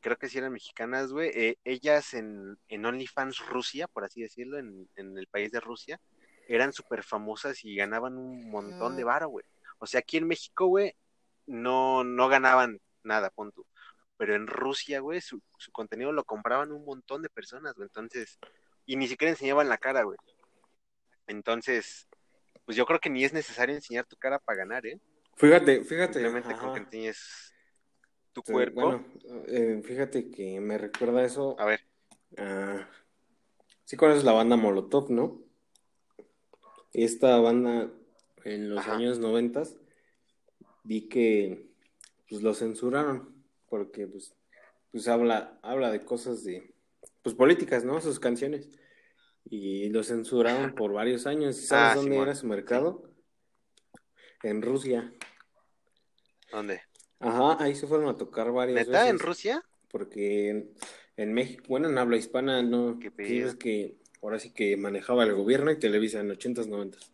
Creo 0.01 0.17
que 0.17 0.29
sí 0.29 0.39
eran 0.39 0.53
mexicanas, 0.53 1.13
güey. 1.13 1.31
eh, 1.35 1.57
ellas 1.65 2.13
en, 2.15 2.59
en 2.69 2.85
OnlyFans 2.85 3.47
Rusia, 3.47 3.87
por 3.89 4.05
así 4.05 4.21
decirlo, 4.21 4.59
en, 4.59 4.89
en 4.97 5.17
el 5.17 5.27
país 5.29 5.51
de 5.51 5.61
Rusia, 5.61 6.01
eran 6.47 6.73
súper 6.73 7.03
famosas 7.03 7.65
y 7.65 7.75
ganaban 7.75 8.19
un 8.19 8.51
montón 8.51 8.97
de 8.97 9.05
varo, 9.05 9.29
güey. 9.29 9.47
O 9.79 9.87
sea, 9.87 10.01
aquí 10.01 10.19
en 10.19 10.27
México, 10.27 10.67
güey, 10.67 10.95
no, 11.47 12.05
no 12.05 12.29
ganaban 12.29 12.81
nada, 13.03 13.31
pon 13.31 13.51
tú. 13.53 13.67
Pero 14.25 14.37
en 14.37 14.47
Rusia, 14.47 15.01
güey, 15.01 15.21
su, 15.21 15.43
su 15.59 15.71
contenido 15.71 16.11
lo 16.11 16.25
compraban 16.25 16.73
un 16.73 16.83
montón 16.87 17.21
de 17.21 17.29
personas, 17.29 17.75
güey. 17.75 17.85
Entonces, 17.89 18.39
y 18.87 18.97
ni 18.97 19.07
siquiera 19.07 19.33
enseñaban 19.33 19.69
la 19.69 19.77
cara, 19.77 20.03
güey. 20.03 20.17
Entonces, 21.27 22.09
pues 22.65 22.75
yo 22.75 22.87
creo 22.87 23.01
que 23.01 23.11
ni 23.11 23.23
es 23.23 23.35
necesario 23.35 23.75
enseñar 23.75 24.07
tu 24.07 24.17
cara 24.17 24.39
para 24.39 24.61
ganar, 24.61 24.87
¿eh? 24.87 24.99
Fíjate, 25.37 25.85
fíjate. 25.85 26.21
Simplemente 26.23 26.57
con 26.57 26.73
que 26.73 26.81
enseñes 26.81 27.53
tu 28.33 28.43
cuerpo. 28.43 28.81
Bueno, 28.81 29.05
eh, 29.47 29.83
fíjate 29.85 30.31
que 30.31 30.59
me 30.59 30.79
recuerda 30.79 31.23
eso. 31.23 31.55
A 31.61 31.67
ver, 31.67 31.81
a- 32.39 32.89
sí 33.85 33.95
conoces 33.99 34.25
la 34.25 34.33
banda 34.33 34.57
Molotov, 34.57 35.11
¿no? 35.11 35.43
Esta 36.95 37.37
banda 37.41 37.91
en 38.45 38.71
los 38.71 38.79
Ajá. 38.79 38.95
años 38.95 39.19
noventas 39.19 39.77
vi 40.83 41.11
que 41.11 41.69
pues 42.27 42.41
lo 42.41 42.55
censuraron 42.55 43.34
porque 43.75 44.07
pues, 44.07 44.33
pues 44.93 45.09
habla, 45.09 45.59
habla 45.61 45.91
de 45.91 46.05
cosas 46.05 46.45
de 46.45 46.73
pues 47.23 47.35
políticas, 47.35 47.85
¿no? 47.85 48.01
Sus 48.01 48.21
canciones. 48.21 48.71
Y 49.51 49.89
lo 49.89 50.05
censuraron 50.05 50.77
por 50.77 50.93
varios 50.93 51.27
años. 51.27 51.59
¿Y 51.59 51.67
sabes 51.67 51.91
Ah, 51.91 51.95
dónde 51.97 52.17
era 52.17 52.37
su 52.37 52.47
mercado? 52.47 53.11
En 54.45 54.63
Rusia. 54.63 55.13
¿dónde? 56.53 56.83
Ajá, 57.19 57.61
ahí 57.65 57.75
se 57.75 57.89
fueron 57.89 58.09
a 58.09 58.17
tocar 58.17 58.53
varias 58.53 58.87
¿Neta? 58.87 59.09
¿En 59.09 59.15
veces. 59.17 59.27
Rusia? 59.27 59.65
Porque 59.91 60.51
en, 60.51 60.75
en 61.17 61.33
México, 61.33 61.65
bueno, 61.67 61.89
en 61.89 61.99
habla 61.99 62.17
hispana, 62.17 62.63
no. 62.63 63.01
Qué 63.01 63.11
es 63.43 63.57
que 63.57 63.97
ahora 64.23 64.39
sí 64.39 64.53
que 64.53 64.77
manejaba 64.77 65.25
el 65.25 65.35
gobierno 65.35 65.73
y 65.73 65.81
Televisa 65.81 66.21
en 66.21 66.31
80s, 66.31 66.69
90s. 66.69 67.11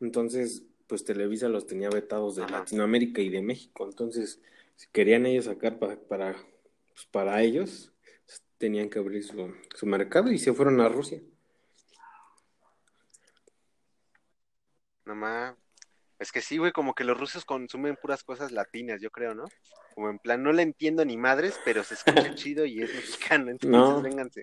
Entonces, 0.00 0.64
pues 0.86 1.04
Televisa 1.04 1.48
los 1.48 1.66
tenía 1.66 1.90
vetados 1.90 2.36
de 2.36 2.48
Latinoamérica 2.48 3.20
y 3.20 3.28
de 3.28 3.42
México. 3.42 3.84
Entonces, 3.84 4.40
si 4.76 4.88
querían 4.88 5.26
ellos 5.26 5.46
sacar 5.46 5.78
para, 5.78 5.96
para, 5.96 6.36
para 7.10 7.42
ellos, 7.42 7.92
tenían 8.58 8.88
que 8.88 8.98
abrir 8.98 9.24
su, 9.24 9.54
su 9.74 9.86
mercado 9.86 10.30
y 10.30 10.38
se 10.38 10.52
fueron 10.52 10.80
a 10.80 10.88
Rusia. 10.88 11.20
Nomás, 15.04 15.54
es 16.18 16.32
que 16.32 16.40
sí, 16.40 16.58
güey, 16.58 16.72
como 16.72 16.94
que 16.94 17.04
los 17.04 17.18
rusos 17.18 17.44
consumen 17.44 17.96
puras 18.00 18.24
cosas 18.24 18.52
latinas, 18.52 19.00
yo 19.00 19.10
creo, 19.10 19.34
¿no? 19.34 19.44
Como 19.94 20.08
en 20.08 20.18
plan, 20.18 20.42
no 20.42 20.52
le 20.52 20.62
entiendo 20.62 21.04
ni 21.04 21.16
madres, 21.16 21.58
pero 21.64 21.84
se 21.84 21.94
escucha 21.94 22.34
chido 22.34 22.64
y 22.64 22.82
es 22.82 22.94
mexicano, 22.94 23.50
entonces 23.50 24.02
vénganse. 24.02 24.42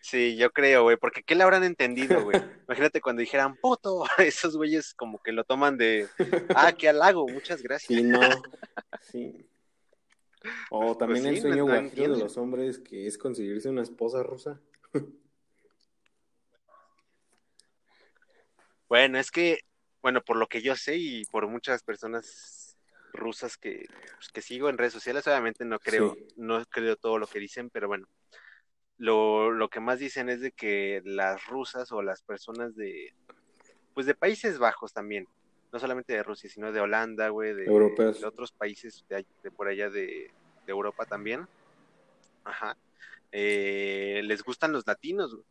Sí, 0.00 0.36
yo 0.36 0.50
creo, 0.50 0.82
güey, 0.84 0.96
porque 0.96 1.22
¿qué 1.22 1.34
le 1.34 1.44
habrán 1.44 1.64
entendido, 1.64 2.22
güey? 2.22 2.36
Imagínate 2.68 3.00
cuando 3.00 3.20
dijeran 3.20 3.56
puto, 3.56 4.04
esos 4.18 4.56
güeyes 4.56 4.94
como 4.94 5.22
que 5.22 5.32
lo 5.32 5.44
toman 5.44 5.76
de, 5.76 6.08
ah, 6.54 6.72
qué 6.72 6.88
halago, 6.88 7.26
muchas 7.28 7.62
gracias. 7.62 7.98
Sí, 7.98 8.02
no. 8.04 8.20
Sí. 9.12 9.46
O 10.70 10.96
también 10.96 11.22
Pues 11.24 11.30
el 11.30 11.36
sí, 11.36 11.40
sueño 11.42 11.66
no- 11.66 12.12
de 12.14 12.18
los 12.18 12.36
hombres 12.38 12.78
que 12.78 13.06
es 13.06 13.18
conseguirse 13.18 13.68
una 13.68 13.82
esposa 13.82 14.22
rusa. 14.22 14.58
Bueno, 18.88 19.18
es 19.18 19.30
que, 19.30 19.60
bueno, 20.02 20.22
por 20.22 20.36
lo 20.36 20.46
que 20.46 20.62
yo 20.62 20.76
sé 20.76 20.96
y 20.96 21.24
por 21.26 21.46
muchas 21.48 21.82
personas 21.82 22.76
rusas 23.12 23.56
que, 23.56 23.86
pues, 24.16 24.28
que 24.32 24.42
sigo 24.42 24.68
en 24.68 24.78
redes 24.78 24.92
sociales, 24.92 25.26
obviamente 25.26 25.64
no 25.64 25.78
creo, 25.78 26.14
Sí. 26.14 26.26
no 26.36 26.64
creo 26.66 26.96
todo 26.96 27.18
lo 27.18 27.26
que 27.26 27.38
dicen, 27.38 27.70
pero 27.70 27.88
bueno, 27.88 28.06
lo, 29.02 29.50
lo 29.50 29.68
que 29.68 29.80
más 29.80 29.98
dicen 29.98 30.28
es 30.28 30.40
de 30.40 30.52
que 30.52 31.02
las 31.04 31.44
rusas 31.46 31.90
o 31.90 32.02
las 32.02 32.22
personas 32.22 32.76
de, 32.76 33.12
pues 33.94 34.06
de 34.06 34.14
Países 34.14 34.60
Bajos 34.60 34.92
también, 34.92 35.26
no 35.72 35.80
solamente 35.80 36.12
de 36.12 36.22
Rusia, 36.22 36.48
sino 36.48 36.70
de 36.70 36.80
Holanda, 36.80 37.28
güey, 37.30 37.52
de, 37.52 37.68
otros 38.24 38.52
países 38.52 39.04
de, 39.08 39.50
por 39.50 39.66
allá 39.66 39.90
de, 39.90 40.30
de 40.64 40.70
Europa 40.70 41.04
también, 41.04 41.44
ajá, 42.44 42.78
eh, 43.32 44.20
les 44.22 44.44
gustan 44.44 44.72
los 44.72 44.86
latinos, 44.86 45.34
güey. 45.34 45.46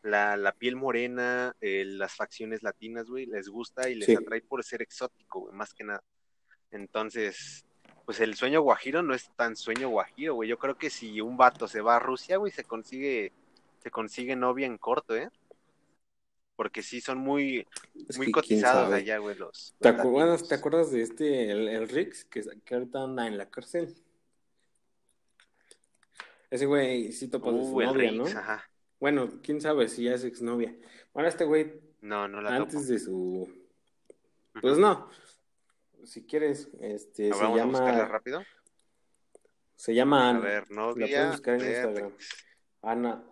La, 0.00 0.38
la 0.38 0.52
piel 0.52 0.76
morena, 0.76 1.54
eh, 1.60 1.84
las 1.84 2.14
facciones 2.14 2.62
latinas, 2.62 3.08
güey, 3.08 3.26
les 3.26 3.48
gusta 3.48 3.90
y 3.90 3.96
les 3.96 4.06
Sí. 4.06 4.14
atrae 4.14 4.40
por 4.40 4.64
ser 4.64 4.80
exótico, 4.80 5.40
güey, 5.40 5.54
más 5.54 5.74
que 5.74 5.84
nada. 5.84 6.02
Entonces, 6.70 7.65
pues 8.06 8.20
el 8.20 8.34
sueño 8.36 8.62
guajiro 8.62 9.02
no 9.02 9.12
es 9.14 9.28
tan 9.36 9.54
sueño 9.56 9.90
guajiro, 9.90 10.34
güey. 10.34 10.48
Yo 10.48 10.58
creo 10.58 10.78
que 10.78 10.88
si 10.88 11.20
un 11.20 11.36
vato 11.36 11.68
se 11.68 11.82
va 11.82 11.96
a 11.96 11.98
Rusia, 11.98 12.38
güey, 12.38 12.50
se 12.52 12.64
consigue, 12.64 13.32
se 13.82 13.90
consigue 13.90 14.34
novia 14.36 14.66
en 14.66 14.78
corto, 14.78 15.14
¿eh? 15.14 15.28
Porque 16.54 16.82
sí 16.82 17.02
son 17.02 17.18
muy, 17.18 17.66
Es 18.08 18.16
muy 18.16 18.30
cotizados 18.32 18.90
allá, 18.90 19.18
güey, 19.18 19.36
los, 19.36 19.74
¿Te, 19.78 19.92
los 19.92 20.00
acu- 20.00 20.10
bueno, 20.10 20.30
latinos. 20.30 20.48
¿te 20.48 20.54
acuerdas 20.54 20.90
de 20.90 21.02
este, 21.02 21.50
el, 21.50 21.68
el 21.68 21.88
Rix, 21.88 22.24
que, 22.24 22.42
que 22.64 22.74
ahorita 22.74 23.02
anda 23.02 23.26
en 23.26 23.36
la 23.36 23.50
cárcel? 23.50 23.94
Ese 26.50 26.64
güey 26.66 27.12
sí 27.12 27.28
topas 27.28 27.54
de 27.54 27.60
su 27.64 27.74
Uh, 27.74 27.80
el 27.80 27.86
novia, 27.88 28.12
¿no? 28.12 28.24
ajá. 28.24 28.70
Bueno, 29.00 29.28
quién 29.42 29.60
sabe 29.60 29.88
si 29.88 30.04
ya 30.04 30.14
es 30.14 30.24
exnovia. 30.24 30.74
Bueno, 31.12 31.28
este 31.28 31.44
güey, 31.44 31.74
No, 32.00 32.28
no 32.28 32.40
la 32.40 32.54
antes 32.56 32.74
topo. 32.74 32.86
de 32.86 32.98
su... 33.00 33.66
Pues 34.62 34.78
no, 34.78 35.10
si 36.06 36.24
quieres, 36.24 36.68
este, 36.80 37.24
se 37.32 37.38
Vamos 37.38 37.60
a 37.60 37.64
buscarla 37.64 37.92
llama... 37.92 38.08
rápido. 38.08 38.42
Se 39.76 39.94
llama 39.94 40.26
A 40.26 40.30
Ana. 40.30 40.38
ver, 40.40 40.70
La 40.70 41.06
puedes 41.06 41.30
buscar 41.32 41.54
en 41.54 41.60
de 41.60 41.70
Instagram. 41.72 42.12
Ana, 42.82 43.24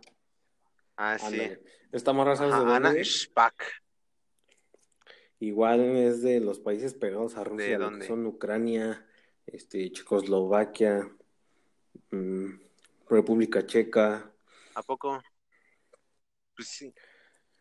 Ah, 0.96 1.18
sí. 1.18 1.26
ándale. 1.26 1.62
Esta 1.90 2.12
morra, 2.12 2.36
¿sabes 2.36 2.52
de 2.52 2.60
Ajá, 2.60 2.70
dónde 2.72 2.88
Ana? 2.88 3.02
Shpak. 3.02 3.54
Igual 5.40 5.80
es 5.96 6.22
de 6.22 6.40
los 6.40 6.60
países 6.60 6.94
pegados 6.94 7.36
a 7.36 7.44
Rusia, 7.44 7.66
que 7.66 7.76
dónde? 7.76 8.06
son 8.06 8.26
Ucrania, 8.26 9.06
este, 9.46 9.90
Checoslovaquia, 9.90 11.08
mm, 12.10 12.50
República 13.08 13.66
Checa. 13.66 14.30
¿A 14.74 14.82
poco? 14.82 15.20
Pues 16.56 16.68
sí. 16.68 16.94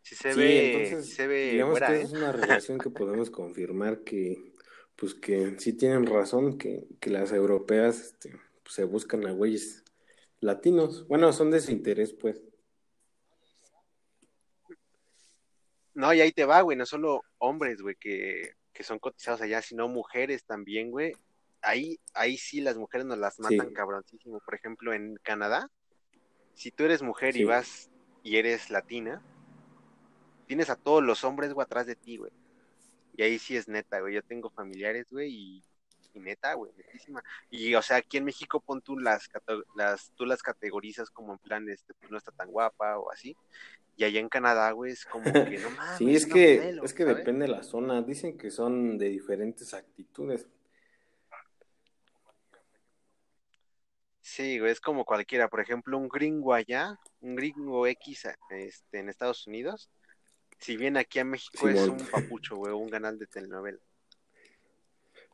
Sí 0.02 0.16
se 0.16 0.34
Sí, 0.34 0.40
ve, 0.40 0.74
entonces, 0.74 1.06
sí 1.10 1.16
se 1.16 1.28
ve 1.28 1.52
digamos 1.52 1.72
güera, 1.72 1.88
que 1.88 1.96
¿eh? 1.96 2.02
es 2.02 2.12
una 2.12 2.32
relación 2.32 2.78
que 2.78 2.90
podemos 2.90 3.30
confirmar 3.32 4.04
que, 4.04 4.53
pues 4.96 5.14
que 5.14 5.60
sí 5.60 5.74
tienen 5.74 6.06
razón, 6.06 6.58
que, 6.58 6.88
que 7.00 7.10
las 7.10 7.32
europeas 7.32 8.00
este, 8.00 8.32
pues, 8.64 8.76
se 8.76 8.84
buscan 8.84 9.26
a 9.26 9.32
güeyes 9.32 9.84
latinos. 10.40 11.08
Bueno, 11.08 11.34
son 11.34 11.52
de 11.52 11.60
su 11.60 11.72
interés, 11.72 12.14
pues. 12.14 12.42
No, 15.94 16.14
y 16.14 16.22
ahí 16.22 16.32
te 16.32 16.46
va, 16.46 16.62
güey, 16.62 16.78
no 16.78 16.86
solo 16.86 17.22
hombres, 17.38 17.82
güey, 17.82 17.96
que, 17.96 18.54
que 18.74 18.84
son 18.84 19.00
cotizados 19.00 19.42
allá, 19.42 19.62
sino 19.62 19.88
mujeres 19.88 20.44
también, 20.44 20.90
güey. 20.90 21.14
Ahí, 21.62 22.00
ahí 22.14 22.38
sí 22.38 22.62
las 22.62 22.78
mujeres 22.78 23.06
nos 23.06 23.18
las 23.18 23.40
matan 23.40 23.70
Sí. 23.70 23.74
cabroncísimo. 23.74 24.40
Por 24.44 24.56
ejemplo, 24.56 24.94
en 24.94 25.16
Canadá, 25.24 25.70
si 26.56 26.72
tú 26.72 26.84
eres 26.84 27.02
mujer 27.02 27.38
y 27.38 27.44
vas 27.44 27.90
y 28.24 28.38
eres 28.38 28.70
latina, 28.70 29.22
tienes 30.48 30.70
a 30.70 30.76
todos 30.76 31.04
los 31.04 31.24
hombres, 31.24 31.54
güey, 31.54 31.64
atrás 31.64 31.86
de 31.86 31.96
ti, 31.96 32.18
güey. 32.18 32.32
Y 33.16 33.24
ahí 33.24 33.40
sí 33.40 33.56
es 33.56 33.68
neta, 33.68 34.00
güey. 34.00 34.16
Yo 34.16 34.24
tengo 34.24 34.50
familiares, 34.50 35.08
güey, 35.12 35.32
y, 35.32 35.64
y 36.14 36.20
neta, 36.20 36.54
güey, 36.56 36.72
netísima. 36.76 37.24
Y, 37.50 37.76
o 37.76 37.82
sea, 37.82 37.98
aquí 37.98 38.18
en 38.18 38.26
México 38.26 38.60
pon 38.60 38.82
tú 38.82 38.98
las, 38.98 39.30
las, 39.76 40.12
tú 40.16 40.26
las 40.26 40.42
categorizas 40.42 41.10
como 41.10 41.34
en 41.34 41.40
plan, 41.40 41.70
este, 41.70 41.94
pues 41.94 42.12
no 42.12 42.18
está 42.18 42.32
tan 42.32 42.50
guapa 42.50 42.98
o 42.98 43.12
así. 43.12 43.36
Y 43.96 44.04
allá 44.04 44.20
en 44.20 44.30
Canadá, 44.30 44.72
güey, 44.72 44.92
es 44.92 45.06
como 45.06 45.26
que 45.32 45.60
no 45.60 45.70
mames. 45.78 45.98
Sí, 45.98 46.16
es 46.16 46.26
que, 46.26 46.58
modelo, 46.58 46.84
es 46.84 46.94
que 46.94 47.04
¿sabes? 47.04 47.18
depende 47.18 47.46
de 47.46 47.52
la 47.52 47.64
zona. 47.64 48.02
Dicen 48.02 48.38
que 48.38 48.50
son 48.50 48.98
de 48.98 49.10
diferentes 49.10 49.74
actitudes. 49.74 50.48
Sí, 54.22 54.58
güey, 54.58 54.72
es 54.72 54.82
como 54.82 55.06
cualquiera. 55.06 55.48
Por 55.48 55.60
ejemplo, 55.60 55.98
un 55.98 56.08
gringo 56.08 56.54
allá, 56.54 56.98
un 57.22 57.36
gringo 57.36 57.86
X 57.86 58.26
este, 58.50 59.00
en 59.00 59.10
Estados 59.10 59.46
Unidos, 59.46 59.92
si 60.64 60.78
viene 60.78 61.00
aquí 61.00 61.20
a 61.20 61.26
México 61.26 61.68
es 61.68 61.88
un 61.88 61.98
papucho, 61.98 62.56
güey, 62.56 62.74
un 62.74 62.90
canal 62.90 63.20
de 63.20 63.28
telenovela. 63.28 63.80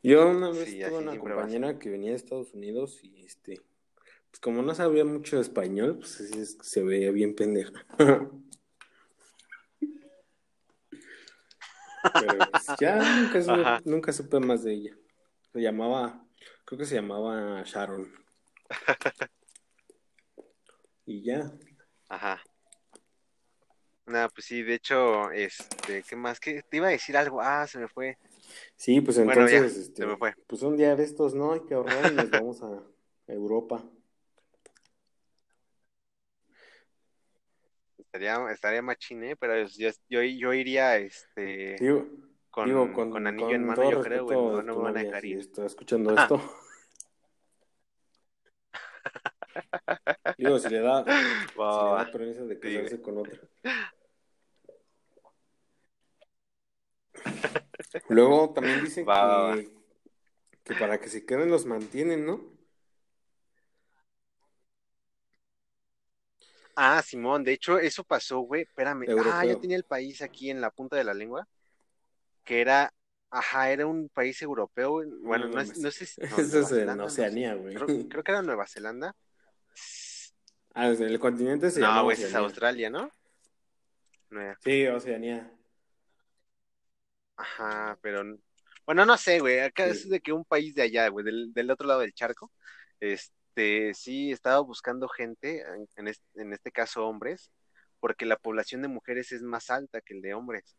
Yo 0.01 0.29
una 0.29 0.49
vez 0.49 0.69
Sí, 0.69 0.79
tuve 0.79 0.97
una 0.97 1.17
compañera 1.17 1.77
que 1.77 1.89
venía 1.89 2.11
de 2.11 2.15
Estados 2.15 2.53
Unidos 2.53 2.99
y 3.03 3.25
este, 3.25 3.61
pues 4.31 4.39
como 4.41 4.61
no 4.61 4.73
sabía 4.73 5.05
mucho 5.05 5.39
español, 5.39 5.97
pues 5.99 6.19
es 6.21 6.57
se 6.61 6.83
veía 6.83 7.11
bien 7.11 7.35
pendeja. 7.35 7.85
Pero 12.13 12.37
pues, 12.51 12.65
ya 12.79 13.19
nunca 13.19 13.41
supe, 13.41 13.89
nunca 13.89 14.13
supe 14.13 14.39
más 14.39 14.63
de 14.63 14.73
ella. 14.73 14.97
Se 15.51 15.61
llamaba, 15.61 16.25
creo 16.65 16.79
que 16.79 16.85
se 16.85 16.95
llamaba 16.95 17.61
Sharon. 17.63 18.11
Y 21.05 21.23
ya. 21.23 21.51
Ajá. 22.07 22.39
Nada, 24.09 24.27
pues 24.29 24.45
sí, 24.45 24.63
de 24.63 24.73
hecho, 24.73 25.29
este, 25.31 26.01
¿qué 26.03 26.15
más? 26.15 26.39
¿Qué? 26.39 26.63
Te 26.67 26.77
iba 26.77 26.87
a 26.87 26.91
decir 26.91 27.15
algo. 27.15 27.39
Ah, 27.41 27.67
se 27.67 27.77
me 27.77 27.87
fue. 27.87 28.17
Sí, 28.75 29.01
pues 29.01 29.17
Bueno, 29.17 29.31
entonces, 29.33 29.75
ya, 29.75 29.81
este, 29.81 29.95
se 29.97 30.05
me 30.07 30.17
fue. 30.17 30.33
pues 30.47 30.63
un 30.63 30.75
día 30.77 30.95
de 30.95 31.03
estos, 31.03 31.35
¿no? 31.35 31.53
Hay 31.53 31.59
que 31.61 31.75
ahorrar 31.75 32.11
y 32.11 32.15
nos 32.15 32.31
vamos 32.31 32.63
a 32.63 32.81
Europa. 33.27 33.83
Estaría, 37.99 38.51
estaría 38.51 38.81
machiné, 38.81 39.35
pero 39.35 39.67
yo, 39.67 39.89
yo, 40.09 40.23
yo 40.23 40.53
iría, 40.53 40.97
este, 40.97 41.75
Digo, 41.79 42.07
con, 42.49 42.65
digo, 42.65 42.91
con, 42.91 43.11
con 43.11 43.27
anillo 43.27 43.45
con 43.47 43.55
en 43.55 43.65
mano, 43.67 43.91
yo 43.91 44.01
creo, 44.01 44.23
güey, 44.23 44.37
no, 44.37 44.63
no 44.63 44.75
me 44.77 44.81
van 44.81 44.97
a 44.97 45.03
dejar 45.03 45.21
si 45.21 45.29
ir. 45.29 45.37
está 45.39 45.65
escuchando 45.67 46.15
Ah. 46.17 46.21
esto. 46.23 46.41
Digo, 50.37 50.57
si 50.57 50.69
le 50.69 50.79
da, 50.79 51.03
si 51.03 51.11
Va, 51.59 51.99
le 51.99 52.05
da 52.05 52.11
permiso 52.11 52.45
de 52.47 52.55
Sí, 52.55 52.61
casarse 52.61 53.01
con 53.01 53.17
otra. 53.17 53.37
Luego 58.09 58.49
también 58.53 58.81
dicen 58.81 59.07
Va, 59.07 59.25
va, 59.25 59.55
va. 59.55 59.55
que, 60.63 60.75
para 60.75 60.99
que 60.99 61.09
se 61.09 61.25
queden 61.25 61.49
los 61.49 61.65
mantienen, 61.65 62.25
¿no? 62.25 62.41
Ah, 66.75 67.01
Simón, 67.01 67.43
de 67.43 67.53
hecho, 67.53 67.77
eso 67.77 68.03
pasó, 68.05 68.39
güey. 68.39 68.61
Espérame. 68.61 69.05
Ah, 69.33 69.45
yo 69.45 69.59
tenía 69.59 69.75
el 69.75 69.83
país 69.83 70.21
aquí 70.21 70.49
en 70.49 70.61
la 70.61 70.69
punta 70.71 70.95
de 70.95 71.03
la 71.03 71.13
lengua, 71.13 71.45
que 72.45 72.61
era, 72.61 72.93
ajá, 73.29 73.69
era 73.71 73.85
un 73.85 74.07
país 74.07 74.41
europeo. 74.41 75.03
Bueno, 75.23 75.47
no, 75.47 75.59
es, 75.59 75.67
mames. 75.67 75.79
no 75.79 75.91
sé 75.91 76.05
si. 76.05 76.21
no, 76.31 76.37
Eso 76.37 76.59
es 76.61 76.71
en 76.71 76.97
no. 76.97 77.05
Oceanía, 77.05 77.53
güey. 77.55 77.75
Creo, 77.75 77.87
creo 78.09 78.23
que 78.23 78.31
era 78.31 78.41
Nueva 78.41 78.65
Zelanda. 78.65 79.13
Ah, 80.73 80.87
el 80.87 81.19
continente 81.19 81.69
se 81.69 81.81
llama 81.81 81.97
No, 81.97 82.03
güey, 82.05 82.21
es. 82.21 82.33
Australia, 82.33 82.89
¿no? 82.89 83.11
Sí, 84.63 84.87
Oceanía. 84.87 85.51
Ajá, 87.39 87.97
pero. 88.01 88.23
Bueno, 88.85 89.05
no 89.05 89.17
sé, 89.17 89.39
güey. 89.39 89.59
Acá 89.59 89.85
Sí. 89.85 89.91
es 89.91 90.09
de 90.09 90.19
que 90.19 90.33
un 90.33 90.43
país 90.45 90.73
de 90.75 90.81
allá, 90.81 91.07
güey, 91.09 91.23
del, 91.25 91.53
del 91.53 91.71
otro 91.71 91.87
lado 91.87 92.01
del 92.01 92.13
charco. 92.13 92.51
Este, 92.99 93.93
sí, 93.93 94.31
estaba 94.31 94.59
buscando 94.59 95.07
gente, 95.07 95.61
en, 95.61 95.87
en 95.95 96.07
es- 96.09 96.21
en 96.35 96.53
este 96.53 96.71
caso 96.71 97.05
hombres, 97.07 97.49
porque 97.99 98.25
la 98.25 98.35
población 98.37 98.81
de 98.81 98.87
mujeres 98.87 99.31
es 99.31 99.41
más 99.41 99.69
alta 99.69 100.01
que 100.01 100.15
el 100.15 100.21
de 100.21 100.33
hombres. 100.33 100.75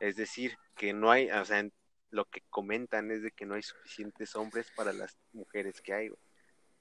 Es 0.00 0.16
decir, 0.16 0.56
que 0.76 0.92
no 0.92 1.10
hay, 1.10 1.30
o 1.30 1.44
sea, 1.44 1.58
en- 1.60 1.72
lo 2.10 2.24
que 2.26 2.42
comentan 2.50 3.10
es 3.10 3.22
de 3.22 3.30
que 3.32 3.46
no 3.46 3.54
hay 3.54 3.62
suficientes 3.62 4.36
hombres 4.36 4.70
para 4.76 4.92
las 4.92 5.16
mujeres 5.32 5.80
que 5.80 5.92
hay, 5.92 6.08
güey. 6.08 6.20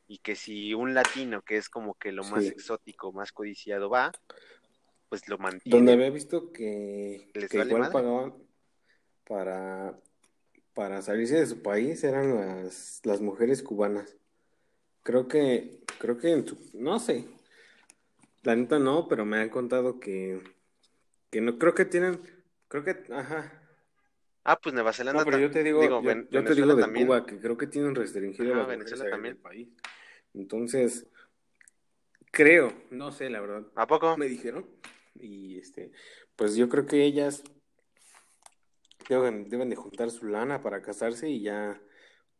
Y 0.08 0.20
que 0.20 0.36
si 0.36 0.74
un 0.76 0.94
latino, 0.94 1.42
que 1.42 1.58
es 1.58 1.68
como 1.68 1.96
que 1.96 2.12
lo 2.12 2.24
más 2.26 2.44
Sí. 2.44 2.50
exótico, 2.50 3.12
más 3.12 3.32
codiciado, 3.32 3.90
va, 3.90 4.12
pues 5.10 5.28
lo 5.30 5.38
Donde 5.38 5.52
mantiene. 5.54 5.92
había 5.94 6.10
visto 6.12 6.52
que, 6.52 7.32
¿Les 7.34 7.50
que 7.50 7.58
vale 7.58 7.70
igual 7.70 7.82
madre? 7.84 7.94
pagaban, 7.94 8.34
para, 9.28 10.00
para 10.74 11.02
salirse 11.02 11.36
de 11.36 11.46
su 11.46 11.62
país 11.62 12.04
eran 12.04 12.36
las, 12.36 13.02
las 13.04 13.22
mujeres 13.22 13.64
cubanas. 13.64 14.16
Creo 15.04 15.28
que, 15.28 15.82
creo 16.00 16.18
que 16.18 16.32
en 16.32 16.48
su, 16.48 16.58
no 16.74 17.00
sé, 17.00 17.28
la 18.44 18.56
neta 18.56 18.80
no, 18.80 19.08
pero 19.08 19.26
me 19.26 19.38
han 19.38 19.50
contado 19.50 20.00
que, 20.00 20.42
que 21.30 21.42
no, 21.42 21.58
creo 21.58 21.74
que 21.74 21.86
tienen, 21.86 22.20
creo 22.68 22.84
que, 22.84 23.04
ajá. 23.14 23.62
Ah, 24.44 24.60
pues 24.62 24.74
Nueva 24.74 24.94
Zelanda. 24.94 25.22
No, 25.22 25.26
pero 25.26 25.40
yo 25.40 25.50
te 25.50 25.64
digo, 25.64 26.02
yo, 26.02 26.14
yo 26.30 26.44
te 26.44 26.54
digo 26.54 26.76
de 26.76 26.82
también. 26.82 27.08
Cuba 27.08 27.26
que 27.26 27.40
creo 27.40 27.58
que 27.58 27.66
tienen 27.66 27.96
restringido 27.96 28.52
ajá, 28.52 28.60
las 28.60 28.68
Venezuela 28.68 29.10
también. 29.10 29.34
del 29.34 29.42
país. 29.42 29.70
Entonces, 30.36 31.08
creo, 32.30 32.72
no 32.92 33.12
sé, 33.12 33.32
la 33.32 33.42
verdad. 33.42 33.66
¿A 33.74 33.88
poco? 33.88 34.16
Me 34.18 34.28
dijeron. 34.28 34.68
Y 35.16 35.58
este, 35.58 35.92
pues 36.36 36.56
yo 36.56 36.70
creo 36.70 36.86
que 36.86 37.04
ellas 37.04 37.44
deben, 39.10 39.50
deben 39.50 39.70
de 39.70 39.76
juntar 39.76 40.10
su 40.12 40.26
lana 40.26 40.62
para 40.62 40.82
casarse 40.82 41.30
y 41.30 41.42
ya, 41.42 41.82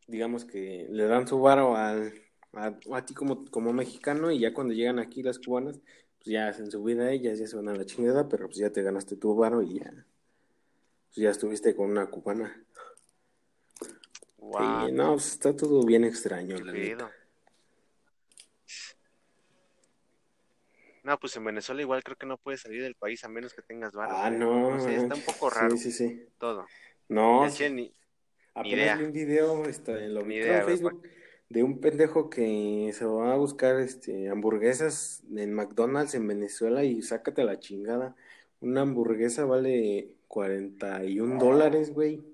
digamos 0.06 0.44
que 0.44 0.86
le 0.90 1.06
dan 1.06 1.26
su 1.26 1.40
varo 1.40 1.76
al, 1.76 2.12
a, 2.52 2.76
a 2.92 3.06
ti 3.06 3.14
como, 3.14 3.44
como 3.46 3.72
mexicano 3.72 4.30
y 4.30 4.40
ya 4.40 4.52
cuando 4.54 4.74
llegan 4.74 4.98
aquí 4.98 5.22
las 5.22 5.38
cubanas, 5.38 5.80
pues 6.18 6.26
ya 6.26 6.48
hacen 6.48 6.70
su 6.70 6.82
vida 6.82 7.10
ellas, 7.12 7.38
ya 7.38 7.46
se 7.46 7.56
van 7.56 7.68
a 7.68 7.74
la 7.74 7.84
chingada, 7.84 8.28
pero 8.28 8.46
pues 8.46 8.58
ya 8.58 8.70
te 8.70 8.82
ganaste 8.82 9.16
tu 9.16 9.34
varo 9.34 9.62
y 9.62 9.78
ya, 9.78 9.92
pues 11.08 11.16
ya 11.16 11.30
estuviste 11.30 11.74
con 11.74 11.90
una 11.90 12.06
cubana. 12.06 12.64
Wow. 14.38 14.92
No, 14.92 15.12
pues 15.14 15.32
está 15.32 15.56
todo 15.56 15.84
bien 15.84 16.04
extraño, 16.04 16.56
la 16.58 16.72
Qué 16.72 16.90
neta. 16.90 17.10
No, 21.06 21.20
pues 21.20 21.36
en 21.36 21.44
Venezuela 21.44 21.80
igual 21.82 22.02
creo 22.02 22.16
que 22.16 22.26
no 22.26 22.36
puedes 22.36 22.62
salir 22.62 22.82
del 22.82 22.96
país 22.96 23.22
a 23.22 23.28
menos 23.28 23.54
que 23.54 23.62
tengas 23.62 23.92
varo. 23.92 24.12
Ah, 24.16 24.28
güey. 24.28 24.40
no. 24.40 24.72
No 24.72 24.80
sé, 24.80 24.96
está 24.96 25.14
un 25.14 25.20
poco 25.20 25.50
raro 25.50 25.76
Sí, 25.76 25.92
sí, 25.92 25.92
sí. 25.92 26.26
todo. 26.36 26.66
No, 27.08 27.48
che, 27.48 27.70
ni- 27.70 27.94
apenas 28.54 28.98
vi 28.98 29.04
un 29.04 29.12
video, 29.12 29.62
lo 30.08 30.22
Ni 30.24 30.34
idea, 30.34 30.58
en 30.58 30.64
güey, 30.64 30.76
Facebook, 30.76 31.02
de 31.48 31.62
un 31.62 31.80
pendejo 31.80 32.28
que 32.28 32.90
se 32.92 33.04
va 33.04 33.34
a 33.34 33.36
buscar 33.36 33.78
este, 33.78 34.28
hamburguesas 34.28 35.22
en 35.32 35.54
McDonald's 35.54 36.16
en 36.16 36.26
Venezuela 36.26 36.82
y 36.82 37.02
sácate 37.02 37.44
la 37.44 37.60
chingada. 37.60 38.16
Una 38.58 38.80
hamburguesa 38.80 39.44
vale 39.44 40.16
41 40.26 41.38
dólares, 41.38 41.92
güey. 41.92 42.24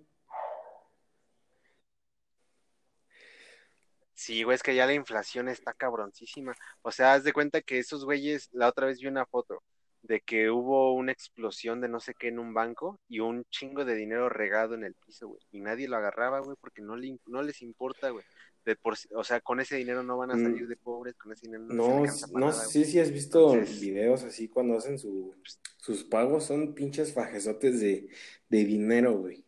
Sí, 4.24 4.42
güey, 4.44 4.54
es 4.54 4.62
que 4.62 4.74
ya 4.74 4.87
la 4.87 4.94
inflación 4.94 5.48
está 5.48 5.72
cabroncísima. 5.72 6.54
O 6.82 6.92
sea, 6.92 7.14
haz 7.14 7.24
de 7.24 7.32
cuenta 7.32 7.61
que 7.61 7.78
esos 7.78 8.04
güeyes, 8.04 8.48
la 8.52 8.68
otra 8.68 8.87
vez 8.87 9.00
vi 9.00 9.08
una 9.08 9.26
foto 9.26 9.62
de 10.02 10.20
que 10.20 10.50
hubo 10.50 10.94
una 10.94 11.12
explosión 11.12 11.80
de 11.80 11.88
no 11.88 11.98
sé 12.00 12.14
qué 12.18 12.28
en 12.28 12.38
un 12.38 12.54
banco 12.54 13.00
y 13.08 13.20
un 13.20 13.44
chingo 13.50 13.85
de 13.85 13.94
dinero 13.96 14.28
regado 14.28 14.74
en 14.74 14.85
el 14.85 14.94
piso, 14.94 15.28
güey. 15.28 15.40
Y 15.50 15.61
nadie 15.61 15.88
lo 15.88 15.96
agarraba, 15.96 16.40
güey, 16.40 16.56
porque 16.61 16.82
no, 16.82 16.96
le, 16.96 17.18
no 17.26 17.42
les 17.42 17.62
importa, 17.62 18.11
güey. 18.11 18.24
De 18.64 18.76
por, 18.76 18.96
sí- 18.96 19.08
o 19.12 19.24
sea, 19.24 19.40
con 19.40 19.58
ese 19.58 19.74
dinero 19.76 20.04
no 20.04 20.16
van 20.16 20.30
a 20.30 20.35
salir 20.35 20.64
Mm. 20.66 20.68
de 20.68 20.76
pobres, 20.76 21.16
con 21.16 21.32
ese 21.32 21.46
dinero 21.46 21.64
no, 21.64 21.74
No, 21.74 22.02
para 22.04 22.12
no 22.32 22.38
nada, 22.46 22.52
sé 22.52 22.85
si 22.85 23.00
has 23.00 23.11
visto 23.11 23.52
Entonces- 23.54 23.80
videos 23.80 24.22
así 24.22 24.48
cuando 24.48 24.76
hacen 24.78 24.98
su, 25.00 25.35
sus 25.78 26.04
pagos, 26.04 26.44
son 26.44 26.72
pinches 26.74 27.12
fajesotes 27.12 27.80
de, 27.80 28.08
de 28.48 28.64
dinero, 28.64 29.14
güey. 29.18 29.44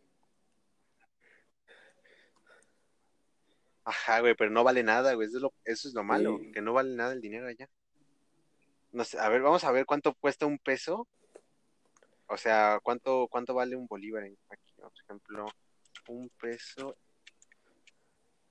Ajá, 3.85 4.19
güey, 4.21 4.35
pero 4.35 4.49
no 4.51 4.63
vale 4.63 4.83
nada, 4.83 5.13
güey. 5.13 5.27
Eso 5.27 5.37
es 5.37 5.41
lo, 5.43 5.53
eso 5.63 5.87
es 5.87 5.93
lo 5.93 6.03
malo, 6.03 6.39
Sí. 6.41 6.51
que 6.51 6.61
no 6.61 6.73
vale 6.73 6.95
nada 6.95 7.13
el 7.13 7.21
dinero 7.21 7.47
allá. 7.47 7.69
No 8.91 9.03
sé, 9.03 9.19
a 9.19 9.29
ver, 9.29 9.41
vamos 9.41 9.63
a 9.63 9.71
ver 9.71 9.85
cuánto 9.85 10.13
cuesta 10.15 10.45
un 10.45 10.57
peso. 10.57 11.07
O 12.27 12.37
sea, 12.37 12.79
cuánto, 12.81 13.27
cuánto 13.29 13.53
vale 13.53 13.75
un 13.75 13.85
bolívar 13.87 14.23
en- 14.23 14.37
aquí, 14.49 14.73
por 14.75 14.91
ejemplo, 15.03 15.45
un 16.07 16.29
peso. 16.41 16.97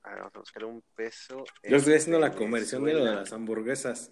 A 0.04 0.10
ver, 0.10 0.18
vamos 0.18 0.36
a 0.36 0.38
buscar 0.38 0.64
un 0.64 0.82
peso. 0.94 1.44
Yo 1.64 1.76
estoy 1.76 1.94
en 1.94 1.98
haciendo 1.98 2.20
la 2.20 2.32
conversión 2.32 2.84
de 2.84 2.92
lo 2.94 3.04
de 3.04 3.14
las 3.16 3.32
hamburguesas. 3.32 4.10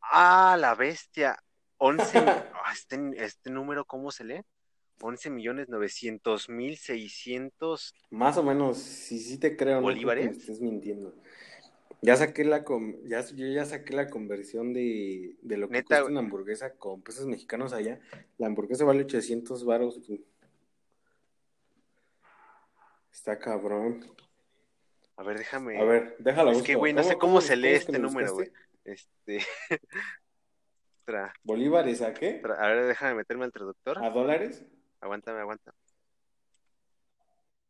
Ah, 0.00 0.56
la 0.58 0.74
bestia. 0.74 1.38
11. 1.76 2.18
ah, 2.54 2.72
este, 2.72 2.98
este 3.16 3.50
número, 3.50 3.84
¿cómo 3.84 4.10
se 4.10 4.24
lee? 4.24 4.40
11 5.00 5.30
millones 5.30 5.68
900 5.68 6.48
mil 6.48 6.76
600. 6.76 7.94
Más 8.10 8.36
o 8.36 8.42
menos, 8.42 8.78
si 8.78 9.18
sí 9.18 9.38
te 9.38 9.56
creo, 9.56 9.76
no 9.76 9.82
¿Bolívares? 9.82 10.26
me 10.26 10.32
estés 10.32 10.60
mintiendo. 10.60 11.14
Ya 12.00 12.14
saqué 12.16 12.44
la 12.44 12.64
ya, 13.04 13.24
yo 13.26 13.46
ya 13.48 13.64
saqué 13.64 13.92
la 13.92 14.08
conversión 14.08 14.72
de, 14.72 15.36
de 15.42 15.56
lo 15.56 15.66
que 15.68 15.72
Neta, 15.74 15.86
cuesta 15.96 16.04
una 16.04 16.20
hamburguesa 16.20 16.74
con 16.74 17.02
pesos 17.02 17.26
mexicanos 17.26 17.72
allá. 17.72 18.00
La 18.38 18.46
hamburguesa 18.46 18.84
vale 18.84 19.02
800 19.02 19.64
varos. 19.64 20.00
Está 23.12 23.38
cabrón. 23.38 24.06
A 25.16 25.24
ver, 25.24 25.38
déjame. 25.38 25.80
A 25.80 25.84
ver, 25.84 26.14
déjalo 26.20 26.52
Es 26.52 26.62
que, 26.62 26.76
güey, 26.76 26.92
no 26.92 27.02
sé 27.02 27.14
cómo 27.14 27.20
cómo 27.20 27.40
se 27.40 27.56
lee 27.56 27.70
este 27.70 27.98
número, 27.98 28.32
güey. 28.34 28.52
Este. 28.84 29.40
tra- 31.04 31.32
¿Bolívares 31.42 32.00
a 32.02 32.14
qué? 32.14 32.40
tra- 32.40 32.58
a 32.60 32.68
ver, 32.68 32.86
déjame 32.86 33.14
meterme 33.16 33.44
al 33.44 33.52
traductor. 33.52 33.98
¿A 34.04 34.10
dólares? 34.10 34.64
Aguántame, 35.00 35.40
aguanta. 35.40 35.72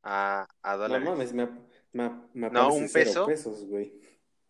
A, 0.03 0.47
a 0.63 0.73
No 0.73 0.79
dólares. 0.79 1.09
mames, 1.09 1.33
me, 1.33 1.47
me, 1.93 2.11
me 2.35 2.51
No, 2.51 2.75
un 2.75 2.89
cero 2.89 3.05
peso. 3.11 3.27
pesos, 3.27 3.65
güey. 3.67 3.93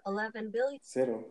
11 0.04 0.40
billion. 0.42 0.78
Cero. 0.82 1.26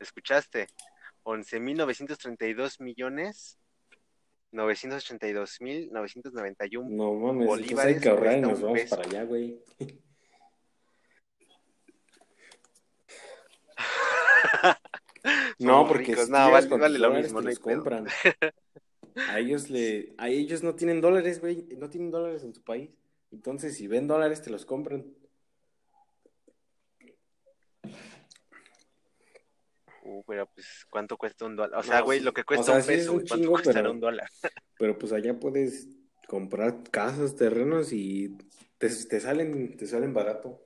¿Escuchaste? 0.00 0.66
11.932 1.24 2.80
millones 2.80 3.58
982 4.52 5.60
mil 5.60 5.92
991 5.92 6.88
No 6.88 7.12
mames, 7.14 7.46
Bolívares 7.48 7.96
hay 7.96 8.00
que 8.00 8.08
ahorrar 8.08 8.38
y 8.38 8.40
nos 8.40 8.60
vamos 8.60 8.78
peso. 8.80 8.96
para 8.96 9.08
allá, 9.08 9.24
güey. 9.24 9.60
No, 15.58 15.86
porque 15.86 16.12
ricos. 16.12 16.28
No, 16.28 16.50
vale, 16.50 16.68
con 16.68 16.80
vale 16.80 16.98
lo 16.98 17.10
mismo, 17.12 17.40
no 17.40 17.50
compran. 17.60 18.06
A 19.30 19.38
ellos 19.38 19.70
le, 19.70 20.12
a 20.18 20.28
ellos 20.28 20.62
no 20.62 20.74
tienen 20.74 21.00
dólares, 21.00 21.40
güey, 21.40 21.66
no 21.78 21.88
tienen 21.88 22.10
dólares 22.10 22.44
en 22.44 22.52
su 22.54 22.62
país. 22.62 22.90
Entonces, 23.32 23.74
si 23.74 23.86
ven 23.88 24.06
dólares, 24.06 24.42
te 24.42 24.50
los 24.50 24.66
compran. 24.66 25.06
Uh, 30.02 30.22
pero 30.26 30.46
pues, 30.54 30.86
¿cuánto 30.90 31.16
cuesta 31.16 31.46
un 31.46 31.56
dólar? 31.56 31.78
O 31.80 31.82
sea, 31.82 32.00
güey, 32.02 32.20
lo 32.20 32.34
que 32.34 32.42
O 32.42 32.44
cuesta 32.44 32.64
sea, 32.64 32.74
un 32.76 32.82
sí 32.82 32.92
es 32.92 32.98
peso, 32.98 33.12
un 33.12 33.16
güey, 33.16 33.26
¿cuánto 33.28 33.42
chingo, 33.44 33.52
cuestará 33.52 33.80
pero- 33.80 33.90
un 33.92 34.00
dólar? 34.00 34.28
Pero 34.78 34.98
pues 34.98 35.12
allá 35.14 35.40
puedes 35.40 35.88
comprar 36.28 36.82
casas, 36.90 37.34
terrenos 37.36 37.94
y 37.94 38.36
te, 38.76 38.90
te 38.90 39.20
salen, 39.20 39.78
te 39.78 39.86
salen 39.86 40.12
barato. 40.12 40.62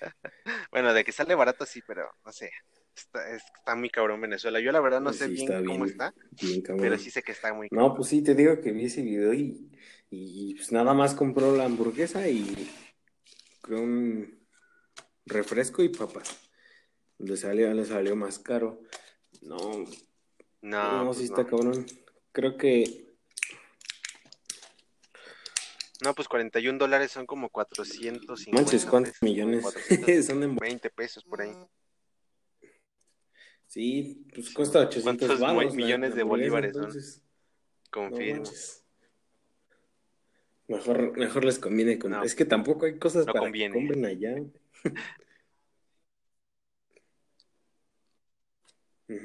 Bueno, 0.70 0.92
de 0.94 1.04
que 1.04 1.12
sale 1.12 1.34
barato 1.34 1.66
sí, 1.66 1.82
pero 1.86 2.08
no 2.24 2.32
sé. 2.32 2.50
Está, 2.94 3.28
es- 3.34 3.42
está 3.56 3.74
muy 3.74 3.90
cabrón 3.90 4.20
Venezuela. 4.20 4.60
Yo 4.60 4.72
la 4.72 4.80
verdad 4.80 5.00
no 5.00 5.10
Pues 5.10 5.18
sé 5.18 5.28
bien 5.28 5.48
está 5.50 5.60
cómo 5.66 5.84
bien. 5.84 5.90
está, 5.90 6.14
Bien, 6.40 6.62
pero 6.80 6.98
sí 6.98 7.10
sé 7.10 7.22
que 7.22 7.32
está 7.32 7.52
muy 7.52 7.68
No, 7.70 7.78
cabrón. 7.80 7.96
pues 7.96 8.08
sí, 8.08 8.22
te 8.22 8.34
digo 8.34 8.60
que 8.60 8.72
vi 8.72 8.84
ese 8.86 9.02
video 9.02 9.32
y, 9.34 9.70
y 10.10 10.54
pues 10.54 10.72
nada 10.72 10.94
más 10.94 11.14
compró 11.14 11.54
la 11.56 11.64
hamburguesa 11.64 12.28
y 12.28 12.68
creo 13.62 13.80
un 13.82 14.38
refresco 15.26 15.82
y 15.82 15.88
papas. 15.88 16.50
Le 17.18 17.36
salió, 17.36 17.72
le 17.74 17.84
salió 17.84 18.16
más 18.16 18.38
caro. 18.38 18.82
No, 19.42 19.84
No, 20.62 21.04
no, 21.04 21.04
pues 21.06 21.18
sí 21.18 21.24
está 21.24 21.44
no. 21.44 21.50
cabrón. 21.50 21.86
Creo 22.32 22.56
que 22.56 23.09
No, 26.02 26.14
pues 26.14 26.28
41 26.28 26.78
dólares 26.78 27.10
son 27.10 27.26
como 27.26 27.48
450 27.50 28.62
manches, 28.62 28.86
¿cuántos 28.86 29.12
pesos, 29.12 29.22
millones 29.22 29.62
420 29.62 30.22
son 30.22 30.42
en 30.42 30.56
pesos 30.94 31.24
por 31.24 31.42
ahí. 31.42 31.54
Sí, 33.66 34.26
pues 34.34 34.50
cuesta 34.52 34.80
800 34.80 35.38
¿Cuántos 35.38 35.74
millones 35.74 36.14
de 36.14 36.22
bolívares 36.22 36.74
entonces, 36.74 37.22
no 37.22 37.90
Confirmo. 37.90 38.42
manches. 38.42 38.84
Mejor, 40.66 41.16
mejor 41.18 41.44
les 41.44 41.58
conviene 41.58 41.98
con... 41.98 42.12
No. 42.12 42.22
Es 42.22 42.34
que 42.34 42.44
tampoco 42.44 42.86
hay 42.86 42.98
cosas 42.98 43.26
No 43.26 43.32
para 43.32 43.44
conviene. 43.44 43.72
que 43.72 43.78
compren 43.78 44.04
allá. 44.06 44.36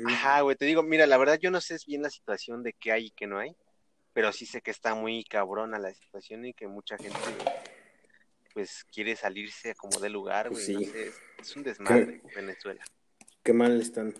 Ajá, 0.08 0.42
güey, 0.42 0.56
te 0.56 0.66
digo, 0.66 0.82
mira, 0.82 1.06
la 1.06 1.18
verdad 1.18 1.40
yo 1.40 1.52
no 1.52 1.62
sé 1.62 1.78
bien 1.86 2.02
la 2.02 2.10
situación 2.10 2.64
de 2.64 2.74
qué 2.74 2.92
hay 2.92 3.06
y 3.08 3.12
qué 3.12 3.28
no 3.28 3.38
hay, 3.38 3.56
pero 4.16 4.32
sí 4.32 4.46
sé 4.46 4.62
que 4.62 4.72
está 4.72 4.96
muy 4.96 5.26
cabrona 5.26 5.78
la 5.78 5.94
situación 5.94 6.46
y 6.46 6.54
que 6.54 6.70
mucha 6.70 6.98
gente 6.98 7.20
pues 8.54 8.86
quiere 8.86 9.18
salirse 9.18 9.76
como 9.76 10.00
de 10.00 10.10
lugar, 10.10 10.50
güey, 10.50 10.66
Pues 10.66 10.70
no 10.70 10.80
sí. 10.80 10.86
sé, 10.86 11.08
es, 11.10 11.22
es 11.42 11.56
un 11.58 11.64
desmadre 11.64 12.22
Venezuela. 12.34 12.82
Qué 13.44 13.52
mal 13.52 13.82
están. 13.82 14.16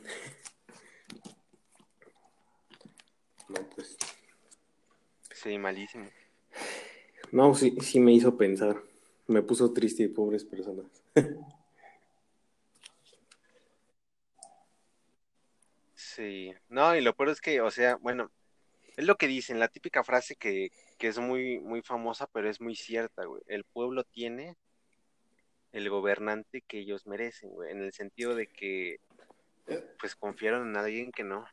No, 3.48 3.56
pues. 3.74 3.96
Sí, 5.32 5.58
malísimo. 5.58 6.10
No, 7.32 7.56
sí, 7.56 7.78
sí 7.80 8.02
me 8.02 8.12
hizo 8.12 8.36
pensar. 8.36 8.84
Me 9.28 9.44
puso 9.44 9.72
triste 9.72 10.04
y 10.04 10.10
pobres 10.10 10.44
personas. 10.44 10.88
Sí, 15.94 16.54
no, 16.68 16.94
y 16.98 17.02
lo 17.02 17.16
peor 17.16 17.30
es 17.30 17.40
que, 17.40 17.62
o 17.62 17.72
sea, 17.72 17.96
bueno, 17.96 18.30
es 18.98 19.06
lo 19.06 19.16
que 19.16 19.28
dicen, 19.28 19.60
la 19.60 19.68
típica 19.68 20.04
frase 20.04 20.36
que, 20.36 20.72
que 20.98 21.08
es 21.08 21.20
muy, 21.20 21.60
muy 21.60 21.82
famosa, 21.82 22.28
pero 22.28 22.50
es 22.50 22.62
muy 22.62 22.76
cierta, 22.76 23.26
güey. 23.26 23.42
El 23.48 23.64
pueblo 23.66 24.04
tiene 24.04 24.58
el 25.72 25.90
gobernante 25.90 26.62
que 26.62 26.80
ellos 26.80 27.06
merecen, 27.06 27.50
güey, 27.50 27.72
en 27.72 27.82
el 27.82 27.92
sentido 27.92 28.36
de 28.36 28.48
que, 28.48 28.98
pues, 30.00 30.16
confiaron 30.16 30.70
en 30.70 30.78
alguien 30.78 31.12
que 31.12 31.24
no, 31.24 31.46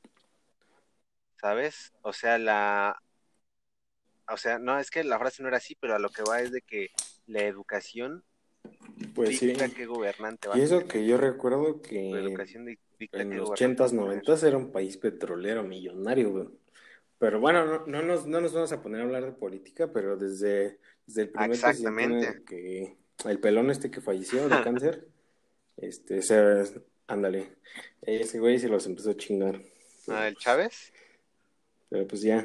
¿sabes? 1.41 1.93
O 2.03 2.13
sea, 2.13 2.39
la, 2.39 3.03
o 4.29 4.37
sea, 4.37 4.59
no, 4.59 4.79
es 4.79 4.91
que 4.91 5.03
la 5.03 5.19
frase 5.19 5.43
no 5.43 5.49
era 5.49 5.57
así, 5.57 5.75
pero 5.75 5.95
a 5.97 5.99
lo 5.99 6.11
que 6.11 6.23
va 6.23 6.41
es 6.41 6.53
de 6.53 6.63
que 6.63 6.91
la 7.27 7.41
educación 7.43 8.25
Pues 9.15 9.39
sí. 9.39 9.53
qué 9.75 9.87
gobernante 9.87 10.49
va 10.49 10.59
Y 10.59 10.63
eso 10.63 10.87
que 10.87 11.05
yo 11.05 11.19
recuerdo 11.19 11.83
La 11.83 11.89
que 11.89 12.19
educación 12.19 12.65
di- 12.65 12.79
dicta 12.99 13.21
en 13.21 13.31
los 13.31 13.49
gobernante 13.49 13.83
80s, 13.83 13.93
va 13.93 13.97
a 13.97 14.09
tener. 14.11 14.25
90s 14.25 14.43
era 14.45 14.57
un 14.57 14.71
país 14.71 14.97
petrolero 14.97 15.65
millonario, 15.65 16.31
güey. 16.31 16.49
Pero 17.23 17.39
bueno, 17.39 17.65
no, 17.65 17.87
no 17.87 18.03
nos, 18.03 18.27
no 18.27 18.41
nos 18.41 18.53
vamos 18.53 18.73
a 18.73 18.83
poner 18.83 19.01
a 19.01 19.05
hablar 19.05 19.25
de 19.25 19.31
política, 19.31 19.93
pero 19.93 20.17
desde, 20.17 20.81
desde 21.07 21.23
el 21.23 21.31
primer 21.31 21.53
Exactamente. 21.53 22.43
que 22.45 22.97
el 23.25 23.39
pelón 23.39 23.71
este 23.71 23.93
que 23.93 24.01
falleció 24.01 24.49
de 24.49 24.61
cáncer, 24.65 25.07
este, 25.77 26.21
se, 26.21 26.83
ándale, 27.07 27.59
ese 28.01 28.41
güey 28.41 28.59
se 28.59 28.69
los 28.69 28.87
empezó 28.87 29.11
a 29.11 29.17
chingar. 29.17 29.63
Ah, 30.09 30.27
¿el 30.27 30.35
Chávez? 30.35 30.93
Pero 31.91 32.09
pues 32.09 32.23
ya, 32.23 32.45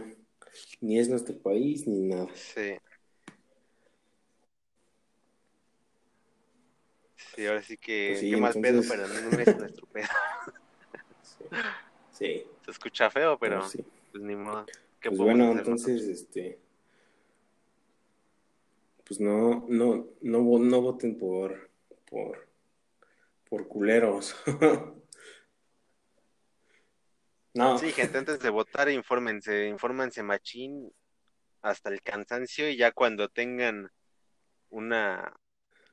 ni 0.80 1.00
es 1.00 1.10
nuestro 1.10 1.36
país 1.40 1.88
ni 1.88 2.10
nada. 2.10 2.28
Sí. 2.36 2.78
Sí, 7.36 7.48
ahora 7.48 7.64
sí 7.64 7.78
que, 7.78 8.10
Pues 8.10 8.20
sí, 8.20 8.30
qué 8.30 8.38
mal 8.38 8.54
pedo, 8.62 8.84
pero 8.88 9.08
no 9.08 9.40
es 9.40 9.58
nuestro 9.58 9.88
pedo. 9.88 10.08
Sí, 12.12 12.44
Se 12.66 12.72
escucha 12.72 13.12
feo, 13.12 13.38
pero 13.38 13.60
pero 13.60 13.70
sí. 13.70 13.86
Pues 14.18 14.28
ni 14.28 14.36
modo. 14.36 14.66
¿Qué 15.00 15.10
Pues 15.10 15.20
bueno, 15.20 15.52
entonces, 15.52 16.02
este, 16.04 16.60
pues 19.06 19.20
no, 19.20 19.66
no, 19.70 20.08
no, 20.22 20.60
no 20.60 20.82
voten 20.82 21.18
por, 21.18 21.70
por, 22.10 22.48
por 23.50 23.68
culeros. 23.68 24.36
No? 27.54 27.80
Sí, 27.80 27.92
gente, 27.92 28.20
antes 28.20 28.40
de 28.40 28.52
votar, 28.52 28.88
infórmense, 28.88 29.68
infórmense 29.68 30.22
machín 30.22 30.94
hasta 31.64 31.90
el 31.90 32.04
cansancio 32.04 32.70
y 32.70 32.78
ya 32.78 32.92
cuando 32.92 33.30
tengan 33.30 33.90
una, 34.70 35.36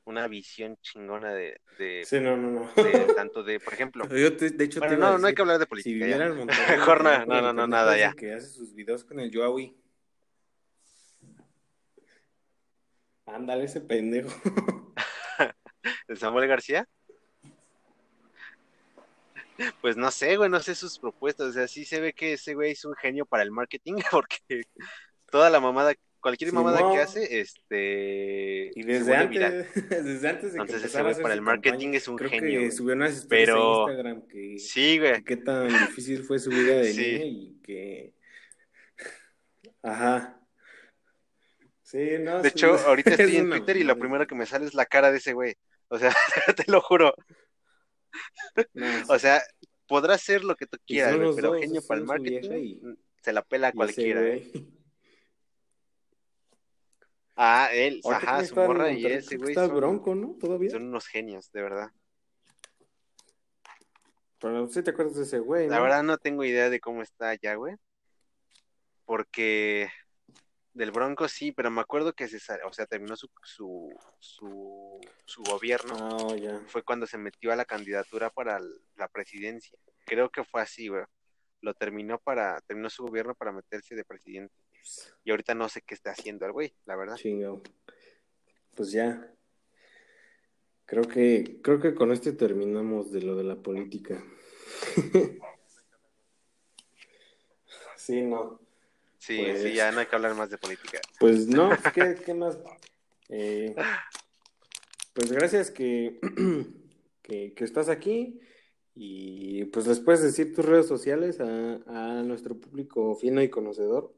una 0.05 0.27
visión 0.27 0.77
chingona 0.81 1.33
de, 1.33 1.59
de, 1.77 2.03
sí, 2.05 2.19
no, 2.19 2.37
no, 2.37 2.51
no. 2.51 2.83
de 2.83 3.13
tanto 3.15 3.43
de, 3.43 3.59
por 3.59 3.73
ejemplo, 3.73 4.07
Yo 4.07 4.35
te- 4.37 4.51
de 4.51 4.63
hecho, 4.63 4.79
bueno, 4.79 4.97
no, 4.97 5.17
no 5.17 5.27
hay 5.27 5.33
que 5.33 5.41
hablar 5.41 5.57
de 5.57 5.65
si 5.65 5.69
política 5.69 6.05
en 6.05 6.35
Monterrey, 6.37 6.77
Mejor 6.77 7.03
no, 7.03 7.25
no, 7.41 7.53
no, 7.53 7.67
nada, 7.67 7.97
ya. 7.97 8.13
Que 8.13 8.33
hace 8.33 8.47
sus 8.47 8.73
videos 8.73 9.03
con 9.03 9.19
el 9.19 9.35
Joawi. 9.35 9.75
Ándale, 13.25 13.65
ese 13.65 13.81
pendejo. 13.81 14.29
¿El 16.07 16.17
Samuel 16.17 16.47
García? 16.47 16.87
Pues 19.81 19.97
no 19.97 20.11
sé, 20.11 20.37
güey, 20.37 20.49
no 20.49 20.59
sé 20.59 20.75
sus 20.75 20.99
propuestas. 20.99 21.47
O 21.47 21.53
sea, 21.53 21.67
sí 21.67 21.85
se 21.85 21.99
ve 21.99 22.13
que 22.13 22.33
ese 22.33 22.53
güey 22.53 22.71
es 22.71 22.85
un 22.85 22.93
genio 22.95 23.25
para 23.25 23.43
el 23.43 23.51
marketing, 23.51 23.95
porque 24.11 24.37
toda 25.31 25.49
la 25.49 25.59
mamada, 25.59 25.93
cualquier 26.25 26.49
Sí, 26.49 26.55
mamada 26.55 26.79
no. 26.81 26.91
que 26.91 26.97
hace, 27.01 27.39
este. 27.39 28.71
Y 28.73 28.81
desde 28.81 29.15
antes, 29.15 29.29
viral. 29.29 29.67
desde 30.05 30.27
antes 30.27 30.53
de 30.53 30.57
que 30.57 30.61
Entonces 30.61 30.75
ese 30.77 30.85
empezara 30.85 31.09
a 31.09 31.11
güey 31.11 31.21
para 31.21 31.33
el 31.35 31.41
marketing 31.41 31.77
campaña, 31.77 31.97
es 31.99 32.07
un 32.07 32.15
creo 32.17 32.29
genio, 32.31 32.49
que 32.49 32.57
güey. 32.65 32.71
subió 32.71 32.93
unas 32.95 33.13
historias 33.13 33.45
Pero- 33.47 33.75
en 33.75 33.89
Instagram 33.91 34.27
que, 34.27 34.57
Sí, 34.57 34.97
güey. 34.97 35.13
que 35.13 35.23
qué 35.23 35.37
tan 35.37 35.67
difícil 35.67 36.23
fue 36.23 36.39
su 36.39 36.49
vida 36.49 36.77
de 36.77 36.93
Sí. 36.93 37.21
y 37.23 37.61
que... 37.61 38.13
Ajá. 39.83 40.41
Sí, 41.83 41.99
no, 42.19 42.41
De 42.41 42.49
hecho, 42.49 42.75
ahorita 42.87 43.09
es 43.13 43.19
estoy 43.19 43.37
en 43.37 43.49
Twitter 43.51 43.77
y 43.77 43.83
lo 43.83 43.95
primero 43.99 44.25
que 44.25 44.33
me 44.33 44.47
sale 44.47 44.65
es 44.65 44.73
la 44.73 44.87
cara 44.87 45.11
de 45.11 45.19
ese 45.19 45.33
güey. 45.33 45.53
O 45.89 45.99
sea, 45.99 46.11
te 46.57 46.71
lo 46.71 46.81
juro. 46.81 47.13
No, 48.73 48.85
O 49.09 49.19
sea, 49.19 49.43
podrás 49.87 50.21
ser 50.21 50.43
lo 50.43 50.55
que 50.55 50.65
tú 50.65 50.77
quieras, 50.87 51.15
güey, 51.15 51.35
pero 51.35 51.51
dos, 51.51 51.61
genio 51.61 51.81
para 51.87 51.99
el 52.01 52.07
marketing 52.07 52.51
y- 52.57 52.81
se 53.21 53.31
la 53.31 53.43
pela 53.43 53.67
a 53.67 53.69
ese 53.69 53.75
cualquiera. 53.77 54.21
¿eh? 54.27 54.49
güey. 54.51 54.74
Ah, 57.35 57.69
él, 57.73 57.99
Ahorita 58.03 58.37
ajá, 58.37 58.45
su 58.45 58.55
morra 58.55 58.91
y 58.91 59.05
ese 59.05 59.37
güey 59.37 59.49
está 59.49 59.67
son, 59.67 59.75
bronco, 59.75 60.15
¿no? 60.15 60.37
Todavía. 60.39 60.69
son 60.69 60.83
unos 60.83 61.05
genios, 61.07 61.51
de 61.51 61.61
verdad. 61.61 61.91
Pero 64.39 64.67
sí 64.69 64.81
te 64.83 64.91
acuerdas 64.91 65.15
de 65.17 65.23
ese 65.23 65.39
güey, 65.39 65.67
La 65.67 65.77
¿no? 65.77 65.83
verdad 65.83 66.03
no 66.03 66.17
tengo 66.17 66.43
idea 66.43 66.69
de 66.69 66.79
cómo 66.79 67.01
está 67.01 67.29
allá, 67.29 67.55
güey. 67.55 67.75
Porque 69.05 69.89
del 70.73 70.91
Bronco 70.91 71.27
sí, 71.27 71.51
pero 71.51 71.71
me 71.71 71.81
acuerdo 71.81 72.13
que 72.13 72.27
se, 72.27 72.37
o 72.63 72.73
sea, 72.73 72.85
terminó 72.85 73.15
su, 73.15 73.29
su, 73.43 73.89
su, 74.19 74.99
su 75.25 75.43
gobierno. 75.43 75.95
Ah, 76.31 76.35
ya. 76.35 76.61
Fue 76.67 76.83
cuando 76.83 77.07
se 77.07 77.17
metió 77.17 77.51
a 77.51 77.55
la 77.55 77.65
candidatura 77.65 78.29
para 78.29 78.59
la 78.95 79.07
presidencia. 79.07 79.77
Creo 80.05 80.29
que 80.29 80.43
fue 80.43 80.61
así, 80.61 80.89
güey. 80.89 81.03
Lo 81.61 81.73
terminó 81.73 82.19
para, 82.19 82.59
terminó 82.61 82.89
su 82.89 83.03
gobierno 83.03 83.35
para 83.35 83.51
meterse 83.51 83.95
de 83.95 84.03
presidente. 84.03 84.53
Y 85.23 85.31
ahorita 85.31 85.53
no 85.55 85.67
sé 85.69 85.81
qué 85.81 85.93
está 85.95 86.11
haciendo 86.11 86.45
el 86.45 86.51
güey, 86.51 86.73
la 86.85 86.95
verdad. 86.95 87.17
Pues 88.75 88.91
ya. 88.91 89.31
Creo 90.85 91.03
que, 91.03 91.59
creo 91.63 91.79
que 91.79 91.95
con 91.95 92.11
este 92.11 92.31
terminamos 92.31 93.11
de 93.11 93.21
lo 93.21 93.35
de 93.35 93.43
la 93.43 93.55
política. 93.55 94.23
Sí, 97.97 98.21
no. 98.21 98.59
Sí, 99.17 99.39
Pues- 99.41 99.63
sí, 99.63 99.73
ya 99.73 99.91
no 99.91 99.99
hay 99.99 100.05
que 100.05 100.15
hablar 100.15 100.35
más 100.35 100.49
de 100.51 100.59
política. 100.59 100.99
Pues 101.19 101.47
no, 101.47 101.69
¿qué, 101.95 102.15
qué 102.23 102.33
más? 102.35 102.57
Eh, 103.29 103.75
pues 105.13 105.31
gracias 105.31 105.71
que, 105.71 106.19
que, 107.23 107.53
que 107.55 107.63
estás 107.63 107.89
aquí 107.89 108.39
y 108.93 109.65
pues 109.65 109.87
les 109.87 109.99
puedes 109.99 110.21
decir 110.21 110.53
tus 110.53 110.65
redes 110.65 110.87
sociales 110.87 111.39
a, 111.39 111.45
a 111.87 112.21
nuestro 112.21 112.55
público 112.59 113.15
fino 113.15 113.41
y 113.41 113.49
conocedor. 113.49 114.13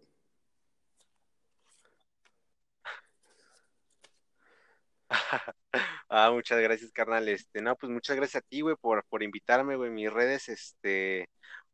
Ah, 6.10 6.32
muchas 6.32 6.60
gracias, 6.62 6.92
carnal. 6.92 7.28
Este, 7.28 7.62
no, 7.62 7.76
pues 7.76 7.92
muchas 7.92 8.16
gracias 8.16 8.44
a 8.44 8.48
ti, 8.48 8.62
güey, 8.62 8.76
por, 8.80 9.04
por 9.10 9.24
invitarme, 9.24 9.76
güey. 9.76 9.90
Mis 9.92 10.12
redes, 10.12 10.48
este, 10.50 11.28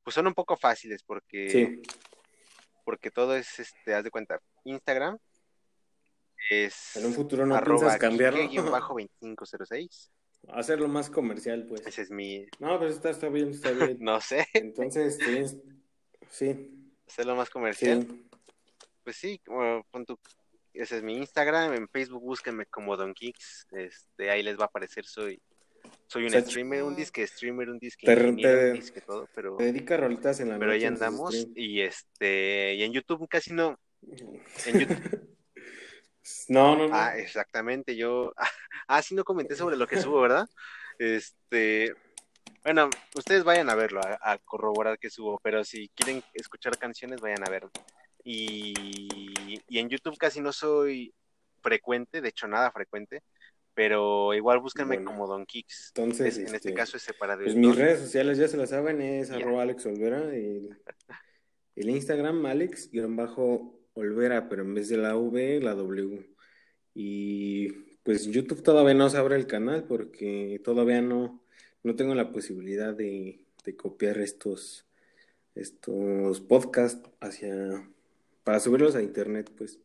pues 0.03 0.13
son 0.15 0.27
un 0.27 0.33
poco 0.33 0.57
fáciles 0.57 1.03
porque, 1.03 1.49
Sí, 1.49 1.81
porque 2.83 3.11
todo 3.11 3.35
es, 3.35 3.59
este, 3.59 3.93
haz 3.93 4.03
de 4.03 4.11
cuenta, 4.11 4.39
Instagram 4.63 5.17
es 6.49 6.95
en 6.97 7.05
un 7.05 7.13
futuro 7.13 7.45
no 7.45 7.55
arroba 7.55 7.79
piensas 7.79 7.99
cambiarlo. 7.99 8.71
bajo 8.71 8.93
2506. 9.21 10.11
Hacerlo 10.49 10.89
más 10.89 11.09
comercial, 11.09 11.65
pues. 11.67 11.85
Ese 11.87 12.01
es 12.01 12.11
mi, 12.11 12.45
No, 12.59 12.77
pero 12.77 12.91
está, 12.91 13.09
está 13.11 13.29
bien, 13.29 13.51
está 13.51 13.71
bien. 13.71 13.97
no 14.01 14.19
sé, 14.19 14.45
Entonces, 14.53 15.17
tienes... 15.17 15.55
sí, 16.29 16.91
hacerlo 17.07 17.35
más 17.35 17.49
comercial. 17.49 18.01
sí. 18.09 18.29
Pues 19.03 19.17
sí, 19.17 19.39
como 19.45 19.83
pon 19.91 20.05
tu- 20.05 20.17
ese 20.73 20.97
es 20.97 21.03
mi 21.03 21.17
Instagram, 21.17 21.73
en 21.73 21.87
Facebook 21.89 22.21
búsquenme 22.23 22.65
como 22.67 22.97
Don 22.97 23.13
Kicks, 23.13 23.67
este, 23.71 24.29
ahí 24.29 24.43
les 24.43 24.57
va 24.57 24.63
a 24.63 24.67
aparecer, 24.67 25.05
soy, 25.05 25.41
soy 26.07 26.23
un 26.23 26.27
O 26.29 26.31
sea, 26.31 26.41
streamer, 26.41 26.83
un 26.83 26.95
disque 26.95 27.25
streamer, 27.27 27.69
un 27.69 27.79
disque 27.79 28.05
te- 28.07 28.15
te- 28.15 28.71
un 28.71 28.73
disque 28.73 29.01
todo, 29.01 29.29
pero, 29.35 29.57
Te 29.57 29.65
dedica 29.65 29.97
rolitas 29.97 30.39
en 30.39 30.49
la 30.49 30.59
pero 30.59 30.71
ahí 30.71 30.79
noche 30.79 30.87
andamos, 30.87 31.47
y 31.55 31.81
este, 31.81 32.75
y 32.75 32.83
en 32.83 32.93
YouTube 32.93 33.27
casi 33.27 33.53
no, 33.53 33.77
en 34.65 34.79
YouTube, 34.79 34.87
No, 36.47 36.75
no, 36.77 36.87
no. 36.87 36.95
ah, 36.95 37.17
exactamente, 37.17 37.95
yo, 37.95 38.33
ah, 38.87 39.01
sí 39.01 39.13
no 39.15 39.23
comenté 39.23 39.55
sobre 39.55 39.75
lo 39.75 39.87
que 39.87 39.99
subo, 39.99 40.21
¿verdad? 40.21 40.47
Este, 40.97 41.93
bueno, 42.63 42.89
ustedes 43.15 43.43
vayan 43.43 43.69
a 43.69 43.75
verlo, 43.75 43.99
a, 44.01 44.17
a 44.31 44.37
corroborar 44.37 44.97
que 44.97 45.09
subo, 45.09 45.37
pero 45.43 45.65
si 45.65 45.89
quieren 45.89 46.23
escuchar 46.33 46.77
canciones, 46.77 47.19
vayan 47.19 47.45
a 47.45 47.51
verlo. 47.51 47.71
Y, 48.23 49.59
y 49.67 49.79
en 49.79 49.89
YouTube 49.89 50.17
casi 50.17 50.39
no 50.41 50.51
soy 50.53 51.13
frecuente, 51.61 52.21
de 52.21 52.29
hecho 52.29 52.47
nada 52.47 52.71
frecuente, 52.71 53.21
pero 53.73 54.33
igual 54.33 54.59
búsquenme 54.59 54.95
Bueno. 54.97 55.11
como 55.11 55.27
Don 55.27 55.45
Kicks. 55.45 55.91
Entonces, 55.95 56.27
Es- 56.27 56.37
en 56.37 56.43
este 56.55 56.69
este, 56.69 56.73
caso 56.73 56.97
es 56.97 57.03
separado. 57.03 57.43
Pues 57.43 57.55
mis 57.55 57.75
redes 57.75 57.99
sociales 57.99 58.37
ya 58.37 58.47
se 58.47 58.57
las 58.57 58.69
saben, 58.69 59.01
es 59.01 59.29
Ya. 59.29 59.35
arroba 59.35 59.63
Alex 59.63 59.85
Olvera, 59.85 60.21
el, 60.33 60.77
el 61.75 61.89
Instagram 61.89 62.45
Alex-Olvera, 62.45 64.47
pero 64.49 64.61
en 64.63 64.73
vez 64.73 64.89
de 64.89 64.97
la 64.97 65.15
V, 65.17 65.59
la 65.61 65.75
W. 65.75 66.29
Y 66.93 67.71
pues 68.03 68.25
YouTube 68.27 68.63
todavía 68.63 68.93
no 68.93 69.09
se 69.09 69.17
abre 69.17 69.35
el 69.35 69.47
canal 69.47 69.85
porque 69.85 70.61
todavía 70.63 71.01
no, 71.01 71.43
no 71.83 71.95
tengo 71.95 72.13
la 72.15 72.31
posibilidad 72.31 72.93
de, 72.93 73.45
de 73.63 73.75
copiar 73.75 74.17
estos, 74.19 74.85
estos 75.55 76.41
podcasts 76.41 77.09
hacia, 77.21 77.89
para 78.43 78.59
subirlos 78.59 78.95
a 78.95 79.01
internet, 79.01 79.51
pues. 79.57 79.79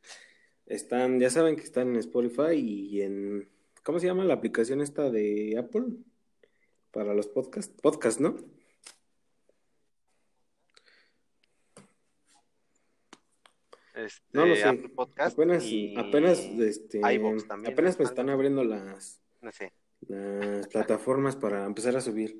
Están, 0.67 1.19
ya 1.19 1.31
saben 1.31 1.57
que 1.57 1.63
están 1.63 1.89
en 1.89 1.97
Spotify 1.97 2.55
y 2.55 3.01
en, 3.03 3.49
¿cómo 3.83 3.99
se 3.99 4.07
llama 4.07 4.25
la 4.25 4.35
aplicación 4.35 4.81
esta 4.81 5.11
de 5.11 5.57
Apple? 5.59 5.85
Para 6.91 7.15
los 7.15 7.27
podcasts, 7.29 7.75
podcast, 7.81 8.21
¿no? 8.21 8.37
Este, 13.95 14.23
No 14.33 14.47
lo 14.47 14.55
sé. 14.55 14.65
Apple 14.65 14.89
Podcast 14.91 15.35
Apenas, 15.35 15.65
y 15.65 15.97
apenas, 15.97 16.39
este, 16.41 17.01
también, 17.01 17.73
apenas 17.73 17.99
me 17.99 18.05
¿no? 18.05 18.09
están 18.11 18.31
abriendo 18.31 18.65
las, 18.65 19.21
No 19.43 19.51
sé. 19.53 19.73
las 20.07 20.69
plataformas 20.69 21.35
para 21.37 21.65
empezar 21.67 21.97
a 21.97 22.01
subir. 22.01 22.39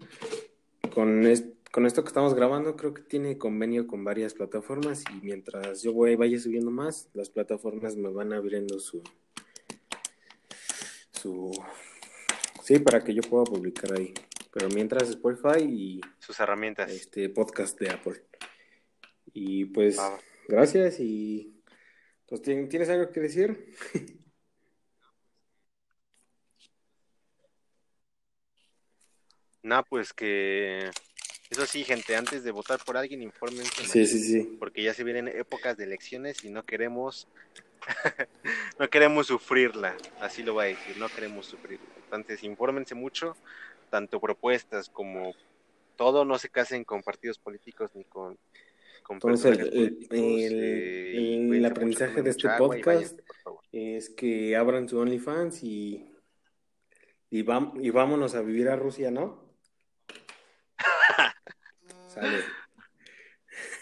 Con, 0.95 1.27
es- 1.27 1.45
con 1.73 1.87
esto 1.87 2.03
que 2.03 2.09
estamos 2.09 2.35
grabando, 2.35 2.77
creo 2.77 2.95
que 2.95 3.03
tiene 3.03 3.39
convenio 3.39 3.87
con 3.87 4.05
varias 4.05 4.35
plataformas 4.35 5.05
y 5.15 5.25
mientras 5.25 5.83
yo 5.83 5.93
voy, 5.93 6.17
vaya 6.17 6.39
subiendo 6.39 6.71
más, 6.71 7.09
las 7.15 7.31
plataformas 7.31 7.97
me 7.97 8.09
van 8.11 8.33
abriendo 8.33 8.79
su, 8.81 9.03
su, 11.13 11.51
sí, 12.63 12.79
para 12.79 13.03
que 13.05 13.15
yo 13.15 13.23
pueda 13.23 13.45
publicar 13.45 13.93
ahí. 13.99 14.15
Pero 14.53 14.69
mientras 14.71 15.09
Spotify 15.11 15.63
y 15.63 16.01
Sus 16.19 16.41
herramientas. 16.41 16.91
este 16.91 17.29
podcast 17.29 17.79
de 17.79 17.91
Apple. 17.91 18.25
Y 19.33 19.67
pues, 19.67 19.99
Ah, 19.99 20.19
gracias 20.49 20.99
y 21.01 21.63
pues 22.27 22.43
¿tien- 22.43 22.69
¿tienes 22.69 22.89
algo 22.89 23.11
que 23.13 23.21
decir? 23.21 23.75
No, 29.63 29.83
pues 29.85 30.13
que. 30.13 30.91
Eso 31.51 31.65
sí, 31.67 31.83
gente, 31.85 32.15
antes 32.15 32.45
de 32.45 32.51
votar 32.51 32.79
por 32.85 32.97
alguien, 32.97 33.23
infórmense. 33.23 33.85
Sí, 33.87 34.07
sí, 34.07 34.19
sí. 34.21 34.57
Porque 34.59 34.83
ya 34.83 34.93
se 34.93 35.03
vienen 35.05 35.29
épocas 35.29 35.77
de 35.77 35.85
elecciones 35.85 36.45
y 36.45 36.51
no 36.51 36.65
queremos. 36.65 37.27
no 38.79 38.89
queremos 38.91 39.29
sufrirla. 39.29 39.97
Así 40.21 40.43
lo 40.43 40.55
voy 40.55 40.65
a 40.65 40.69
decir, 40.69 40.97
no 40.99 41.09
queremos 41.09 41.47
sufrirla. 41.47 41.87
Entonces, 42.05 42.43
infórmense 42.45 42.95
mucho, 42.95 43.37
tanto 43.91 44.21
propuestas 44.21 44.89
como 44.91 45.35
todo. 45.97 46.25
No 46.25 46.39
se 46.39 46.49
casen 46.51 46.85
con 46.85 47.03
partidos 47.03 47.39
políticos 47.39 47.91
ni 47.95 48.05
con. 48.05 48.37
con 49.03 49.17
Entonces, 49.17 49.59
el- 49.59 49.69
el- 49.69 50.07
el- 50.11 50.65
eh, 50.65 51.57
el 51.57 51.65
aprendizaje 51.65 52.21
de 52.23 52.31
este 52.31 52.49
podcast 52.59 52.87
váyanse. 52.87 53.23
Es 53.73 54.11
que 54.11 54.55
abran 54.57 54.89
su 54.89 54.99
OnlyFans 54.99 55.63
y, 55.63 56.11
y, 57.31 57.43
vam- 57.43 57.73
y 57.83 57.89
vámonos 57.91 58.35
a 58.35 58.43
vivir 58.43 58.69
a 58.69 58.77
Rusia, 58.77 59.11
¿no? 59.11 59.48
Sale. 62.21 62.45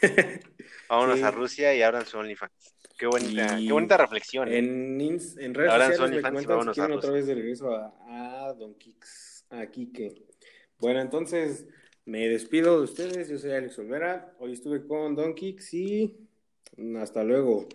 Vámonos 0.88 1.18
Sí. 1.18 1.24
a 1.24 1.30
Rusia 1.30 1.74
y 1.74 1.82
abran 1.82 2.06
su 2.06 2.18
OnlyFans. 2.18 2.52
Qué 2.98 3.06
bonita, 3.06 3.60
Y 3.60 3.66
qué 3.66 3.72
bonita 3.72 3.96
reflexión. 3.96 4.48
¿eh? 4.48 4.58
En, 4.58 5.00
en 5.00 5.54
redes 5.54 5.70
Abran 5.72 5.90
sociales 5.94 6.22
me 6.32 6.44
comentan 6.44 6.74
si 6.74 6.80
otra 6.80 7.10
vez 7.10 7.26
de 7.26 7.34
regreso 7.34 7.74
a, 7.74 7.92
a 8.48 8.54
Don 8.54 8.74
Kix, 8.78 9.44
a 9.50 9.66
Kike. 9.66 10.14
Bueno, 10.78 11.00
entonces 11.00 11.66
me 12.06 12.28
despido 12.28 12.78
de 12.78 12.84
ustedes. 12.84 13.28
Yo 13.28 13.38
soy 13.38 13.50
Alex 13.52 13.78
Olvera. 13.78 14.34
Hoy 14.38 14.52
estuve 14.52 14.86
con 14.86 15.14
Don 15.14 15.34
Kix 15.34 15.74
y 15.74 16.16
hasta 16.98 17.22
luego. 17.22 17.68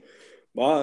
Bye. 0.53 0.79